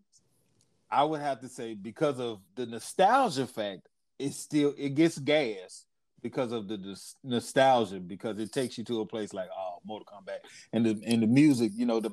I 0.91 1.04
would 1.04 1.21
have 1.21 1.41
to 1.41 1.50
say 1.50 1.74
because 1.74 2.19
of 2.19 2.39
the 2.56 2.65
nostalgia 2.65 3.48
fact, 3.48 3.88
it 4.19 4.34
still 4.34 4.74
it 4.78 4.95
gets 4.95 5.17
gas 5.17 5.86
because 6.21 6.52
of 6.52 6.67
the, 6.67 6.78
nos- 6.78 7.15
nostalgia 7.24 8.00
because 8.00 8.39
it 8.39 8.52
takes 8.52 8.78
you 8.78 8.84
to 8.84 9.02
a 9.02 9.06
place 9.06 9.34
like 9.34 9.50
oh 9.56 9.78
Mortal 9.86 10.08
Kombat 10.12 10.39
and 10.74 10.86
the 10.86 11.00
and 11.06 11.21
the 11.21 11.28
music 11.28 11.71
you 11.76 11.86
know 11.86 12.00
the 12.00 12.10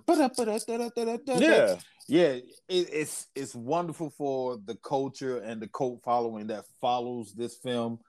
yeah, 1.41 1.77
yeah 2.09 2.27
it, 2.27 2.45
it's 2.69 3.29
it's 3.35 3.55
wonderful 3.55 4.11
for 4.11 4.59
the 4.67 4.75
culture 4.77 5.39
and 5.39 5.63
the 5.63 5.69
cult 5.69 6.03
following 6.03 6.49
that 6.49 6.65
follows 6.81 7.33
this 7.33 7.57
film 7.57 8.01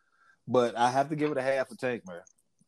but 0.47 0.75
I 0.75 0.91
have 0.91 1.09
to 1.09 1.15
give 1.15 1.31
it 1.31 1.37
a 1.37 1.41
half 1.41 1.71
a 1.71 1.77
tank 1.77 2.03
man 2.05 2.19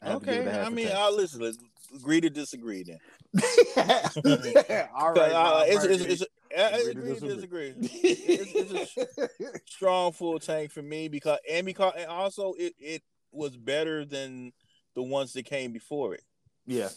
I 0.02 0.10
have 0.12 0.20
to 0.22 0.26
give 0.26 0.36
okay. 0.36 0.46
it 0.46 0.48
a 0.48 0.54
half 0.54 0.68
I 0.68 0.70
mean. 0.70 0.90
I'll 0.94 1.16
listen. 1.16 1.42
Let's 1.42 1.58
agree 1.96 2.22
to 2.22 2.30
disagree 2.30 2.84
then. 2.84 3.00
all 4.96 5.14
right 5.14 5.32
uh, 5.32 5.64
it's, 5.66 5.84
it's, 5.84 6.04
it's, 6.04 6.25
I 6.58 6.70
Agree 6.80 6.92
agree 6.92 7.14
disagree. 7.14 7.72
disagree. 7.74 7.74
It's- 8.04 8.96
it's 8.98 9.72
Strong 9.72 10.14
full 10.14 10.40
tank 10.40 10.72
for 10.72 10.82
me 10.82 11.08
because 11.08 11.40
and 11.50 11.66
because 11.66 11.94
and 11.98 12.08
also 12.10 12.54
it 12.58 12.74
it 12.80 13.02
was 13.32 13.56
better 13.58 14.06
than 14.06 14.54
the 14.96 15.04
ones 15.04 15.34
that 15.34 15.44
came 15.46 15.72
before 15.74 16.14
it. 16.16 16.24
yeah 16.66 16.90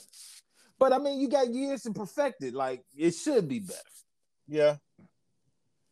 but 0.78 0.92
I 0.92 0.98
mean 0.98 1.18
you 1.20 1.28
got 1.28 1.52
years 1.52 1.82
to 1.82 1.92
perfect 1.92 2.42
it 2.44 2.54
like 2.54 2.84
it 2.96 3.12
should 3.12 3.48
be 3.48 3.58
better 3.58 3.78
Yeah. 4.46 4.76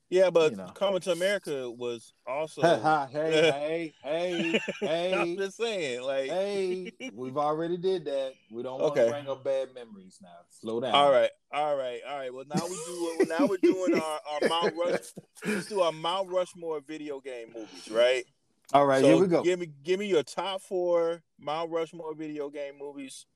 Yeah, 0.09 0.31
but 0.31 0.53
You 0.53 0.59
know. 0.59 0.71
coming 0.75 1.01
to 1.01 1.13
America 1.13 1.69
was 1.71 2.13
also. 2.27 2.63
hey, 3.13 3.37
hey, 3.43 3.95
hey, 4.03 4.61
hey. 4.81 5.15
I'm 5.33 5.37
just 5.37 5.57
saying, 5.57 6.03
like, 6.03 6.31
hey. 6.31 6.93
We've 7.13 7.37
already 7.37 7.77
did 7.77 8.05
that. 8.05 8.35
We 8.51 8.63
don't 8.63 8.81
want 8.81 8.93
Okay. 8.93 9.07
to 9.07 9.11
bring 9.11 9.29
up 9.29 9.43
bad 9.43 9.75
memories 9.75 10.19
now. 10.23 10.29
Slow 10.51 10.81
down. 10.81 10.95
all 10.95 11.11
right, 11.11 11.31
all 11.53 11.77
right, 11.77 12.01
all 12.09 12.19
right. 12.19 12.33
Well, 12.33 12.45
now 12.49 12.67
we 12.69 12.77
do. 12.87 13.25
Now 13.29 13.47
we're 13.49 13.57
doing 13.57 13.95
our, 13.95 14.21
our 14.31 14.49
Mount 14.49 14.75
Rush. 14.77 15.01
Let's 15.45 15.67
do 15.67 15.81
our 15.81 15.93
Mount 15.93 16.31
Rushmore 16.31 16.81
video 16.81 17.21
game 17.21 17.49
movies, 17.55 17.89
right? 17.91 18.25
All 18.73 18.87
right, 18.87 19.01
So 19.01 19.09
here 19.09 19.17
we 19.19 19.27
go. 19.29 19.43
Give 19.43 19.59
me, 19.61 19.69
give 19.85 19.99
me 20.01 20.07
your 20.07 20.23
top 20.25 20.61
four 20.61 21.23
Mount 21.39 21.71
Rushmore 21.71 22.15
video 22.15 22.49
game 22.51 22.75
movies. 22.79 23.27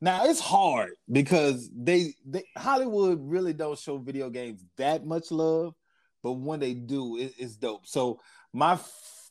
Now 0.00 0.24
it's 0.24 0.40
hard 0.40 0.92
because 1.10 1.68
they, 1.76 2.14
they 2.24 2.44
Hollywood 2.56 3.18
really 3.20 3.52
don't 3.52 3.78
show 3.78 3.98
video 3.98 4.30
games 4.30 4.64
that 4.78 5.04
much 5.04 5.30
love, 5.30 5.74
but 6.22 6.32
when 6.32 6.60
they 6.60 6.74
do, 6.74 7.18
it, 7.18 7.34
it's 7.38 7.56
dope. 7.56 7.86
So 7.86 8.20
my 8.52 8.78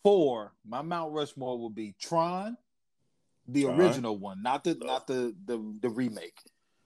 four, 0.03 0.53
my 0.67 0.81
Mount 0.81 1.13
Rushmore 1.13 1.57
will 1.57 1.71
be 1.71 1.95
Tron, 1.99 2.55
the 3.47 3.63
Tron. 3.63 3.81
original 3.81 4.17
one, 4.17 4.43
not 4.43 4.63
the 4.63 4.75
not 4.75 5.07
the 5.07 5.35
the, 5.45 5.77
the 5.81 5.89
remake. 5.89 6.37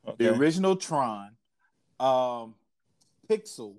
Okay. 0.08 0.26
the 0.26 0.34
original 0.36 0.76
Tron, 0.76 1.32
um, 2.00 2.56
Pixel, 3.30 3.76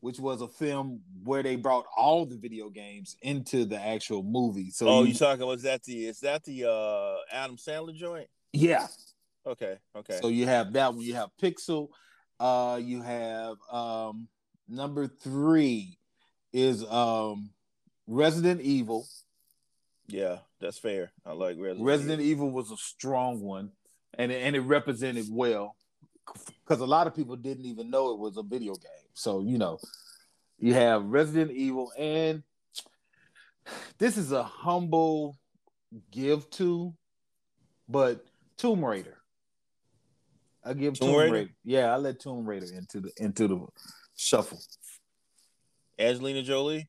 which 0.00 0.18
was 0.18 0.40
a 0.42 0.48
film 0.48 1.00
where 1.24 1.42
they 1.42 1.56
brought 1.56 1.84
all 1.96 2.26
the 2.26 2.36
video 2.36 2.68
games 2.70 3.16
into 3.22 3.64
the 3.64 3.80
actual 3.80 4.22
movie. 4.22 4.70
So 4.70 4.88
oh, 4.88 5.02
you- 5.04 5.14
talking? 5.14 5.46
Was 5.46 5.62
that 5.62 5.82
the? 5.84 6.06
Is 6.06 6.20
that 6.20 6.44
the 6.44 6.70
uh 6.70 7.16
Adam 7.32 7.56
Sandler 7.56 7.94
joint? 7.94 8.28
yeah. 8.52 8.86
Okay, 9.46 9.78
okay. 9.96 10.18
So 10.20 10.28
you 10.28 10.46
have 10.46 10.72
that 10.74 10.94
one. 10.94 11.04
You 11.04 11.14
have 11.14 11.30
Pixel. 11.42 11.88
Uh, 12.38 12.80
you 12.82 13.02
have 13.02 13.56
um, 13.70 14.28
number 14.68 15.06
three 15.06 15.98
is 16.52 16.84
um, 16.84 17.50
Resident 18.06 18.60
Evil. 18.60 19.06
yeah, 20.08 20.38
that's 20.60 20.78
fair. 20.78 21.10
I 21.24 21.32
like 21.32 21.56
Resident. 21.58 21.86
Resident 21.86 22.22
Evil 22.22 22.50
was 22.50 22.70
a 22.70 22.76
strong 22.76 23.40
one, 23.40 23.70
and 24.18 24.30
it, 24.32 24.42
and 24.42 24.56
it 24.56 24.60
represented 24.60 25.26
well 25.30 25.76
because 26.64 26.80
a 26.80 26.86
lot 26.86 27.06
of 27.06 27.14
people 27.14 27.36
didn't 27.36 27.66
even 27.66 27.90
know 27.90 28.12
it 28.12 28.18
was 28.18 28.36
a 28.36 28.42
video 28.42 28.74
game. 28.74 29.08
So 29.14 29.40
you 29.42 29.58
know, 29.58 29.78
you 30.58 30.74
have 30.74 31.04
Resident 31.04 31.50
Evil, 31.50 31.92
and 31.98 32.42
this 33.98 34.16
is 34.16 34.32
a 34.32 34.42
humble 34.42 35.36
give 36.10 36.48
to, 36.50 36.94
but 37.88 38.24
Tomb 38.56 38.84
Raider. 38.84 39.19
I 40.64 40.74
give 40.74 40.98
Tomb 40.98 41.08
Tomb, 41.08 41.16
Raider? 41.18 41.32
Raider. 41.32 41.50
Yeah, 41.64 41.92
I 41.92 41.96
let 41.96 42.20
Tomb 42.20 42.44
Raider 42.46 42.66
into 42.74 43.00
the 43.00 43.12
into 43.16 43.48
the 43.48 43.66
shuffle. 44.16 44.60
Angelina 45.98 46.42
Jolie. 46.42 46.88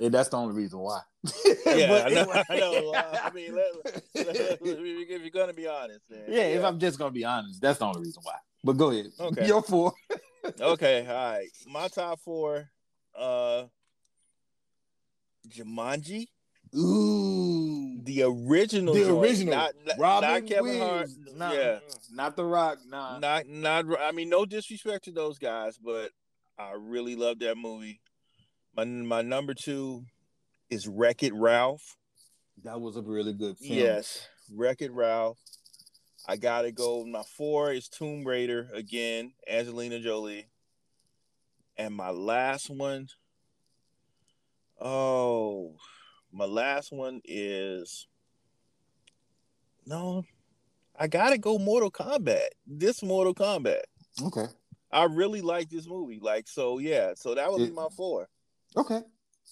And 0.00 0.14
that's 0.14 0.28
the 0.28 0.36
only 0.36 0.54
reason 0.54 0.78
why. 0.78 1.00
Yeah, 1.66 2.02
I 2.06 2.08
know. 2.08 2.32
I, 2.48 2.56
know. 2.56 2.94
I 2.94 3.30
mean, 3.34 3.54
let, 3.54 3.94
let- 4.26 4.58
if 4.62 5.22
you're 5.22 5.30
gonna 5.30 5.52
be 5.52 5.68
honest, 5.68 6.00
man. 6.10 6.22
yeah, 6.26 6.44
if 6.44 6.64
I'm 6.64 6.78
just 6.78 6.98
gonna 6.98 7.10
be 7.10 7.24
honest, 7.24 7.60
that's 7.60 7.78
the 7.78 7.84
only 7.84 8.00
reason 8.00 8.22
why. 8.24 8.36
But 8.64 8.78
go 8.78 8.90
ahead. 8.90 9.08
Okay. 9.20 9.46
Your 9.46 9.62
four. 9.62 9.92
okay, 10.60 11.06
all 11.06 11.14
right. 11.14 11.48
My 11.66 11.88
top 11.88 12.20
four, 12.20 12.70
uh, 13.16 13.64
Jumanji, 15.48 16.28
Ooh. 16.76 18.00
the 18.02 18.22
original, 18.22 18.94
The 18.94 19.04
joint, 19.04 19.24
original. 19.24 19.54
not, 19.54 19.74
not, 19.86 19.98
Robin 19.98 20.30
not 20.30 20.46
Kevin 20.46 20.78
Hart, 20.78 21.08
Williams. 21.08 21.18
Not, 21.36 21.54
yeah, 21.54 21.78
not 22.12 22.36
The 22.36 22.44
Rock. 22.44 22.78
Nah. 22.88 23.18
not 23.18 23.46
not. 23.48 23.86
I 24.00 24.12
mean, 24.12 24.28
no 24.28 24.44
disrespect 24.44 25.04
to 25.04 25.12
those 25.12 25.38
guys, 25.38 25.78
but 25.78 26.10
I 26.58 26.72
really 26.78 27.16
love 27.16 27.38
that 27.40 27.56
movie. 27.56 28.00
My 28.76 28.84
my 28.84 29.22
number 29.22 29.54
two 29.54 30.04
is 30.70 30.86
Wreck 30.88 31.22
It 31.22 31.34
Ralph. 31.34 31.96
That 32.64 32.80
was 32.80 32.96
a 32.96 33.02
really 33.02 33.32
good 33.32 33.56
film. 33.58 33.78
Yes, 33.78 34.28
Wreck 34.52 34.82
It 34.82 34.92
Ralph. 34.92 35.38
I 36.26 36.36
gotta 36.36 36.72
go. 36.72 37.04
My 37.04 37.22
four 37.22 37.72
is 37.72 37.88
Tomb 37.88 38.24
Raider 38.24 38.68
again, 38.74 39.32
Angelina 39.48 40.00
Jolie. 40.00 40.48
And 41.76 41.94
my 41.94 42.10
last 42.10 42.68
one, 42.70 43.06
oh, 44.80 45.76
my 46.32 46.44
last 46.44 46.92
one 46.92 47.20
is 47.24 48.06
no, 49.86 50.24
I 50.98 51.06
gotta 51.06 51.38
go 51.38 51.58
Mortal 51.58 51.90
Kombat. 51.90 52.48
This 52.66 53.02
Mortal 53.02 53.34
Kombat. 53.34 53.82
Okay. 54.22 54.46
I 54.90 55.04
really 55.04 55.40
like 55.40 55.68
this 55.70 55.86
movie. 55.86 56.18
Like, 56.20 56.48
so 56.48 56.78
yeah, 56.78 57.12
so 57.14 57.34
that 57.34 57.50
would 57.50 57.66
be 57.66 57.74
my 57.74 57.88
four. 57.96 58.28
Okay. 58.76 59.00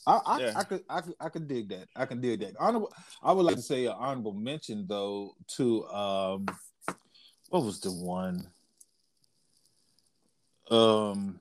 I 0.06 0.20
I, 0.24 0.40
Yeah. 0.40 0.52
I 0.56 0.64
could 0.64 0.84
I 0.88 1.00
could 1.00 1.14
I 1.20 1.28
could 1.28 1.48
dig 1.48 1.68
that. 1.70 1.88
I 1.96 2.06
can 2.06 2.20
dig 2.20 2.40
that. 2.40 2.54
Honorable 2.58 2.92
I 3.22 3.32
would 3.32 3.44
like 3.44 3.56
to 3.56 3.62
say 3.62 3.86
an 3.86 3.94
honorable 3.96 4.32
mention 4.34 4.86
though 4.88 5.34
to 5.56 5.86
um 5.88 6.46
what 7.48 7.62
was 7.62 7.80
the 7.80 7.90
one? 7.90 8.46
Um 10.70 11.40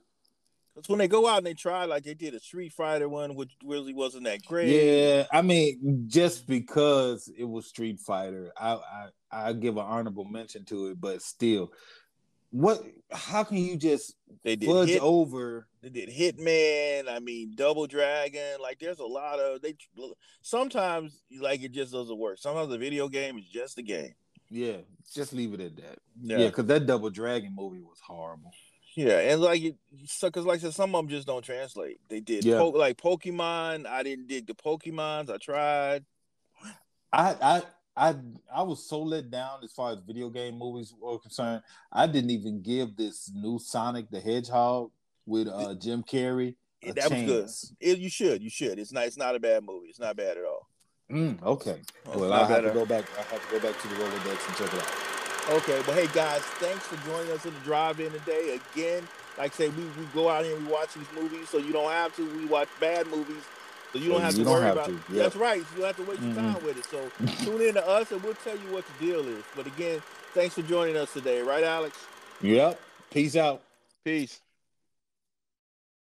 Because 0.76 0.90
when 0.90 1.00
they 1.00 1.08
go 1.08 1.26
out 1.26 1.38
and 1.38 1.48
they 1.48 1.54
try, 1.54 1.86
like 1.86 2.04
they 2.04 2.14
did 2.14 2.34
a 2.34 2.40
Street 2.40 2.74
Fighter 2.74 3.08
one, 3.08 3.36
which 3.36 3.56
really 3.64 3.94
wasn't 3.94 4.26
that 4.26 4.44
great. 4.46 4.68
yeah, 4.68 5.26
I 5.32 5.42
mean 5.42 6.06
just 6.08 6.48
because 6.48 7.32
it 7.38 7.46
was 7.46 7.68
Street 7.68 8.00
Fighter, 8.00 8.52
I 8.58 8.74
I 8.74 9.10
I 9.32 9.54
give 9.54 9.78
an 9.78 9.86
honorable 9.86 10.26
mention 10.26 10.66
to 10.66 10.88
it, 10.88 11.00
but 11.00 11.22
still 11.22 11.72
what 12.56 12.82
how 13.12 13.44
can 13.44 13.58
you 13.58 13.76
just 13.76 14.16
They 14.44 14.56
did 14.56 14.70
fudge 14.70 14.90
hit, 14.90 15.02
over 15.02 15.68
They 15.82 15.90
did 15.90 16.10
Hitman. 16.10 17.14
I 17.14 17.20
mean, 17.20 17.54
Double 17.54 17.86
Dragon. 17.86 18.62
Like, 18.62 18.80
there's 18.80 19.00
a 19.00 19.06
lot 19.06 19.40
of 19.40 19.62
they. 19.62 19.76
Sometimes, 20.42 21.22
like, 21.40 21.64
it 21.64 21.74
just 21.74 21.92
doesn't 21.92 22.18
work. 22.18 22.38
Sometimes 22.40 22.70
the 22.70 22.78
video 22.78 23.10
game 23.10 23.38
is 23.38 23.46
just 23.46 23.78
a 23.78 23.82
game. 23.82 24.14
yeah, 24.50 24.78
just 25.14 25.34
leave 25.34 25.54
it 25.54 25.60
at 25.60 25.76
that. 25.76 26.00
Yeah, 26.22 26.38
Yeah, 26.38 26.44
yeah, 26.44 26.48
because 26.48 26.66
that 26.68 26.86
Double 26.86 27.10
Dragon 27.10 27.54
movie 27.54 27.82
was 27.82 28.00
horrible. 28.00 28.52
And 28.98 29.42
like, 29.42 29.62
because 30.22 30.46
like 30.46 30.60
I 30.60 30.62
said, 30.62 30.74
some 30.74 30.96
of 30.96 31.00
them 31.00 31.10
just 31.10 31.28
don't 31.28 31.44
translate. 31.44 32.00
They 32.10 32.20
did, 32.22 32.46
Yeah. 32.46 32.60
po- 32.60 32.70
like 32.70 32.98
Pokemon. 32.98 33.86
I 33.86 34.04
didn't 34.04 34.28
dig 34.28 34.48
the 34.48 34.54
Pokemons. 34.56 35.30
I 35.30 35.38
tried. 35.38 36.06
I 37.12 37.36
I 37.42 37.62
I 37.98 38.16
I 38.54 38.62
was 38.64 38.88
so 38.88 39.02
let 39.02 39.30
down 39.30 39.60
as 39.64 39.72
far 39.72 39.92
as 39.94 40.00
video 40.06 40.30
game 40.30 40.58
movies 40.58 40.94
were 41.00 41.20
concerned. 41.20 41.62
I 41.92 42.08
didn't 42.08 42.32
even 42.32 42.62
give 42.62 42.96
this 42.96 43.32
new 43.34 43.60
Sonic 43.60 44.10
the 44.10 44.20
Hedgehog 44.20 44.92
with 45.26 45.48
uh 45.48 45.76
Jim 45.76 46.04
Carrey 46.04 46.56
a 46.84 46.94
that 46.94 47.12
was 47.12 47.22
good. 47.24 47.50
It, 47.80 47.98
you 48.00 48.10
should, 48.10 48.42
you 48.44 48.50
should. 48.50 48.80
It's 48.80 48.92
not. 48.92 49.06
It's 49.06 49.18
not 49.18 49.36
a 49.36 49.40
bad 49.40 49.64
movie. 49.64 49.88
It's 49.88 50.00
not 50.00 50.16
bad 50.16 50.38
at 50.38 50.44
all. 50.44 50.68
Mm, 51.12 51.42
okay. 51.44 51.82
It's 51.82 52.16
well, 52.16 52.34
I 52.34 52.46
have 52.46 52.64
to 52.64 52.72
go 52.72 52.86
back. 52.86 53.06
I 53.18 53.22
have 53.24 53.50
to 53.50 53.60
go 53.60 53.72
back 53.72 53.82
to 53.82 53.88
the 53.88 53.96
Rolodex 53.96 54.48
and 54.48 54.58
check 54.58 54.74
it 54.74 54.80
out. 54.82 55.05
Okay, 55.48 55.80
but 55.86 55.94
hey 55.96 56.08
guys, 56.08 56.42
thanks 56.60 56.88
for 56.88 56.96
joining 57.08 57.32
us 57.32 57.46
in 57.46 57.54
the 57.54 57.60
drive-in 57.60 58.12
today. 58.12 58.60
Again, 58.74 59.08
like 59.38 59.54
I 59.54 59.56
say, 59.56 59.70
we, 59.70 59.84
we 59.84 60.06
go 60.14 60.28
out 60.28 60.44
here 60.44 60.56
and 60.56 60.66
we 60.66 60.74
watch 60.74 60.96
these 60.96 61.06
movies, 61.14 61.50
so 61.50 61.60
you 61.60 61.72
don't 61.72 61.92
have 61.92 62.16
to. 62.16 62.26
We 62.38 62.46
watch 62.48 62.68
bad 62.80 63.06
movies, 63.08 63.44
so 63.94 64.00
you 64.00 64.10
don't 64.10 64.22
have 64.22 64.34
you 64.34 64.40
to 64.40 64.44
don't 64.46 64.54
worry 64.54 64.64
have 64.66 64.78
about. 64.78 64.86
to. 64.88 65.00
That's 65.10 65.36
right. 65.36 65.62
So 65.62 65.68
you 65.76 65.82
don't 65.84 65.88
have 65.96 65.96
to 65.98 66.12
waste 66.12 66.22
your 66.24 66.32
Mhm. 66.34 66.54
time 66.54 66.66
with 66.66 66.78
it. 66.80 66.86
So 66.86 67.12
tune 67.46 67.62
in 67.62 67.76
to 67.76 67.88
us, 67.88 68.12
and 68.12 68.24
we'll 68.24 68.34
tell 68.34 68.58
you 68.58 68.72
what 68.74 68.86
the 68.88 69.06
deal 69.06 69.20
is. 69.20 69.44
But 69.56 69.68
again, 69.68 70.02
thanks 70.34 70.56
for 70.56 70.64
joining 70.64 70.98
us 70.98 71.14
today, 71.14 71.42
right, 71.42 71.64
Alex? 71.64 71.96
Yep. 72.42 72.80
Peace 73.12 73.36
out. 73.36 73.62
Peace. 74.04 74.42